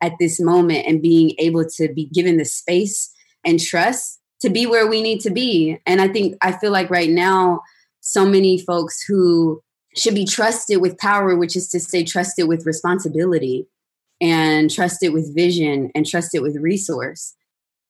at 0.00 0.12
this 0.20 0.40
moment, 0.40 0.86
and 0.86 1.02
being 1.02 1.34
able 1.38 1.64
to 1.64 1.92
be 1.92 2.06
given 2.14 2.36
the 2.36 2.44
space 2.44 3.12
and 3.44 3.58
trust 3.58 4.20
to 4.40 4.48
be 4.48 4.66
where 4.66 4.86
we 4.86 5.02
need 5.02 5.20
to 5.20 5.30
be. 5.30 5.78
And 5.84 6.00
I 6.00 6.06
think, 6.06 6.36
I 6.40 6.52
feel 6.52 6.70
like 6.70 6.88
right 6.88 7.10
now, 7.10 7.60
so 8.00 8.24
many 8.24 8.56
folks 8.56 9.02
who 9.02 9.60
should 9.96 10.14
be 10.14 10.24
trusted 10.24 10.80
with 10.80 10.96
power, 10.98 11.36
which 11.36 11.56
is 11.56 11.68
to 11.70 11.80
say, 11.80 12.04
trusted 12.04 12.46
with 12.46 12.66
responsibility 12.66 13.66
and 14.20 14.70
trusted 14.70 15.12
with 15.12 15.34
vision 15.34 15.90
and 15.96 16.06
trusted 16.06 16.40
with 16.40 16.56
resource 16.56 17.34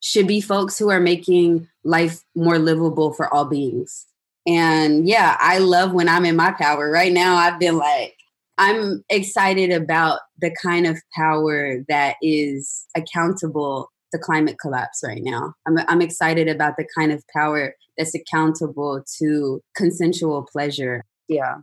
should 0.03 0.27
be 0.27 0.41
folks 0.41 0.79
who 0.79 0.91
are 0.91 1.01
making 1.01 1.69
life 1.85 2.23
more 2.35 2.59
livable 2.59 3.13
for 3.13 3.33
all 3.33 3.47
beings. 3.47 4.07
And 4.47 5.09
yeah, 5.09 5.37
I 5.39 5.59
love 5.59 5.93
when 5.93 6.09
I'm 6.09 6.25
in 6.25 6.37
my 6.37 6.51
power. 6.53 6.91
Right 6.91 7.13
now, 7.13 7.37
I've 7.37 7.61
been 7.61 7.79
like, 7.79 8.17
I'm 8.59 9.05
excited 9.09 9.71
about 9.71 10.21
the 10.41 10.55
kind 10.63 10.87
of 10.87 11.01
power 11.17 11.79
that 11.89 12.17
is 12.21 12.85
accountable 12.97 13.91
to 14.13 14.19
climate 14.19 14.57
collapse 14.61 15.03
right 15.05 15.23
now. 15.23 15.55
I'm, 15.67 15.79
I'm 15.89 16.03
excited 16.03 16.49
about 16.49 16.77
the 16.77 16.87
kind 16.97 17.13
of 17.13 17.23
power 17.35 17.75
that's 17.97 18.15
accountable 18.15 19.05
to 19.21 19.61
consensual 19.77 20.47
pleasure. 20.53 21.05
Yeah. 21.29 21.59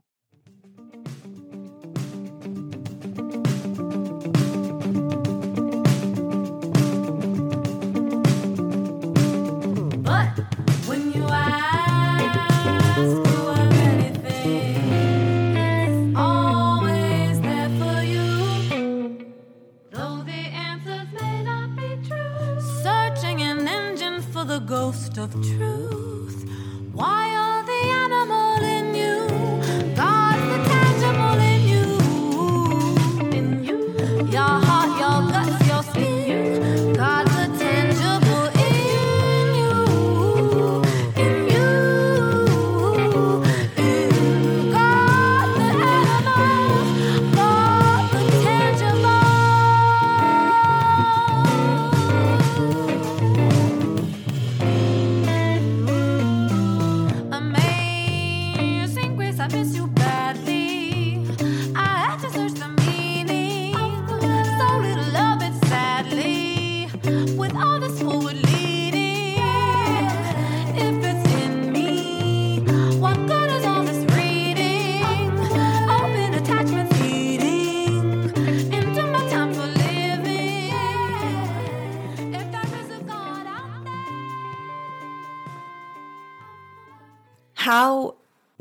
Ghost 25.32 25.99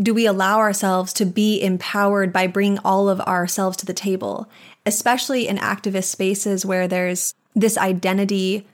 do 0.09 0.14
we 0.14 0.24
allow 0.24 0.56
ourselves 0.56 1.12
to 1.12 1.26
be 1.26 1.62
empowered 1.62 2.32
by 2.32 2.46
bringing 2.46 2.78
all 2.78 3.11
of 3.11 3.20
ourselves 3.20 3.76
to 3.76 3.84
the 3.84 3.92
table, 3.92 4.48
especially 4.86 5.46
in 5.46 5.59
activist 5.59 6.04
spaces 6.04 6.64
where 6.64 6.88
there's 6.88 7.34
this 7.54 7.76
identity 7.76 8.66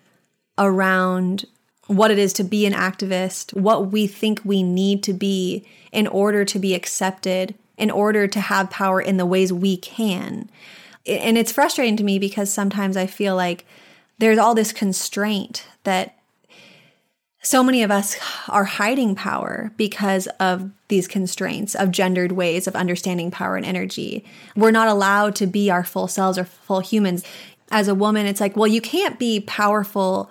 around 0.57 1.45
what 1.89 2.13
it 2.13 2.21
is 2.21 2.33
to 2.33 2.45
be 2.45 2.67
an 2.67 2.73
activist, 2.73 3.53
what 3.53 3.91
we 3.91 4.07
think 4.07 4.43
we 4.45 4.63
need 4.63 5.03
to 5.03 5.13
be 5.13 5.67
in 5.91 6.07
order 6.07 6.45
to 6.45 6.61
be 6.61 6.73
accepted, 6.73 7.53
in 7.77 7.91
order 7.91 8.29
to 8.29 8.39
have 8.39 8.71
power 8.71 9.01
in 9.01 9.17
the 9.17 9.27
ways 9.27 9.53
we 9.53 9.77
can. 9.77 10.49
And 11.05 11.37
it's 11.37 11.51
frustrating 11.51 11.97
to 11.97 12.05
me 12.05 12.21
because 12.21 12.49
sometimes 12.49 12.97
I 12.97 13.09
feel 13.09 13.35
like 13.35 13.67
there's 14.19 14.39
all 14.39 14.55
this 14.55 14.73
constraint 14.73 15.67
that 15.83 16.14
so 17.45 17.63
many 17.63 17.83
of 17.83 17.91
us 17.91 18.17
are 18.49 18.65
hiding 18.65 19.15
power 19.15 19.71
because 19.77 20.27
of 20.41 20.71
these 20.89 21.07
constraints 21.07 21.75
of 21.75 21.91
gendered 21.91 22.33
ways 22.33 22.67
of 22.67 22.75
understanding 22.75 23.31
power 23.31 23.57
and 23.57 23.67
energy. 23.67 24.25
We're 24.57 24.71
not 24.71 24.89
allowed 24.89 25.37
to 25.37 25.47
be 25.47 25.71
our 25.71 25.85
full 25.85 26.09
selves 26.09 26.39
or 26.39 26.45
full 26.45 26.81
humans. 26.81 27.23
As 27.71 27.87
a 27.87 27.95
woman, 27.95 28.25
it's 28.27 28.41
like, 28.41 28.57
well, 28.57 28.67
you 28.67 28.81
can't 28.81 29.19
be 29.19 29.41
powerful 29.41 30.31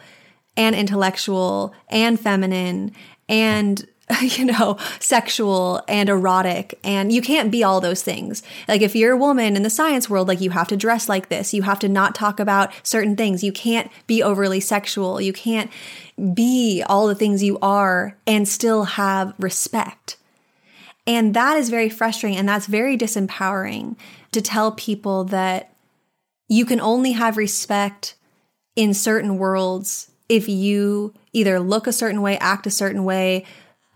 and 0.58 0.76
intellectual 0.76 1.76
and 1.88 2.20
feminine 2.20 2.94
and 3.30 3.88
you 4.22 4.46
know, 4.46 4.78
sexual 5.00 5.82
and 5.88 6.10
erotic. 6.10 6.80
And 6.84 7.12
you 7.12 7.22
can't 7.22 7.52
be 7.52 7.64
all 7.64 7.82
those 7.82 8.04
things. 8.04 8.44
Like, 8.68 8.82
if 8.82 8.96
you're 8.96 9.14
a 9.14 9.18
woman 9.18 9.56
in 9.56 9.64
the 9.64 9.70
science 9.70 10.10
world, 10.10 10.28
like, 10.28 10.42
you 10.42 10.52
have 10.52 10.68
to 10.70 10.78
dress 10.78 11.10
like 11.10 11.30
this. 11.30 11.54
You 11.54 11.64
have 11.64 11.80
to 11.80 11.90
not 11.90 12.16
talk 12.16 12.40
about 12.40 12.72
certain 12.84 13.16
things. 13.16 13.44
You 13.44 13.52
can't 13.52 13.92
be 14.08 14.22
overly 14.22 14.60
sexual. 14.60 15.20
You 15.22 15.34
can't 15.34 15.72
be 16.34 16.84
all 16.88 17.08
the 17.08 17.16
things 17.16 17.44
you 17.44 17.58
are 17.62 18.18
and 18.28 18.48
still 18.48 18.84
have 18.84 19.34
respect. 19.40 20.18
And 21.06 21.34
that 21.34 21.58
is 21.58 21.70
very 21.70 21.90
frustrating 21.90 22.38
and 22.38 22.48
that's 22.48 22.68
very 22.68 22.98
disempowering 22.98 23.98
to 24.32 24.42
tell 24.42 24.72
people 24.72 25.26
that 25.26 25.74
you 26.48 26.66
can 26.66 26.80
only 26.80 27.14
have 27.14 27.36
respect 27.36 28.16
in 28.76 28.94
certain 28.94 29.38
worlds 29.38 30.12
if 30.30 30.48
you 30.48 31.14
either 31.34 31.60
look 31.60 31.88
a 31.88 31.94
certain 31.94 32.22
way, 32.22 32.38
act 32.38 32.66
a 32.66 32.72
certain 32.72 33.04
way, 33.04 33.46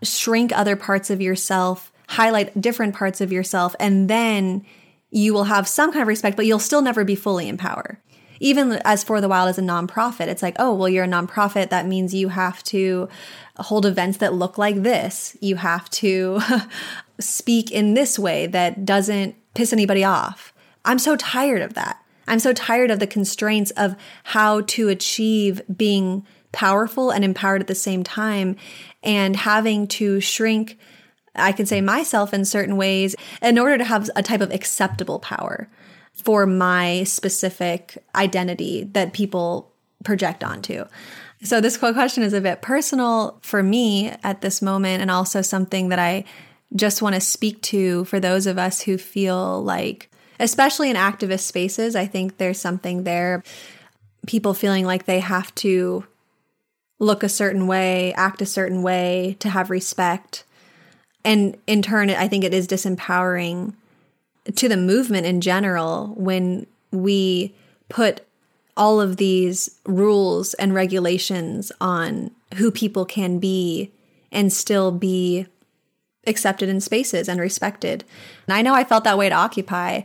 shrink 0.02 0.56
other 0.56 0.76
parts 0.76 1.10
of 1.10 1.20
yourself, 1.20 1.92
highlight 2.08 2.60
different 2.60 2.94
parts 2.94 3.20
of 3.20 3.32
yourself, 3.32 3.74
and 3.80 4.08
then 4.08 4.64
you 5.10 5.32
will 5.32 5.44
have 5.44 5.66
some 5.66 5.90
kind 5.90 6.02
of 6.02 6.08
respect, 6.08 6.36
but 6.36 6.46
you'll 6.46 6.58
still 6.58 6.82
never 6.82 7.04
be 7.04 7.14
fully 7.14 7.48
in 7.48 7.56
power. 7.56 8.00
even 8.40 8.72
as 8.84 9.02
for 9.02 9.20
the 9.20 9.28
wild 9.28 9.48
as 9.48 9.58
a 9.58 9.62
nonprofit 9.62 10.28
it's 10.28 10.42
like 10.42 10.54
oh 10.60 10.72
well 10.72 10.88
you're 10.88 11.04
a 11.04 11.08
nonprofit. 11.08 11.70
That 11.70 11.86
means 11.86 12.14
you 12.14 12.28
have 12.28 12.62
to 12.64 13.08
hold 13.56 13.84
events 13.84 14.18
that 14.18 14.34
look 14.34 14.58
like 14.58 14.82
this. 14.82 15.36
You 15.40 15.56
have 15.56 15.90
to 15.90 16.40
speak 17.20 17.70
in 17.72 17.94
this 17.94 18.18
way 18.18 18.46
that 18.46 18.84
doesn't 18.84 19.34
piss 19.54 19.72
anybody 19.72 20.04
off. 20.04 20.52
I'm 20.84 20.98
so 20.98 21.16
tired 21.16 21.62
of 21.62 21.74
that. 21.74 22.02
I'm 22.28 22.38
so 22.38 22.52
tired 22.52 22.90
of 22.90 23.00
the 23.00 23.06
constraints 23.06 23.70
of 23.72 23.96
how 24.22 24.60
to 24.62 24.88
achieve 24.88 25.60
being 25.74 26.24
powerful 26.52 27.10
and 27.10 27.24
empowered 27.24 27.60
at 27.60 27.66
the 27.66 27.74
same 27.74 28.02
time 28.02 28.56
and 29.02 29.36
having 29.36 29.86
to 29.86 30.20
shrink 30.20 30.78
I 31.34 31.52
can 31.52 31.66
say 31.66 31.80
myself 31.80 32.34
in 32.34 32.44
certain 32.44 32.76
ways 32.76 33.14
in 33.40 33.58
order 33.58 33.78
to 33.78 33.84
have 33.84 34.10
a 34.16 34.22
type 34.22 34.40
of 34.40 34.52
acceptable 34.52 35.20
power 35.20 35.68
for 36.12 36.46
my 36.46 37.04
specific 37.04 37.96
identity 38.14 38.84
that 38.92 39.12
people 39.12 39.72
project 40.04 40.42
onto. 40.42 40.84
So, 41.42 41.60
this 41.60 41.76
question 41.76 42.24
is 42.24 42.32
a 42.32 42.40
bit 42.40 42.62
personal 42.62 43.38
for 43.42 43.62
me 43.62 44.08
at 44.24 44.40
this 44.40 44.60
moment, 44.60 45.02
and 45.02 45.10
also 45.10 45.40
something 45.40 45.90
that 45.90 46.00
I 46.00 46.24
just 46.74 47.00
want 47.00 47.14
to 47.14 47.20
speak 47.20 47.62
to 47.62 48.04
for 48.06 48.18
those 48.18 48.46
of 48.46 48.58
us 48.58 48.82
who 48.82 48.98
feel 48.98 49.62
like, 49.62 50.10
especially 50.40 50.90
in 50.90 50.96
activist 50.96 51.40
spaces, 51.40 51.94
I 51.94 52.06
think 52.06 52.38
there's 52.38 52.60
something 52.60 53.04
there. 53.04 53.44
People 54.26 54.52
feeling 54.52 54.84
like 54.84 55.06
they 55.06 55.20
have 55.20 55.54
to 55.56 56.04
look 56.98 57.22
a 57.22 57.28
certain 57.28 57.66
way, 57.66 58.12
act 58.14 58.42
a 58.42 58.46
certain 58.46 58.82
way 58.82 59.36
to 59.40 59.48
have 59.50 59.70
respect. 59.70 60.44
And 61.24 61.56
in 61.66 61.82
turn, 61.82 62.10
I 62.10 62.28
think 62.28 62.44
it 62.44 62.54
is 62.54 62.66
disempowering 62.66 63.74
to 64.54 64.68
the 64.68 64.76
movement 64.76 65.26
in 65.26 65.40
general 65.40 66.14
when 66.16 66.66
we 66.90 67.54
put 67.88 68.22
all 68.76 69.00
of 69.00 69.16
these 69.16 69.78
rules 69.84 70.54
and 70.54 70.72
regulations 70.72 71.72
on 71.80 72.30
who 72.56 72.70
people 72.70 73.04
can 73.04 73.38
be 73.38 73.92
and 74.30 74.52
still 74.52 74.92
be 74.92 75.46
accepted 76.26 76.68
in 76.68 76.80
spaces 76.80 77.28
and 77.28 77.40
respected. 77.40 78.04
And 78.46 78.54
I 78.54 78.62
know 78.62 78.74
I 78.74 78.84
felt 78.84 79.04
that 79.04 79.18
way 79.18 79.28
to 79.28 79.34
Occupy. 79.34 80.02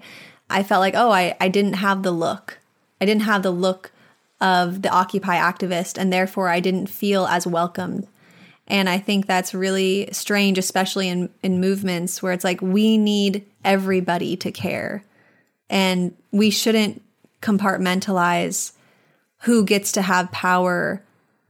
I 0.50 0.64
felt 0.64 0.82
like, 0.82 0.96
oh, 0.96 1.12
I, 1.12 1.36
I 1.40 1.48
didn't 1.50 1.74
have 1.74 2.04
the 2.04 2.12
look. 2.12 2.60
I 3.00 3.06
didn't 3.06 3.24
have 3.24 3.44
the 3.44 3.52
look 3.52 3.92
of 4.44 4.84
the 4.84 4.90
Occupy 4.90 5.38
activist, 5.38 5.98
and 5.98 6.14
therefore 6.14 6.50
I 6.50 6.60
didn't 6.60 6.88
feel 6.88 7.26
as 7.26 7.48
welcomed 7.48 8.08
and 8.68 8.88
I 8.88 8.98
think 8.98 9.26
that's 9.26 9.54
really 9.54 10.10
strange, 10.12 10.58
especially 10.58 11.10
in, 11.10 11.30
in 11.42 11.60
movements 11.60 12.24
where 12.24 12.32
it's 12.32 12.44
like 12.44 12.62
we 12.62 12.98
need 12.98 13.46
everybody 13.64 14.38
to 14.38 14.52
care. 14.52 15.04
And 15.70 16.16
we 16.32 16.50
shouldn't 16.50 17.02
compartmentalize 17.42 18.72
who 19.42 19.66
gets 19.66 19.92
to 19.94 20.02
have 20.02 20.32
power 20.32 21.04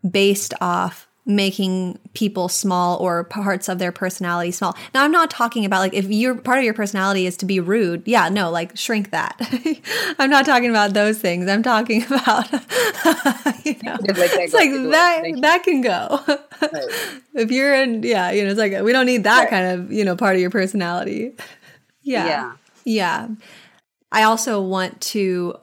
based 0.10 0.54
off 0.60 1.08
making 1.26 1.98
people 2.14 2.50
small 2.50 2.98
or 2.98 3.24
parts 3.24 3.70
of 3.70 3.80
their 3.80 3.92
personality 3.92 4.52
small. 4.52 4.76
Now, 4.94 5.04
I'm 5.04 5.12
not 5.12 5.30
talking 5.30 5.64
about 5.64 5.80
like 5.80 5.94
if 5.94 6.06
your 6.10 6.36
part 6.36 6.58
of 6.58 6.66
your 6.66 6.74
personality 6.74 7.26
is 7.26 7.38
to 7.38 7.46
be 7.46 7.60
rude. 7.60 8.04
Yeah, 8.06 8.28
no, 8.30 8.52
like 8.52 8.76
shrink 8.78 9.12
that. 9.12 9.38
I'm 10.20 10.30
not 10.30 10.46
talking 10.46 10.70
about 10.70 10.94
those 10.94 11.20
things. 11.20 11.48
I'm 11.50 11.64
talking 11.64 12.04
about 12.08 12.52
you 13.66 13.78
know, 13.84 13.98
it's 14.02 14.54
like 14.54 14.72
that 14.72 15.38
that 15.42 15.64
can 15.64 15.82
go. 15.82 16.20
Right. 16.28 17.20
if 17.36 17.52
you're 17.52 17.74
in, 17.74 18.04
yeah, 18.04 18.32
you 18.32 18.44
know, 18.44 18.50
it's 18.50 18.60
like 18.60 18.82
we 18.84 18.92
don't 18.92 19.06
need 19.06 19.24
that 19.24 19.42
right. 19.42 19.50
kind 19.50 19.68
of 19.68 19.92
you 19.92 20.04
know 20.04 20.16
part 20.16 20.36
of 20.36 20.42
your 20.42 20.52
personality. 20.52 21.34
Yeah, 22.02 22.26
yeah, 22.26 22.54
yeah. 22.84 23.28
I 24.12 24.24
also 24.24 24.62
want 24.62 25.00
to 25.02 25.56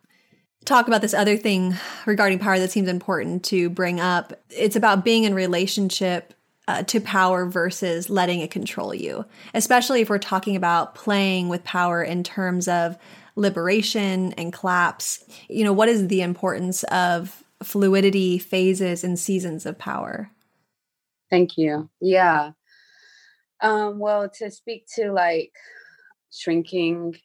talk 0.64 0.86
about 0.88 1.00
this 1.00 1.14
other 1.14 1.36
thing 1.36 1.74
regarding 2.06 2.38
power 2.38 2.58
that 2.58 2.70
seems 2.70 2.88
important 2.88 3.44
to 3.44 3.70
bring 3.70 4.00
up. 4.00 4.32
It's 4.50 4.76
about 4.76 5.04
being 5.04 5.24
in 5.24 5.34
relationship 5.34 6.34
uh, 6.68 6.82
to 6.84 7.00
power 7.00 7.46
versus 7.46 8.11
letting 8.11 8.40
it 8.40 8.50
control 8.50 8.94
you, 8.94 9.24
especially 9.54 10.02
if 10.02 10.11
we're 10.11 10.18
talking 10.18 10.54
about 10.54 10.94
playing 10.94 11.48
with 11.48 11.64
power 11.64 12.02
in 12.02 12.22
terms 12.22 12.68
of 12.68 12.96
liberation 13.34 14.32
and 14.34 14.52
collapse. 14.52 15.24
You 15.48 15.64
know, 15.64 15.72
what 15.72 15.88
is 15.88 16.08
the 16.08 16.22
importance 16.22 16.84
of 16.84 17.42
fluidity, 17.62 18.38
phases, 18.38 19.02
and 19.02 19.18
seasons 19.18 19.66
of 19.66 19.78
power? 19.78 20.30
Thank 21.30 21.56
you. 21.56 21.88
Yeah. 22.00 22.52
Um, 23.61 23.98
well, 23.98 24.28
to 24.38 24.50
speak 24.50 24.86
to 24.96 25.12
like 25.12 25.52
shrinking 26.32 27.16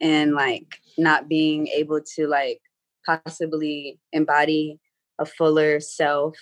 and 0.00 0.34
like 0.34 0.80
not 0.96 1.28
being 1.28 1.68
able 1.68 2.00
to 2.16 2.26
like 2.26 2.60
possibly 3.08 3.98
embody 4.12 4.78
a 5.18 5.24
fuller 5.24 5.80
self 5.80 6.36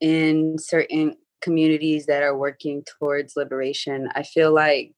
in 0.00 0.56
certain 0.58 1.16
communities 1.40 2.06
that 2.06 2.22
are 2.22 2.36
working 2.36 2.82
towards 2.98 3.34
liberation. 3.36 4.08
I 4.14 4.22
feel 4.22 4.52
like 4.52 4.92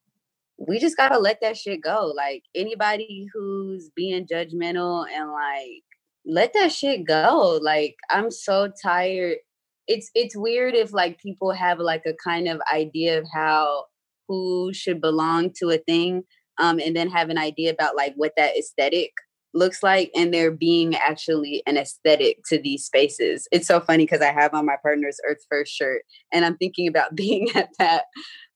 we 0.59 0.79
just 0.79 0.97
got 0.97 1.11
to 1.11 1.19
let 1.19 1.41
that 1.41 1.57
shit 1.57 1.83
go. 1.83 2.13
Like 2.15 2.43
anybody 2.55 3.27
who's 3.33 3.91
being 3.95 4.27
judgmental 4.27 5.07
and 5.15 5.31
like 5.31 5.83
let 6.27 6.53
that 6.55 6.73
shit 6.73 7.07
go. 7.07 7.59
Like 7.63 7.97
I'm 8.11 8.31
so 8.31 8.71
tired. 8.83 9.39
It's 9.87 10.11
it's 10.15 10.37
weird 10.37 10.75
if 10.75 10.93
like 10.93 11.19
people 11.21 11.53
have 11.53 11.79
like 11.79 12.03
a 12.07 12.15
kind 12.23 12.49
of 12.49 12.61
idea 12.73 13.19
of 13.19 13.27
how 13.33 13.87
who 14.29 14.73
should 14.73 15.01
belong 15.01 15.51
to 15.59 15.71
a 15.71 15.79
thing 15.79 16.23
um 16.59 16.79
and 16.79 16.95
then 16.95 17.11
have 17.11 17.31
an 17.31 17.39
idea 17.39 17.73
about 17.73 17.97
like 17.97 18.13
what 18.17 18.33
that 18.37 18.57
aesthetic 18.57 19.11
looks 19.55 19.83
like 19.83 20.11
and 20.15 20.33
there 20.33 20.51
being 20.51 20.95
actually 20.95 21.63
an 21.67 21.77
aesthetic 21.77 22.45
to 22.47 22.61
these 22.61 22.85
spaces. 22.85 23.49
It's 23.53 23.67
so 23.67 23.81
funny 23.81 24.05
because 24.05 24.21
I 24.21 24.33
have 24.33 24.55
on 24.55 24.67
my 24.67 24.77
partner's 24.83 25.21
Earth 25.27 25.45
First 25.49 25.73
shirt 25.73 26.03
and 26.33 26.45
I'm 26.45 26.57
thinking 26.57 26.87
about 26.89 27.15
being 27.15 27.49
at 27.55 27.71
that 27.79 28.05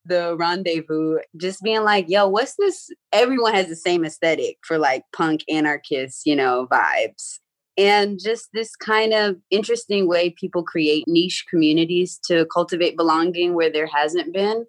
the 0.07 0.37
rendezvous 0.37 1.17
just 1.39 1.63
being 1.63 1.83
like 1.83 2.07
yo 2.09 2.29
what's 2.29 2.57
this? 2.59 2.91
Everyone 3.13 3.55
has 3.55 3.69
the 3.69 3.77
same 3.77 4.05
aesthetic 4.05 4.59
for 4.63 4.79
like 4.79 5.05
punk 5.17 5.43
anarchist 5.49 6.27
you 6.27 6.37
know 6.37 6.69
vibes. 6.71 7.39
And 7.77 8.21
just 8.23 8.51
this 8.53 8.77
kind 8.77 9.13
of 9.13 9.37
interesting 9.51 10.07
way 10.07 10.31
people 10.31 10.63
create 10.63 11.05
niche 11.09 11.45
communities 11.51 12.21
to 12.27 12.47
cultivate 12.47 12.97
belonging 12.97 13.55
where 13.55 13.73
there 13.73 13.89
hasn't 13.89 14.33
been. 14.33 14.67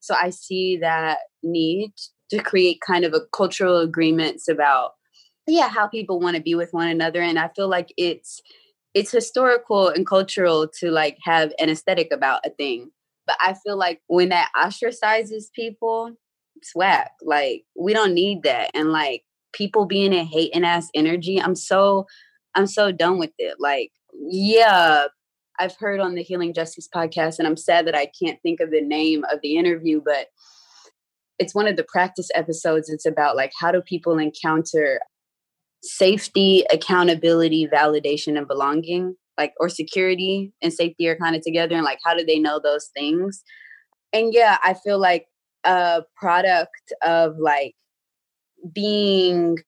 So 0.00 0.14
i 0.14 0.30
see 0.30 0.76
that 0.76 1.18
need 1.42 1.92
to 2.30 2.38
create 2.42 2.80
kind 2.80 3.04
of 3.04 3.14
a 3.14 3.20
cultural 3.32 3.78
agreements 3.78 4.48
about 4.48 4.92
yeah 5.46 5.68
how 5.68 5.86
people 5.86 6.20
want 6.20 6.36
to 6.36 6.42
be 6.42 6.54
with 6.54 6.72
one 6.72 6.88
another 6.88 7.20
and 7.20 7.38
i 7.38 7.48
feel 7.54 7.68
like 7.68 7.92
it's 7.96 8.40
it's 8.94 9.10
historical 9.10 9.88
and 9.88 10.06
cultural 10.06 10.66
to 10.66 10.90
like 10.90 11.18
have 11.22 11.52
an 11.58 11.68
aesthetic 11.68 12.08
about 12.12 12.44
a 12.44 12.50
thing 12.50 12.90
but 13.26 13.36
i 13.40 13.54
feel 13.54 13.76
like 13.76 14.00
when 14.06 14.28
that 14.30 14.50
ostracizes 14.56 15.44
people 15.54 16.10
swag 16.62 17.08
like 17.22 17.64
we 17.78 17.92
don't 17.92 18.14
need 18.14 18.42
that 18.42 18.70
and 18.74 18.90
like 18.90 19.22
people 19.52 19.86
being 19.86 20.12
in 20.12 20.26
hate 20.26 20.50
and 20.54 20.64
ass 20.64 20.88
energy 20.94 21.40
i'm 21.40 21.54
so 21.54 22.06
i'm 22.54 22.66
so 22.66 22.90
done 22.90 23.18
with 23.18 23.32
it 23.38 23.56
like 23.58 23.90
yeah 24.28 25.04
i've 25.58 25.76
heard 25.78 26.00
on 26.00 26.14
the 26.14 26.22
healing 26.22 26.54
justice 26.54 26.88
podcast 26.92 27.38
and 27.38 27.46
i'm 27.46 27.56
sad 27.56 27.86
that 27.86 27.94
i 27.94 28.10
can't 28.22 28.40
think 28.42 28.60
of 28.60 28.70
the 28.70 28.80
name 28.80 29.24
of 29.32 29.40
the 29.42 29.56
interview 29.56 30.00
but 30.04 30.28
it's 31.38 31.54
one 31.54 31.68
of 31.68 31.76
the 31.76 31.84
practice 31.84 32.28
episodes 32.34 32.88
it's 32.88 33.04
about 33.04 33.36
like 33.36 33.52
how 33.60 33.70
do 33.70 33.82
people 33.82 34.18
encounter 34.18 35.00
safety, 35.82 36.64
accountability, 36.72 37.68
validation, 37.72 38.36
and 38.36 38.48
belonging, 38.48 39.14
like 39.38 39.52
or 39.60 39.68
security 39.68 40.52
and 40.62 40.72
safety 40.72 41.06
are 41.08 41.16
kind 41.16 41.36
of 41.36 41.42
together. 41.42 41.74
And 41.74 41.84
like, 41.84 41.98
how 42.04 42.14
do 42.14 42.24
they 42.24 42.38
know 42.38 42.60
those 42.62 42.88
things? 42.96 43.42
And 44.12 44.32
yeah, 44.32 44.58
I 44.64 44.74
feel 44.74 44.98
like 44.98 45.26
a 45.64 46.02
product 46.16 46.92
of 47.04 47.36
like 47.38 47.74
being 48.72 49.58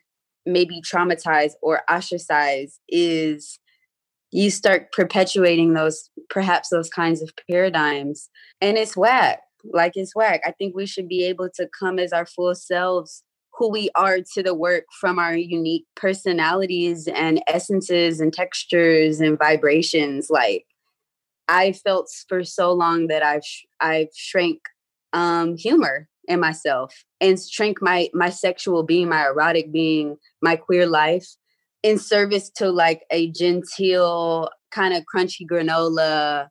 maybe 0.46 0.80
traumatized 0.80 1.52
or 1.62 1.82
ostracized 1.90 2.80
is 2.88 3.59
you 4.30 4.50
start 4.50 4.92
perpetuating 4.92 5.74
those 5.74 6.11
perhaps 6.30 6.68
those 6.70 6.88
kinds 6.88 7.22
of 7.22 7.30
paradigms 7.50 8.28
and 8.61 8.78
it's 8.78 8.96
whack 8.96 9.40
like 9.72 9.92
it's 9.94 10.14
whack 10.14 10.40
i 10.46 10.52
think 10.52 10.74
we 10.74 10.86
should 10.86 11.09
be 11.09 11.24
able 11.24 11.48
to 11.54 11.68
come 11.78 11.98
as 11.98 12.12
our 12.12 12.26
full 12.26 12.54
selves 12.54 13.22
who 13.59 13.68
we 13.68 13.90
are 13.94 14.18
to 14.34 14.42
the 14.42 14.54
work 14.54 14.84
from 15.00 15.18
our 15.18 15.36
unique 15.36 15.84
personalities 15.96 17.09
and 17.09 17.42
essences 17.48 18.20
and 18.20 18.32
textures 18.32 19.20
and 19.20 19.38
vibrations 19.38 20.28
like 20.30 20.64
i 21.48 21.72
felt 21.72 22.09
for 22.28 22.44
so 22.44 22.72
long 22.72 23.09
that 23.09 23.22
i've 23.22 23.42
i've 23.80 24.09
shrank 24.14 24.61
um 25.12 25.56
humor 25.56 26.09
in 26.28 26.38
myself 26.38 26.94
and 27.20 27.38
shrink 27.40 27.82
my 27.82 28.09
my 28.14 28.30
sexual 28.30 28.82
being 28.82 29.09
my 29.09 29.26
erotic 29.26 29.72
being 29.72 30.16
my 30.40 30.56
queer 30.56 30.86
life 30.86 31.26
in 31.82 31.98
service 31.98 32.50
to 32.50 32.70
like 32.70 33.02
a 33.11 33.30
genteel 33.30 34.50
kind 34.70 34.94
of 34.94 35.04
crunchy 35.12 35.46
granola 35.50 36.48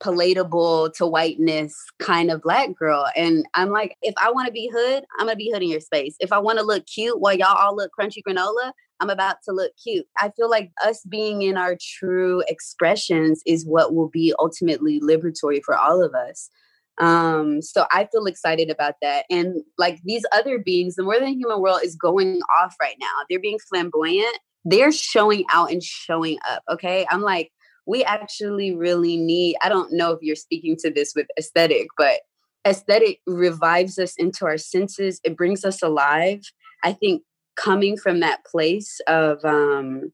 palatable 0.00 0.90
to 0.92 1.06
whiteness 1.06 1.74
kind 1.98 2.30
of 2.30 2.42
black 2.42 2.74
girl. 2.76 3.06
And 3.16 3.46
I'm 3.54 3.70
like, 3.70 3.96
if 4.02 4.14
I 4.16 4.30
want 4.30 4.46
to 4.46 4.52
be 4.52 4.70
hood, 4.72 5.04
I'm 5.18 5.26
gonna 5.26 5.36
be 5.36 5.50
hood 5.50 5.62
in 5.62 5.70
your 5.70 5.80
space. 5.80 6.16
If 6.20 6.32
I 6.32 6.38
want 6.38 6.58
to 6.58 6.64
look 6.64 6.86
cute 6.86 7.20
while 7.20 7.34
y'all 7.34 7.56
all 7.56 7.76
look 7.76 7.90
crunchy 7.98 8.22
granola, 8.26 8.72
I'm 9.00 9.10
about 9.10 9.36
to 9.44 9.52
look 9.52 9.72
cute. 9.82 10.06
I 10.18 10.30
feel 10.30 10.50
like 10.50 10.70
us 10.84 11.02
being 11.08 11.42
in 11.42 11.56
our 11.56 11.76
true 11.80 12.42
expressions 12.48 13.42
is 13.46 13.66
what 13.66 13.94
will 13.94 14.08
be 14.08 14.34
ultimately 14.38 15.00
liberatory 15.00 15.60
for 15.64 15.76
all 15.76 16.02
of 16.02 16.14
us. 16.14 16.50
Um, 16.98 17.62
so 17.62 17.86
I 17.92 18.08
feel 18.10 18.26
excited 18.26 18.70
about 18.70 18.94
that. 19.02 19.24
And 19.30 19.62
like 19.76 20.00
these 20.04 20.24
other 20.32 20.58
beings, 20.58 20.96
the 20.96 21.04
more 21.04 21.18
than 21.18 21.38
human 21.38 21.60
world 21.60 21.80
is 21.84 21.94
going 21.94 22.40
off 22.60 22.74
right 22.80 22.96
now. 23.00 23.06
They're 23.28 23.38
being 23.38 23.60
flamboyant. 23.68 24.38
They're 24.64 24.92
showing 24.92 25.44
out 25.52 25.70
and 25.70 25.82
showing 25.82 26.38
up. 26.50 26.62
Okay. 26.68 27.06
I'm 27.08 27.22
like, 27.22 27.52
we 27.88 28.04
actually 28.04 28.74
really 28.74 29.16
need, 29.16 29.56
I 29.62 29.70
don't 29.70 29.92
know 29.92 30.12
if 30.12 30.18
you're 30.20 30.36
speaking 30.36 30.76
to 30.80 30.90
this 30.90 31.14
with 31.16 31.26
aesthetic, 31.38 31.86
but 31.96 32.20
aesthetic 32.66 33.20
revives 33.26 33.98
us 33.98 34.14
into 34.16 34.44
our 34.44 34.58
senses. 34.58 35.20
It 35.24 35.38
brings 35.38 35.64
us 35.64 35.82
alive. 35.82 36.42
I 36.84 36.92
think 36.92 37.22
coming 37.56 37.96
from 37.96 38.20
that 38.20 38.44
place 38.44 39.00
of 39.08 39.42
um, 39.42 40.12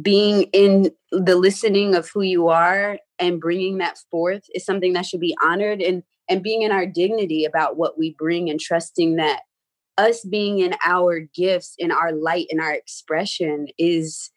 being 0.00 0.42
in 0.52 0.92
the 1.10 1.34
listening 1.34 1.96
of 1.96 2.08
who 2.08 2.22
you 2.22 2.46
are 2.46 3.00
and 3.18 3.40
bringing 3.40 3.78
that 3.78 3.98
forth 4.08 4.44
is 4.54 4.64
something 4.64 4.92
that 4.92 5.06
should 5.06 5.20
be 5.20 5.36
honored 5.42 5.82
and 5.82 6.04
and 6.30 6.42
being 6.42 6.60
in 6.60 6.70
our 6.70 6.84
dignity 6.84 7.46
about 7.46 7.78
what 7.78 7.98
we 7.98 8.14
bring 8.18 8.50
and 8.50 8.60
trusting 8.60 9.16
that 9.16 9.40
us 9.96 10.24
being 10.24 10.58
in 10.58 10.74
our 10.84 11.20
gifts 11.34 11.74
in 11.78 11.90
our 11.90 12.12
light 12.12 12.46
and 12.50 12.60
our 12.60 12.72
expression 12.72 13.66
is 13.78 14.30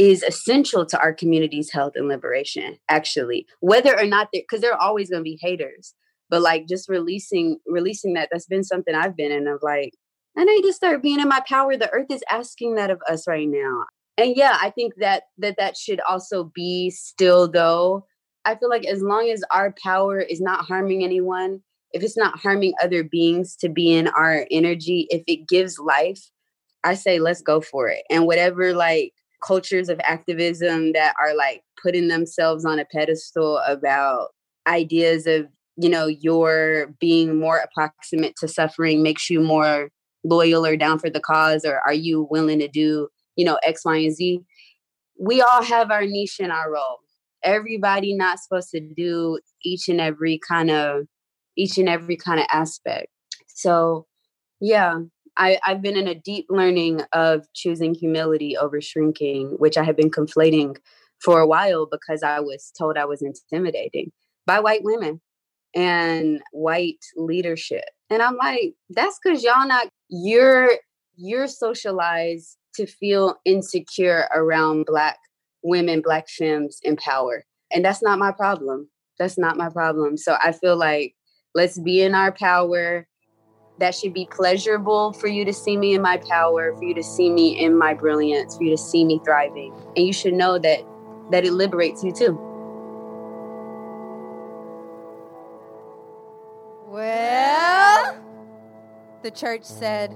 is 0.00 0.22
essential 0.22 0.86
to 0.86 0.98
our 0.98 1.12
community's 1.12 1.70
health 1.70 1.92
and 1.94 2.08
liberation 2.08 2.78
actually 2.88 3.46
whether 3.60 3.98
or 3.98 4.06
not 4.06 4.28
they 4.32 4.40
because 4.40 4.62
there 4.62 4.72
are 4.72 4.80
always 4.80 5.10
going 5.10 5.20
to 5.20 5.24
be 5.24 5.38
haters 5.40 5.94
but 6.28 6.40
like 6.40 6.66
just 6.66 6.88
releasing 6.88 7.58
releasing 7.66 8.14
that 8.14 8.28
that's 8.32 8.46
been 8.46 8.64
something 8.64 8.94
i've 8.94 9.16
been 9.16 9.30
in 9.30 9.46
of 9.46 9.58
like 9.62 9.92
I 10.36 10.44
need 10.44 10.62
to 10.62 10.72
start 10.72 11.02
being 11.02 11.20
in 11.20 11.28
my 11.28 11.42
power. 11.46 11.76
The 11.76 11.90
earth 11.92 12.10
is 12.10 12.22
asking 12.30 12.76
that 12.76 12.90
of 12.90 13.00
us 13.08 13.26
right 13.26 13.48
now. 13.48 13.84
And 14.16 14.36
yeah, 14.36 14.56
I 14.60 14.70
think 14.70 14.94
that 14.96 15.24
that 15.38 15.56
that 15.58 15.76
should 15.76 16.00
also 16.08 16.44
be 16.54 16.90
still 16.90 17.50
though. 17.50 18.06
I 18.44 18.54
feel 18.54 18.68
like 18.68 18.86
as 18.86 19.02
long 19.02 19.28
as 19.28 19.42
our 19.52 19.74
power 19.82 20.20
is 20.20 20.40
not 20.40 20.64
harming 20.64 21.04
anyone, 21.04 21.60
if 21.92 22.02
it's 22.02 22.16
not 22.16 22.38
harming 22.38 22.74
other 22.82 23.02
beings 23.02 23.56
to 23.56 23.68
be 23.68 23.92
in 23.92 24.08
our 24.08 24.46
energy, 24.50 25.06
if 25.10 25.22
it 25.26 25.48
gives 25.48 25.78
life, 25.78 26.30
I 26.84 26.94
say 26.94 27.18
let's 27.18 27.42
go 27.42 27.60
for 27.60 27.88
it. 27.88 28.02
And 28.10 28.26
whatever 28.26 28.72
like 28.72 29.12
cultures 29.42 29.88
of 29.88 30.00
activism 30.04 30.92
that 30.92 31.14
are 31.20 31.34
like 31.34 31.62
putting 31.82 32.08
themselves 32.08 32.64
on 32.64 32.78
a 32.78 32.84
pedestal 32.84 33.58
about 33.66 34.28
ideas 34.66 35.26
of, 35.26 35.46
you 35.76 35.88
know, 35.88 36.06
your 36.06 36.94
being 37.00 37.38
more 37.38 37.58
approximate 37.58 38.34
to 38.36 38.48
suffering 38.48 39.02
makes 39.02 39.30
you 39.30 39.40
more 39.40 39.90
loyal 40.24 40.66
or 40.66 40.76
down 40.76 40.98
for 40.98 41.10
the 41.10 41.20
cause 41.20 41.64
or 41.64 41.80
are 41.86 41.94
you 41.94 42.26
willing 42.30 42.58
to 42.58 42.68
do 42.68 43.08
you 43.36 43.44
know 43.44 43.58
x 43.64 43.84
y 43.84 43.96
and 43.96 44.14
z? 44.14 44.40
We 45.18 45.40
all 45.40 45.62
have 45.62 45.90
our 45.90 46.04
niche 46.04 46.38
and 46.40 46.52
our 46.52 46.70
role. 46.70 46.98
Everybody 47.42 48.14
not 48.14 48.38
supposed 48.38 48.70
to 48.70 48.80
do 48.80 49.38
each 49.62 49.88
and 49.88 50.00
every 50.00 50.38
kind 50.46 50.70
of 50.70 51.06
each 51.56 51.78
and 51.78 51.88
every 51.88 52.16
kind 52.16 52.40
of 52.40 52.46
aspect. 52.50 53.08
So 53.46 54.06
yeah 54.60 54.98
I, 55.40 55.58
i've 55.66 55.82
been 55.82 55.96
in 55.96 56.06
a 56.06 56.14
deep 56.14 56.46
learning 56.50 57.00
of 57.12 57.46
choosing 57.54 57.94
humility 57.94 58.56
over 58.56 58.80
shrinking 58.80 59.56
which 59.58 59.76
i 59.76 59.82
have 59.82 59.96
been 59.96 60.10
conflating 60.10 60.76
for 61.20 61.40
a 61.40 61.46
while 61.46 61.88
because 61.90 62.22
i 62.22 62.38
was 62.40 62.72
told 62.78 62.96
i 62.96 63.04
was 63.04 63.22
intimidating 63.22 64.12
by 64.46 64.60
white 64.60 64.82
women 64.84 65.20
and 65.74 66.40
white 66.52 67.04
leadership. 67.16 67.84
And 68.08 68.22
i'm 68.22 68.36
like 68.36 68.74
that's 68.90 69.18
because 69.22 69.42
y'all 69.42 69.66
not 69.66 69.88
you're 70.08 70.72
you're 71.16 71.46
socialized 71.46 72.56
to 72.74 72.86
feel 72.86 73.36
insecure 73.44 74.28
around 74.34 74.86
black 74.86 75.18
women 75.62 76.00
black 76.00 76.28
femmes 76.28 76.78
in 76.82 76.96
power. 76.96 77.44
And 77.72 77.84
that's 77.84 78.02
not 78.02 78.18
my 78.18 78.32
problem. 78.32 78.88
That's 79.18 79.38
not 79.38 79.56
my 79.56 79.68
problem. 79.68 80.16
So 80.16 80.36
i 80.42 80.52
feel 80.52 80.76
like 80.76 81.14
let's 81.54 81.78
be 81.78 82.02
in 82.02 82.14
our 82.14 82.32
power 82.32 83.06
that 83.80 83.94
should 83.94 84.14
be 84.14 84.26
pleasurable 84.26 85.12
for 85.12 85.26
you 85.26 85.44
to 85.44 85.52
see 85.52 85.76
me 85.76 85.94
in 85.94 86.02
my 86.02 86.16
power 86.16 86.74
for 86.76 86.84
you 86.84 86.94
to 86.94 87.02
see 87.02 87.30
me 87.30 87.58
in 87.58 87.76
my 87.76 87.92
brilliance 87.92 88.56
for 88.56 88.62
you 88.64 88.70
to 88.70 88.82
see 88.82 89.04
me 89.04 89.20
thriving 89.24 89.74
and 89.96 90.06
you 90.06 90.12
should 90.12 90.34
know 90.34 90.58
that 90.58 90.80
that 91.30 91.44
it 91.44 91.52
liberates 91.52 92.04
you 92.04 92.12
too 92.12 92.38
Well, 96.90 98.20
the 99.22 99.30
church 99.30 99.62
said, 99.62 100.12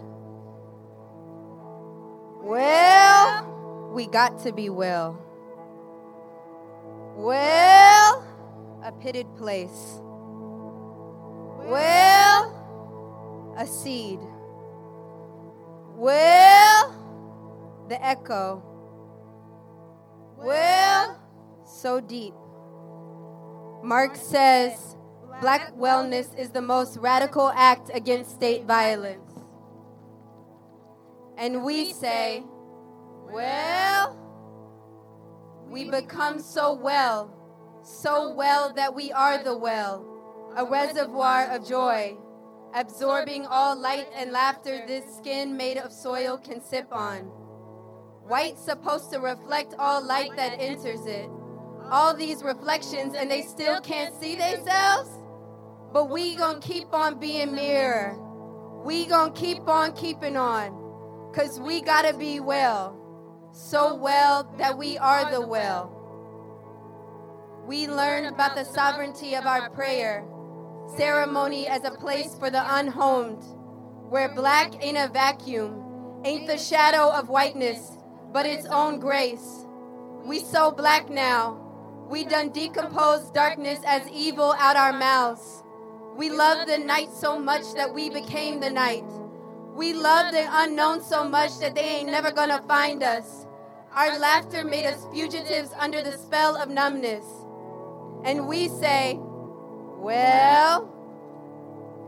Well, 2.43 3.93
we 3.95 4.09
got 4.09 4.41
to 4.41 4.53
be 4.53 4.71
well. 4.71 5.17
Well, 7.15 8.27
a 8.83 8.91
pitted 8.91 9.33
place. 9.37 10.01
Well, 11.63 12.64
a 13.57 13.67
seed. 13.67 14.19
Well, 15.97 17.87
the 17.89 18.05
echo. 18.05 18.63
Well, 20.37 21.21
so 21.65 22.01
deep. 22.01 22.35
Mark 23.83 24.17
says, 24.17 24.97
Black 25.41 25.77
wellness 25.77 26.37
is 26.39 26.51
the 26.51 26.63
most 26.63 26.97
radical 26.97 27.51
act 27.55 27.91
against 27.93 28.31
state 28.31 28.65
violence. 28.65 29.33
And 31.37 31.65
we 31.65 31.93
say, 31.93 32.45
well, 33.31 34.17
we 35.69 35.91
become 35.91 36.39
so 36.39 36.73
well, 36.73 37.35
so 37.83 38.33
well 38.33 38.73
that 38.75 38.95
we 38.95 39.11
are 39.13 39.43
the 39.43 39.57
well, 39.57 40.07
a 40.57 40.65
reservoir 40.65 41.51
of 41.51 41.69
joy, 41.69 42.17
absorbing 42.75 43.47
all 43.47 43.77
light 43.77 44.09
and 44.17 44.33
laughter 44.33 44.83
this 44.87 45.05
skin 45.17 45.57
made 45.57 45.79
of 45.79 45.93
soil 45.93 46.37
can 46.37 46.61
sip 46.61 46.89
on. 46.91 47.21
White 48.27 48.59
supposed 48.59 49.13
to 49.13 49.21
reflect 49.21 49.75
all 49.79 50.05
light 50.05 50.35
that 50.37 50.59
enters 50.59 51.07
it. 51.07 51.29
All 51.91 52.15
these 52.15 52.43
reflections 52.43 53.15
and 53.15 53.31
they 53.31 53.43
still 53.43 53.81
can't 53.81 54.15
see 54.21 54.35
themselves? 54.35 55.11
But 55.93 56.11
we 56.11 56.35
gonna 56.35 56.61
keep 56.61 56.93
on 56.93 57.21
being 57.21 57.55
mirror. 57.55 58.19
We 58.85 59.07
gonna 59.07 59.33
keep 59.33 59.69
on 59.69 59.93
keeping 59.93 60.37
on. 60.37 60.81
Cause 61.33 61.61
we 61.61 61.81
gotta 61.81 62.17
be 62.17 62.41
well. 62.41 62.99
So 63.53 63.95
well 63.95 64.53
that 64.59 64.77
we 64.77 64.99
are 64.99 65.31
the 65.31 65.47
well. 65.47 65.93
We 67.67 67.87
learn 67.87 68.27
about 68.27 68.57
the 68.57 68.65
sovereignty 68.65 69.35
of 69.35 69.47
our 69.47 69.71
prayer, 69.71 70.25
ceremony 70.97 71.67
as 71.67 71.85
a 71.85 71.91
place 71.91 72.35
for 72.39 72.51
the 72.51 72.63
unhomed, 72.77 73.43
where 74.09 74.35
black 74.35 74.73
ain't 74.85 74.99
a 74.99 75.09
vacuum, 75.09 76.23
ain't 76.25 76.47
the 76.47 76.59
shadow 76.59 77.11
of 77.11 77.29
whiteness, 77.29 77.99
but 78.33 78.47
its 78.47 78.67
own 78.67 79.01
grace. 79.01 79.67
We 80.25 80.39
so 80.39 80.71
black 80.71 81.11
now. 81.11 81.61
We 82.09 82.25
done 82.25 82.51
decomposed 82.51 83.35
darkness 83.35 83.81
as 83.87 84.09
evil 84.11 84.55
out 84.59 84.77
our 84.77 84.93
mouths. 84.93 85.63
We 86.17 86.31
love 86.31 86.67
the 86.67 86.79
night 86.79 87.11
so 87.13 87.39
much 87.39 87.75
that 87.75 87.93
we 87.93 88.09
became 88.11 88.61
the 88.61 88.71
night. 88.71 89.05
We 89.75 89.93
love 89.93 90.33
the 90.33 90.47
unknown 90.49 91.03
so 91.03 91.29
much 91.29 91.59
that 91.59 91.75
they 91.75 91.83
ain't 91.83 92.11
never 92.11 92.31
gonna 92.31 92.63
find 92.69 93.03
us. 93.03 93.47
Our 93.93 94.19
laughter 94.19 94.65
made 94.65 94.87
us 94.87 95.07
fugitives 95.13 95.71
under 95.79 96.03
the 96.03 96.17
spell 96.17 96.57
of 96.57 96.69
numbness. 96.69 97.25
And 98.25 98.47
we 98.47 98.69
say, 98.69 99.19
well, 100.05 100.91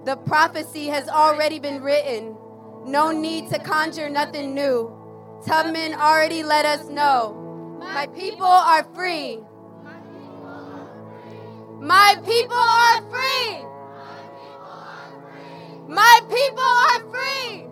the 0.05 0.17
prophecy 0.17 0.87
has 0.89 1.09
already 1.09 1.59
been 1.59 1.83
written. 1.83 2.37
No 2.85 3.11
need 3.11 3.49
to 3.49 3.59
conjure 3.59 4.11
nothing 4.11 4.55
new. 4.55 4.93
Tubman 5.45 5.95
already 5.95 6.43
let 6.43 6.67
us 6.67 6.89
know. 6.89 7.79
My 7.81 8.07
people 8.09 8.47
are 8.47 8.85
free. 8.95 9.39
My 11.81 12.17
people 12.25 12.57
are 12.57 13.03
free. 13.11 13.65
My 15.89 16.21
people 16.29 16.63
are 16.63 17.01
free. 17.11 17.67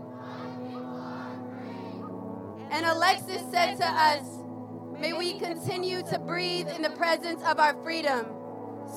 And 2.70 2.86
Alexis 2.86 3.42
said 3.52 3.76
to 3.76 3.86
us, 3.86 4.24
May 4.98 5.12
we 5.12 5.38
continue 5.38 6.02
to 6.04 6.18
breathe 6.18 6.68
in 6.68 6.82
the 6.82 6.90
presence 6.90 7.42
of 7.44 7.60
our 7.60 7.74
freedom. 7.84 8.26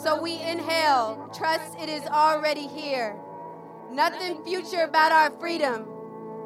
So 0.04 0.22
we 0.22 0.34
inhale, 0.34 1.30
trust 1.36 1.78
it 1.80 1.90
is 1.90 2.04
already 2.06 2.68
here. 2.68 3.16
Nothing 3.92 4.44
future 4.44 4.82
about 4.84 5.12
our 5.12 5.32
freedom, 5.40 5.88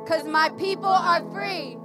because 0.04 0.24
my 0.26 0.50
people 0.58 0.86
are 0.86 1.22
free. 1.32 1.78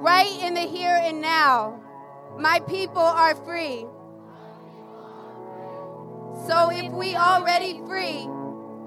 Right 0.00 0.38
in 0.42 0.54
the 0.54 0.60
here 0.60 0.98
and 1.02 1.20
now. 1.20 1.80
My 2.38 2.60
people 2.60 3.02
are 3.02 3.34
free. 3.34 3.84
So 6.46 6.70
if 6.70 6.90
we 6.92 7.14
already 7.14 7.80
free, 7.86 8.26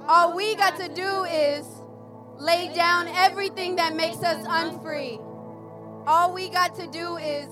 all 0.07 0.35
we 0.35 0.55
got 0.55 0.77
to 0.79 0.87
do 0.87 1.23
is 1.25 1.67
lay 2.37 2.73
down 2.73 3.07
everything 3.09 3.75
that 3.75 3.95
makes 3.95 4.23
us 4.23 4.43
unfree. 4.47 5.19
All 6.07 6.33
we 6.33 6.49
got 6.49 6.75
to 6.75 6.87
do 6.87 7.17
is 7.17 7.47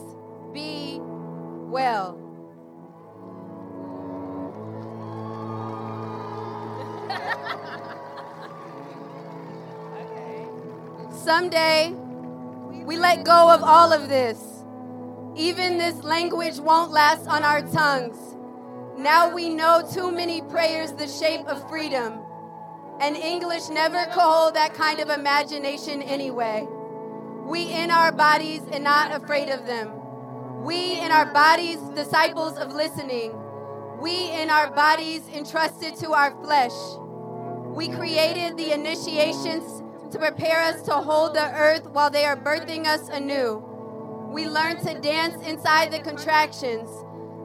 be 0.54 1.00
well. 1.02 2.19
Someday, 11.12 11.94
we 12.86 12.98
let 12.98 13.24
go 13.24 13.52
of 13.52 13.62
all 13.62 13.94
of 13.94 14.10
this. 14.10 14.64
Even 15.36 15.78
this 15.78 16.04
language 16.04 16.58
won't 16.60 16.92
last 16.92 17.28
on 17.28 17.44
our 17.44 17.62
tongues. 17.62 18.18
Now 18.98 19.34
we 19.34 19.50
know 19.50 19.88
too 19.94 20.12
many 20.12 20.42
prayers 20.42 20.92
the 20.94 21.08
shape 21.08 21.46
of 21.48 21.70
freedom. 21.70 22.20
And 23.00 23.16
English 23.16 23.70
never 23.70 24.04
could 24.06 24.20
hold 24.20 24.56
that 24.56 24.74
kind 24.74 25.00
of 25.00 25.10
imagination 25.10 26.02
anyway. 26.02 26.68
We 27.46 27.72
in 27.72 27.92
our 27.92 28.12
bodies 28.12 28.62
and 28.72 28.84
not 28.84 29.14
afraid 29.14 29.50
of 29.50 29.66
them. 29.66 29.92
We 30.64 31.00
in 31.00 31.12
our 31.12 31.32
bodies, 31.32 31.78
disciples 31.96 32.58
of 32.58 32.74
listening. 32.74 33.39
We 34.00 34.32
in 34.32 34.50
our 34.50 34.72
bodies, 34.72 35.28
entrusted 35.34 35.96
to 35.98 36.14
our 36.14 36.32
flesh. 36.42 36.72
We 37.76 37.90
created 37.90 38.56
the 38.56 38.72
initiations 38.72 39.84
to 40.12 40.20
prepare 40.20 40.64
us 40.64 40.82
to 40.84 40.94
hold 40.94 41.36
the 41.36 41.52
earth 41.54 41.90
while 41.90 42.10
they 42.10 42.26
are 42.26 42.38
birthing 42.38 42.86
us 42.86 43.10
anew. 43.10 43.64
We 44.32 44.48
learn 44.48 44.78
to 44.86 45.00
dance 45.02 45.46
inside 45.46 45.92
the 45.92 46.00
contractions, 46.00 46.90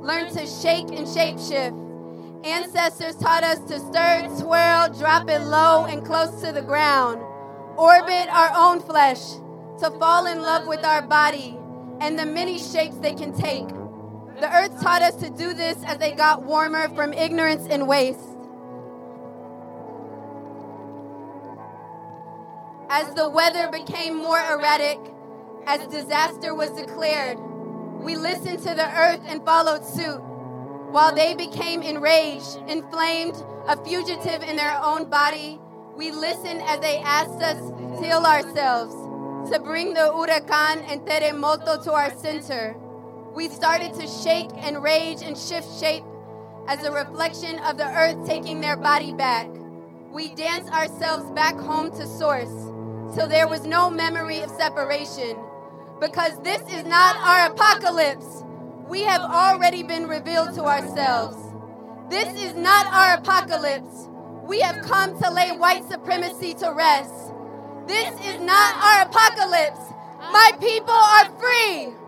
learn 0.00 0.32
to 0.34 0.46
shake 0.46 0.90
and 0.90 1.06
shapeshift. 1.08 1.80
Ancestors 2.46 3.16
taught 3.16 3.42
us 3.42 3.58
to 3.68 3.80
stir, 3.80 4.28
swirl, 4.36 4.90
drop 4.96 5.28
it 5.28 5.40
low 5.40 5.86
and 5.86 6.04
close 6.04 6.40
to 6.42 6.52
the 6.52 6.62
ground, 6.62 7.20
orbit 7.76 8.28
our 8.30 8.52
own 8.54 8.80
flesh, 8.80 9.22
to 9.80 9.90
fall 9.98 10.26
in 10.26 10.40
love 10.40 10.68
with 10.68 10.84
our 10.84 11.02
body 11.02 11.58
and 12.00 12.18
the 12.18 12.26
many 12.26 12.58
shapes 12.58 12.96
they 12.98 13.14
can 13.14 13.32
take. 13.32 13.66
The 14.44 14.54
earth 14.54 14.78
taught 14.82 15.00
us 15.00 15.14
to 15.22 15.30
do 15.30 15.54
this 15.54 15.82
as 15.86 15.96
they 15.96 16.12
got 16.12 16.42
warmer 16.42 16.90
from 16.90 17.14
ignorance 17.14 17.66
and 17.66 17.88
waste. 17.88 18.20
As 22.90 23.14
the 23.14 23.30
weather 23.30 23.70
became 23.72 24.18
more 24.18 24.38
erratic, 24.38 24.98
as 25.66 25.86
disaster 25.86 26.54
was 26.54 26.68
declared, 26.72 27.38
we 28.02 28.16
listened 28.16 28.58
to 28.64 28.74
the 28.74 28.86
earth 28.94 29.22
and 29.26 29.42
followed 29.46 29.82
suit. 29.82 30.20
While 30.90 31.14
they 31.14 31.32
became 31.32 31.80
enraged, 31.80 32.58
inflamed, 32.68 33.42
a 33.66 33.82
fugitive 33.82 34.42
in 34.42 34.56
their 34.56 34.78
own 34.78 35.08
body, 35.08 35.58
we 35.96 36.10
listened 36.10 36.60
as 36.66 36.80
they 36.80 36.98
asked 36.98 37.40
us 37.40 37.70
to 37.70 38.04
heal 38.04 38.26
ourselves, 38.26 38.94
to 39.50 39.58
bring 39.58 39.94
the 39.94 40.00
huracan 40.00 40.84
and 40.86 41.00
terremoto 41.06 41.82
to 41.84 41.92
our 41.94 42.14
center. 42.18 42.76
We 43.34 43.48
started 43.48 43.94
to 43.94 44.06
shake 44.06 44.50
and 44.58 44.80
rage 44.80 45.22
and 45.22 45.36
shift 45.36 45.80
shape 45.80 46.04
as 46.68 46.84
a 46.84 46.92
reflection 46.92 47.58
of 47.64 47.76
the 47.76 47.86
earth 47.86 48.24
taking 48.24 48.60
their 48.60 48.76
body 48.76 49.12
back. 49.12 49.48
We 50.12 50.32
danced 50.36 50.72
ourselves 50.72 51.28
back 51.32 51.56
home 51.56 51.90
to 51.98 52.06
source 52.06 52.52
till 53.16 53.26
there 53.26 53.48
was 53.48 53.66
no 53.66 53.90
memory 53.90 54.38
of 54.38 54.50
separation. 54.50 55.36
Because 56.00 56.40
this 56.44 56.62
is 56.72 56.84
not 56.84 57.16
our 57.16 57.50
apocalypse. 57.50 58.44
We 58.88 59.02
have 59.02 59.22
already 59.22 59.82
been 59.82 60.06
revealed 60.06 60.54
to 60.54 60.62
ourselves. 60.62 61.36
This 62.08 62.28
is 62.40 62.54
not 62.54 62.86
our 62.86 63.16
apocalypse. 63.18 64.08
We 64.46 64.60
have 64.60 64.80
come 64.82 65.20
to 65.20 65.30
lay 65.32 65.50
white 65.50 65.82
supremacy 65.90 66.54
to 66.54 66.72
rest. 66.72 67.32
This 67.88 68.14
is 68.26 68.40
not 68.40 68.76
our 68.76 69.06
apocalypse. 69.08 69.92
My 70.30 70.52
people 70.60 70.94
are 70.94 71.30
free. 71.40 72.03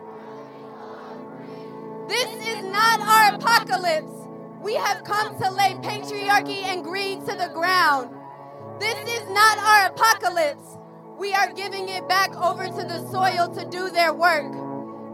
This 2.08 2.28
is 2.46 2.64
not 2.64 3.00
our 3.00 3.34
apocalypse. 3.34 4.12
We 4.62 4.74
have 4.74 5.02
come 5.04 5.36
to 5.40 5.50
lay 5.50 5.74
patriarchy 5.82 6.62
and 6.62 6.84
greed 6.84 7.20
to 7.26 7.34
the 7.34 7.50
ground. 7.52 8.14
This 8.78 8.96
is 9.08 9.28
not 9.30 9.58
our 9.58 9.86
apocalypse. 9.88 10.78
We 11.18 11.32
are 11.32 11.52
giving 11.52 11.88
it 11.88 12.08
back 12.08 12.34
over 12.36 12.66
to 12.66 12.72
the 12.72 13.10
soil 13.10 13.48
to 13.54 13.64
do 13.70 13.90
their 13.90 14.12
work. 14.12 14.52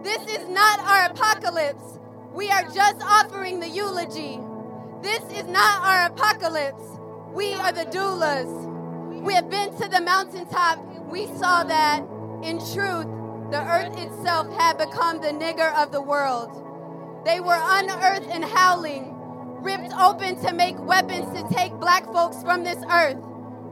This 0.03 0.20
is 0.26 0.49
not 0.49 0.80
our 0.80 1.11
apocalypse. 1.11 1.99
We 2.32 2.51
are 2.51 2.64
just 2.64 3.03
offering 3.03 3.61
the 3.61 3.68
eulogy. 3.68 4.40
This 5.01 5.22
is 5.32 5.45
not 5.45 5.82
our 5.82 6.07
apocalypse. 6.07 6.82
We 7.32 7.55
are 7.55 7.72
the 7.72 7.86
doulas. 7.86 9.22
We 9.22 9.32
have 9.34 9.49
been 9.49 9.74
to 9.78 9.88
the 9.88 10.01
mountaintop. 10.01 10.78
We 11.09 11.26
saw 11.38 11.64
that, 11.64 12.01
in 12.43 12.59
truth, 12.59 13.07
the 13.51 13.62
earth 13.66 13.97
itself 13.99 14.53
had 14.59 14.78
become 14.78 15.20
the 15.20 15.28
nigger 15.28 15.72
of 15.74 15.93
the 15.93 16.03
world. 16.03 16.51
They 17.24 17.38
were 17.38 17.58
unearthed 17.58 18.26
and 18.30 18.44
howling, 18.44 19.14
ripped 19.62 19.92
open 19.94 20.40
to 20.42 20.52
make 20.52 20.76
weapons 20.78 21.26
to 21.38 21.54
take 21.54 21.72
black 21.74 22.04
folks 22.06 22.42
from 22.42 22.64
this 22.64 22.82
earth. 22.90 23.18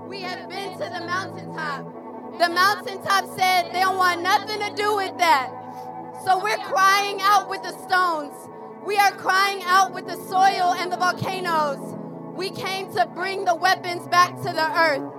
We 0.06 0.20
have 0.22 0.48
been 0.48 0.72
to 0.74 0.78
the 0.78 1.04
mountaintop. 1.04 2.38
The 2.38 2.48
mountaintop 2.48 3.26
said 3.36 3.72
they 3.72 3.80
don't 3.80 3.96
want 3.96 4.22
nothing 4.22 4.60
to 4.60 4.74
do 4.76 4.94
with 4.94 5.18
that. 5.18 5.50
So 6.24 6.38
we're 6.38 6.58
crying 6.58 7.18
out 7.22 7.50
with 7.50 7.62
the 7.62 7.72
stones. 7.72 8.34
We 8.86 8.96
are 8.98 9.10
crying 9.12 9.62
out 9.64 9.92
with 9.92 10.06
the 10.06 10.16
soil 10.28 10.74
and 10.78 10.92
the 10.92 10.96
volcanoes. 10.96 11.96
We 12.36 12.50
came 12.50 12.92
to 12.94 13.06
bring 13.06 13.44
the 13.44 13.56
weapons 13.56 14.06
back 14.08 14.36
to 14.36 14.52
the 14.52 14.78
earth. 14.78 15.12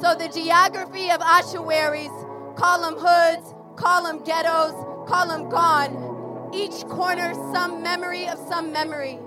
So 0.00 0.14
the 0.14 0.28
geography 0.28 1.10
of 1.10 1.20
ossuaries, 1.20 2.10
call 2.56 2.82
them 2.82 2.94
hoods, 2.98 3.52
call 3.74 4.04
them 4.04 4.22
ghettos, 4.22 4.74
call 5.08 5.26
them 5.26 5.48
gone. 5.48 6.13
Each 6.54 6.84
corner, 6.84 7.34
some 7.52 7.82
memory 7.82 8.28
of 8.28 8.38
some 8.48 8.72
memory. 8.72 9.18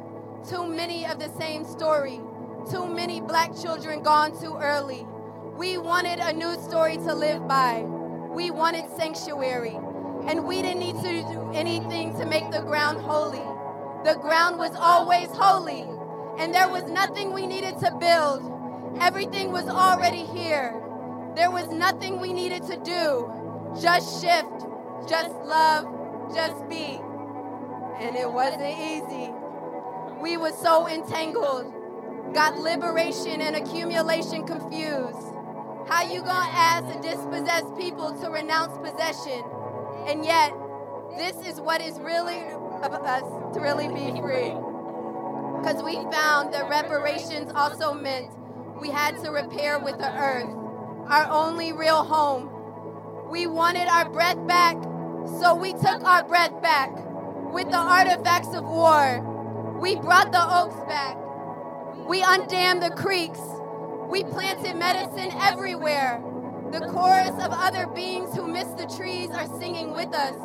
Too 0.49 0.65
many 0.65 1.05
of 1.05 1.19
the 1.19 1.27
same 1.37 1.65
story. 1.65 2.21
Too 2.71 2.87
many 2.87 3.19
black 3.19 3.51
children 3.61 4.01
gone 4.01 4.31
too 4.39 4.55
early. 4.61 5.05
We 5.57 5.77
wanted 5.77 6.19
a 6.19 6.31
new 6.31 6.53
story 6.61 6.95
to 6.95 7.13
live 7.13 7.45
by. 7.45 7.81
We 8.29 8.49
wanted 8.49 8.85
sanctuary. 8.97 9.77
And 10.25 10.47
we 10.47 10.61
didn't 10.61 10.79
need 10.79 10.95
to 11.03 11.21
do 11.33 11.51
anything 11.53 12.17
to 12.17 12.25
make 12.25 12.49
the 12.49 12.61
ground 12.61 13.01
holy. 13.01 13.43
The 14.05 14.17
ground 14.21 14.57
was 14.57 14.71
always 14.77 15.27
holy. 15.33 15.81
And 16.39 16.55
there 16.55 16.69
was 16.69 16.83
nothing 16.83 17.33
we 17.33 17.45
needed 17.45 17.77
to 17.79 17.91
build. 17.99 18.41
Everything 19.01 19.51
was 19.51 19.67
already 19.67 20.23
here. 20.23 20.81
There 21.35 21.51
was 21.51 21.67
nothing 21.67 22.21
we 22.21 22.31
needed 22.31 22.63
to 22.67 22.77
do. 22.77 23.29
Just 23.81 24.23
shift, 24.23 24.65
just 25.09 25.35
love, 25.43 25.87
just 26.33 26.69
be. 26.69 27.01
And 27.99 28.15
it 28.15 28.31
wasn't 28.31 28.61
easy. 28.61 29.33
We 30.21 30.37
were 30.37 30.51
so 30.51 30.87
entangled, 30.87 31.73
got 32.31 32.55
liberation 32.55 33.41
and 33.41 33.55
accumulation 33.55 34.45
confused. 34.45 35.33
How 35.89 36.03
you 36.03 36.21
gonna 36.21 36.51
ask 36.53 36.85
a 36.95 37.01
dispossessed 37.01 37.75
people 37.75 38.15
to 38.21 38.29
renounce 38.29 38.77
possession? 38.77 39.43
And 40.05 40.23
yet, 40.23 40.53
this 41.17 41.35
is 41.47 41.59
what 41.59 41.81
is 41.81 41.99
really 41.99 42.43
of 42.83 42.93
us 42.93 43.55
to 43.55 43.59
really 43.59 43.87
be 43.87 44.19
free. 44.21 44.53
Because 45.57 45.81
we 45.81 45.95
found 46.11 46.53
that 46.53 46.69
reparations 46.69 47.51
also 47.55 47.95
meant 47.95 48.29
we 48.79 48.89
had 48.89 49.17
to 49.23 49.31
repair 49.31 49.79
with 49.79 49.97
the 49.97 50.15
earth, 50.15 50.53
our 51.09 51.27
only 51.31 51.73
real 51.73 52.03
home. 52.03 52.51
We 53.31 53.47
wanted 53.47 53.87
our 53.87 54.07
breath 54.07 54.45
back, 54.45 54.75
so 55.39 55.55
we 55.55 55.73
took 55.73 56.03
our 56.03 56.23
breath 56.23 56.61
back 56.61 57.06
with 57.51 57.69
the 57.71 57.77
artifacts 57.77 58.53
of 58.53 58.63
war. 58.63 59.77
We 59.79 59.95
brought 59.95 60.31
the 60.31 60.43
oaks 60.43 60.79
back. 60.87 61.17
We 62.07 62.21
undammed 62.21 62.81
the 62.81 62.95
creeks. 62.95 63.39
We 64.09 64.23
planted 64.23 64.75
medicine 64.75 65.31
everywhere. 65.41 66.23
The 66.71 66.81
chorus 66.81 67.35
of 67.43 67.51
other 67.51 67.87
beings 67.87 68.35
who 68.35 68.47
miss 68.47 68.67
the 68.69 68.87
trees 68.97 69.29
are 69.31 69.47
singing 69.59 69.91
with 69.91 70.13
us. 70.13 70.35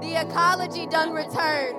The 0.00 0.20
ecology 0.20 0.86
done 0.86 1.12
return. 1.12 1.76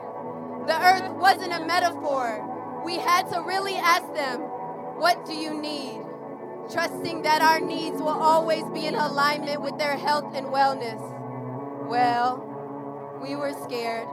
The 0.67 0.79
earth 0.81 1.11
wasn't 1.17 1.53
a 1.53 1.65
metaphor. 1.65 2.81
We 2.85 2.97
had 2.97 3.29
to 3.33 3.41
really 3.41 3.75
ask 3.75 4.13
them, 4.13 4.41
What 4.41 5.25
do 5.25 5.33
you 5.33 5.59
need? 5.59 6.01
Trusting 6.71 7.23
that 7.23 7.41
our 7.41 7.59
needs 7.59 7.97
will 7.97 8.09
always 8.09 8.63
be 8.73 8.85
in 8.85 8.95
alignment 8.95 9.61
with 9.61 9.77
their 9.77 9.97
health 9.97 10.33
and 10.35 10.47
wellness. 10.47 11.01
Well, 11.87 13.19
we 13.21 13.35
were 13.35 13.53
scared. 13.65 14.07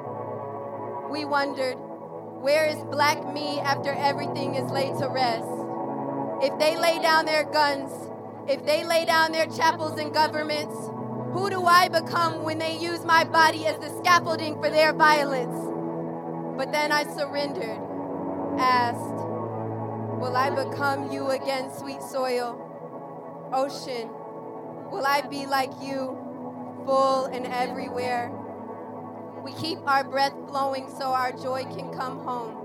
We 1.11 1.24
wondered, 1.24 1.74
Where 1.74 2.66
is 2.66 2.78
black 2.84 3.32
me 3.34 3.61
after 3.61 3.92
everything 3.92 4.54
is 4.54 4.70
laid 4.70 4.96
to 4.98 5.08
rest? 5.08 5.48
if 6.42 6.58
they 6.58 6.76
lay 6.76 6.98
down 7.00 7.26
their 7.26 7.44
guns, 7.44 7.90
if 8.48 8.64
they 8.64 8.82
lay 8.84 9.04
down 9.04 9.32
their 9.32 9.46
chapels 9.46 9.98
and 9.98 10.12
governments, 10.12 10.74
Who 11.32 11.48
do 11.50 11.64
I 11.64 11.88
become 11.88 12.42
when 12.42 12.58
they 12.58 12.76
use 12.76 13.04
my 13.04 13.24
body 13.24 13.66
as 13.66 13.78
the 13.78 13.90
scaffolding 13.98 14.54
for 14.61 14.70
their 14.70 14.92
violence? 14.92 15.58
But 16.56 16.72
then 16.72 16.90
I 16.92 17.04
surrendered, 17.04 17.78
asked, 18.58 19.26
Will 20.20 20.36
I 20.36 20.50
become 20.50 21.12
you 21.12 21.28
again, 21.30 21.70
sweet 21.72 22.02
soil? 22.02 22.58
Ocean, 23.52 24.08
will 24.90 25.06
I 25.06 25.20
be 25.22 25.46
like 25.46 25.72
you, 25.80 26.18
full 26.84 27.26
and 27.26 27.46
everywhere? 27.46 28.32
We 29.43 29.53
keep 29.53 29.78
our 29.86 30.05
breath 30.05 30.34
flowing 30.49 30.88
so 30.99 31.07
our 31.12 31.32
joy 31.32 31.64
can 31.64 31.93
come 31.93 32.20
home. 32.20 32.57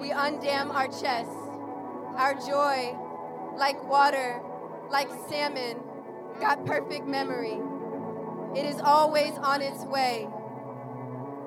We 0.00 0.10
undam 0.10 0.70
our 0.74 0.88
chests, 0.88 1.34
our 2.16 2.34
joy, 2.34 2.96
like 3.56 3.82
water, 3.88 4.40
like 4.90 5.08
salmon, 5.28 5.78
got 6.40 6.66
perfect 6.66 7.06
memory. 7.06 7.58
It 8.56 8.64
is 8.66 8.80
always 8.80 9.32
on 9.38 9.62
its 9.62 9.84
way. 9.84 10.28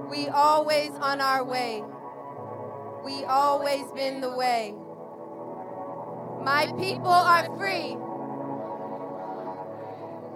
We 0.09 0.27
always 0.27 0.91
on 0.91 1.19
our 1.19 1.43
way. 1.43 1.83
We 3.03 3.25
always 3.25 3.91
been 3.93 4.21
the 4.21 4.31
way. 4.35 4.75
My 6.43 6.67
people 6.79 7.07
are 7.07 7.45
free. 7.57 7.95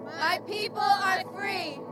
My 0.06 0.40
people 0.48 0.80
are 0.82 1.24
free. 1.36 1.85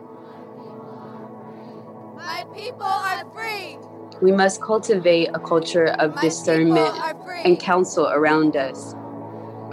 My 2.26 2.45
people 2.55 2.86
are 2.86 3.26
free. 3.34 3.78
We 4.21 4.32
must 4.32 4.61
cultivate 4.61 5.28
a 5.34 5.39
culture 5.39 5.88
of 5.88 6.15
My 6.15 6.21
discernment 6.21 6.93
people 6.93 7.03
are 7.03 7.26
free. 7.26 7.41
and 7.43 7.59
counsel 7.59 8.07
around 8.07 8.55
us. 8.55 8.95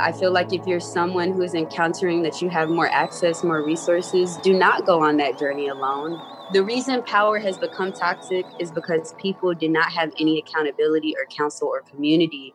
I 0.00 0.10
feel 0.10 0.32
like 0.32 0.52
if 0.52 0.66
you're 0.66 0.80
someone 0.80 1.32
who 1.32 1.42
is 1.42 1.54
encountering 1.54 2.22
that 2.22 2.42
you 2.42 2.48
have 2.48 2.68
more 2.68 2.88
access, 2.88 3.44
more 3.44 3.62
resources, 3.64 4.36
do 4.38 4.52
not 4.52 4.84
go 4.84 5.00
on 5.00 5.16
that 5.18 5.38
journey 5.38 5.68
alone. 5.68 6.20
The 6.52 6.64
reason 6.64 7.02
power 7.02 7.38
has 7.38 7.56
become 7.56 7.92
toxic 7.92 8.44
is 8.58 8.72
because 8.72 9.14
people 9.18 9.54
did 9.54 9.70
not 9.70 9.92
have 9.92 10.10
any 10.18 10.40
accountability 10.40 11.14
or 11.16 11.26
counsel 11.26 11.68
or 11.68 11.82
community 11.82 12.52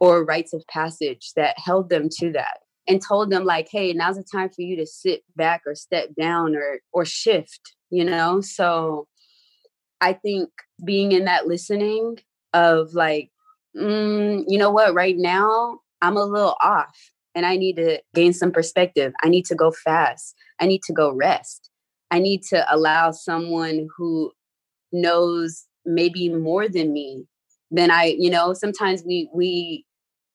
or 0.00 0.22
rites 0.22 0.52
of 0.52 0.66
passage 0.66 1.32
that 1.36 1.58
held 1.58 1.88
them 1.88 2.10
to 2.18 2.32
that 2.32 2.58
and 2.86 3.00
told 3.00 3.30
them 3.30 3.44
like, 3.44 3.68
hey, 3.70 3.94
now's 3.94 4.16
the 4.16 4.24
time 4.24 4.50
for 4.50 4.60
you 4.60 4.76
to 4.76 4.86
sit 4.86 5.22
back 5.34 5.62
or 5.64 5.74
step 5.74 6.10
down 6.18 6.54
or 6.54 6.80
or 6.92 7.06
shift, 7.06 7.74
you 7.88 8.04
know? 8.04 8.42
So 8.42 9.06
I 10.00 10.12
think 10.12 10.50
being 10.84 11.12
in 11.12 11.24
that 11.24 11.46
listening 11.46 12.18
of 12.52 12.94
like, 12.94 13.30
mm, 13.76 14.44
you 14.48 14.58
know 14.58 14.70
what, 14.70 14.94
right 14.94 15.16
now 15.16 15.80
I'm 16.02 16.16
a 16.16 16.24
little 16.24 16.56
off 16.60 17.12
and 17.34 17.46
I 17.46 17.56
need 17.56 17.76
to 17.76 18.00
gain 18.14 18.32
some 18.32 18.52
perspective. 18.52 19.12
I 19.22 19.28
need 19.28 19.44
to 19.46 19.54
go 19.54 19.70
fast. 19.70 20.34
I 20.60 20.66
need 20.66 20.82
to 20.84 20.92
go 20.92 21.12
rest. 21.12 21.70
I 22.10 22.18
need 22.18 22.42
to 22.50 22.66
allow 22.74 23.12
someone 23.12 23.88
who 23.96 24.32
knows 24.92 25.66
maybe 25.84 26.28
more 26.28 26.68
than 26.68 26.92
me 26.92 27.26
than 27.70 27.90
I, 27.90 28.16
you 28.18 28.30
know, 28.30 28.52
sometimes 28.52 29.04
we 29.06 29.30
we 29.32 29.84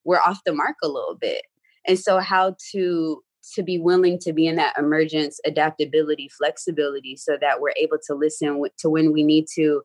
we're 0.05 0.19
off 0.19 0.41
the 0.45 0.53
mark 0.53 0.75
a 0.83 0.87
little 0.87 1.17
bit. 1.19 1.41
And 1.87 1.99
so 1.99 2.19
how 2.19 2.55
to 2.71 3.21
to 3.53 3.63
be 3.63 3.79
willing 3.79 4.19
to 4.19 4.33
be 4.33 4.47
in 4.47 4.55
that 4.55 4.77
emergence, 4.77 5.39
adaptability, 5.45 6.29
flexibility 6.37 7.15
so 7.15 7.37
that 7.39 7.61
we're 7.61 7.73
able 7.77 7.97
to 8.07 8.15
listen 8.15 8.61
to 8.79 8.89
when 8.89 9.13
we 9.13 9.23
need 9.23 9.45
to 9.55 9.81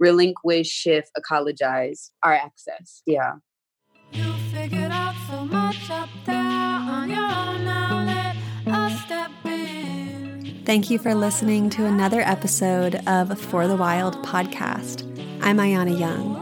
relinquish, 0.00 0.68
shift, 0.68 1.10
ecologize 1.18 2.10
our 2.22 2.34
access. 2.34 3.02
Yeah. 3.06 3.34
You 4.12 4.32
figured 4.52 4.90
out 4.90 5.14
so 5.30 5.44
much 5.44 5.90
up 5.90 6.08
there 6.26 6.36
on 6.36 7.08
your 7.08 7.24
own 7.24 7.64
now. 7.64 8.04
Let 8.66 8.74
us 8.74 9.00
step 9.02 9.30
in. 9.44 10.62
Thank 10.64 10.90
you 10.90 10.98
for 10.98 11.14
listening 11.14 11.70
to 11.70 11.86
another 11.86 12.20
episode 12.20 12.96
of 13.06 13.38
For 13.38 13.66
the 13.66 13.76
Wild 13.76 14.16
podcast. 14.24 15.08
I'm 15.42 15.58
Ayana 15.58 15.98
Young. 15.98 16.38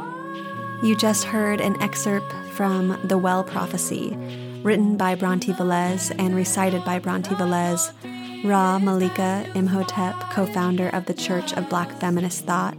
You 0.83 0.97
just 0.97 1.25
heard 1.25 1.61
an 1.61 1.81
excerpt 1.83 2.33
from 2.55 2.99
The 3.05 3.19
Well 3.19 3.45
Prophecy, 3.45 4.17
written 4.63 4.97
by 4.97 5.15
Bronte 5.15 5.53
Velez 5.53 6.15
and 6.19 6.35
recited 6.35 6.85
by 6.85 6.99
Bronte 6.99 7.35
Velez, 7.35 7.93
Ra 8.45 8.79
Malika 8.79 9.51
Imhotep, 9.55 10.19
co 10.31 10.47
founder 10.47 10.89
of 10.91 11.07
the 11.07 11.15
Church 11.15 11.53
of 11.55 11.69
Black 11.69 11.93
Feminist 12.01 12.45
Thought, 12.45 12.77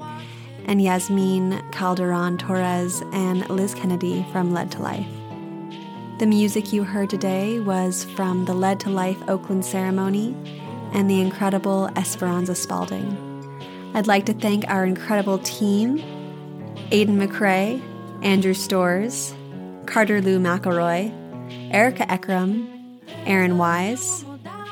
and 0.65 0.81
Yasmin 0.81 1.61
Calderon 1.71 2.37
Torres 2.37 3.01
and 3.13 3.49
Liz 3.49 3.73
Kennedy 3.73 4.25
from 4.31 4.53
Lead 4.53 4.71
to 4.71 4.81
Life. 4.81 5.07
The 6.19 6.27
music 6.27 6.71
you 6.71 6.83
heard 6.83 7.09
today 7.09 7.59
was 7.59 8.03
from 8.03 8.45
the 8.45 8.53
Lead 8.53 8.79
to 8.81 8.89
Life 8.89 9.17
Oakland 9.27 9.65
ceremony 9.65 10.35
and 10.93 11.09
the 11.09 11.19
incredible 11.19 11.89
Esperanza 11.95 12.53
Spalding. 12.53 13.17
I'd 13.95 14.07
like 14.07 14.25
to 14.27 14.33
thank 14.33 14.67
our 14.67 14.85
incredible 14.85 15.39
team 15.39 15.97
Aidan 16.91 17.19
McRae, 17.19 17.81
Andrew 18.21 18.53
Stores, 18.53 19.33
Carter 19.85 20.21
Lou 20.21 20.39
McElroy, 20.39 21.20
Erica 21.71 22.05
Ekram, 22.05 22.67
Aaron 23.25 23.57
Wise, 23.57 24.25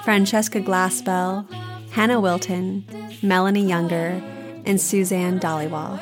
Francesca 0.04 0.62
Glassbell, 0.62 1.50
Hannah 1.92 2.20
Wilton, 2.20 2.86
Melanie 3.22 3.68
Younger, 3.68 4.22
and 4.66 4.80
Suzanne 4.80 5.40
Dollywall. 5.40 6.02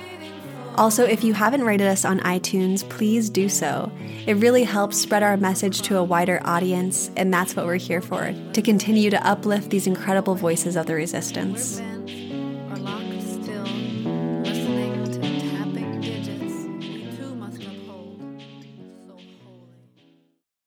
Also, 0.75 1.05
if 1.05 1.23
you 1.23 1.34
haven't 1.34 1.63
rated 1.63 1.88
us 1.88 2.05
on 2.05 2.19
iTunes, 2.19 2.88
please 2.88 3.32
do 3.32 3.49
so. 3.49 3.91
It 4.28 4.36
really 4.36 4.63
helps 4.63 4.97
spread 4.97 5.23
our 5.23 5.36
message 5.36 5.82
to 5.84 5.97
a 5.97 6.03
wider 6.03 6.39
audience, 6.45 7.09
and 7.17 7.34
that's 7.34 7.55
what 7.55 7.65
we're 7.65 7.78
here 7.78 8.01
for 8.01 8.36
to 8.53 8.61
continue 8.61 9.09
to 9.09 9.28
uplift 9.28 9.71
these 9.71 9.88
incredible 9.88 10.36
voices 10.36 10.75
of 10.75 10.86
the 10.86 10.93
resistance. 10.93 11.82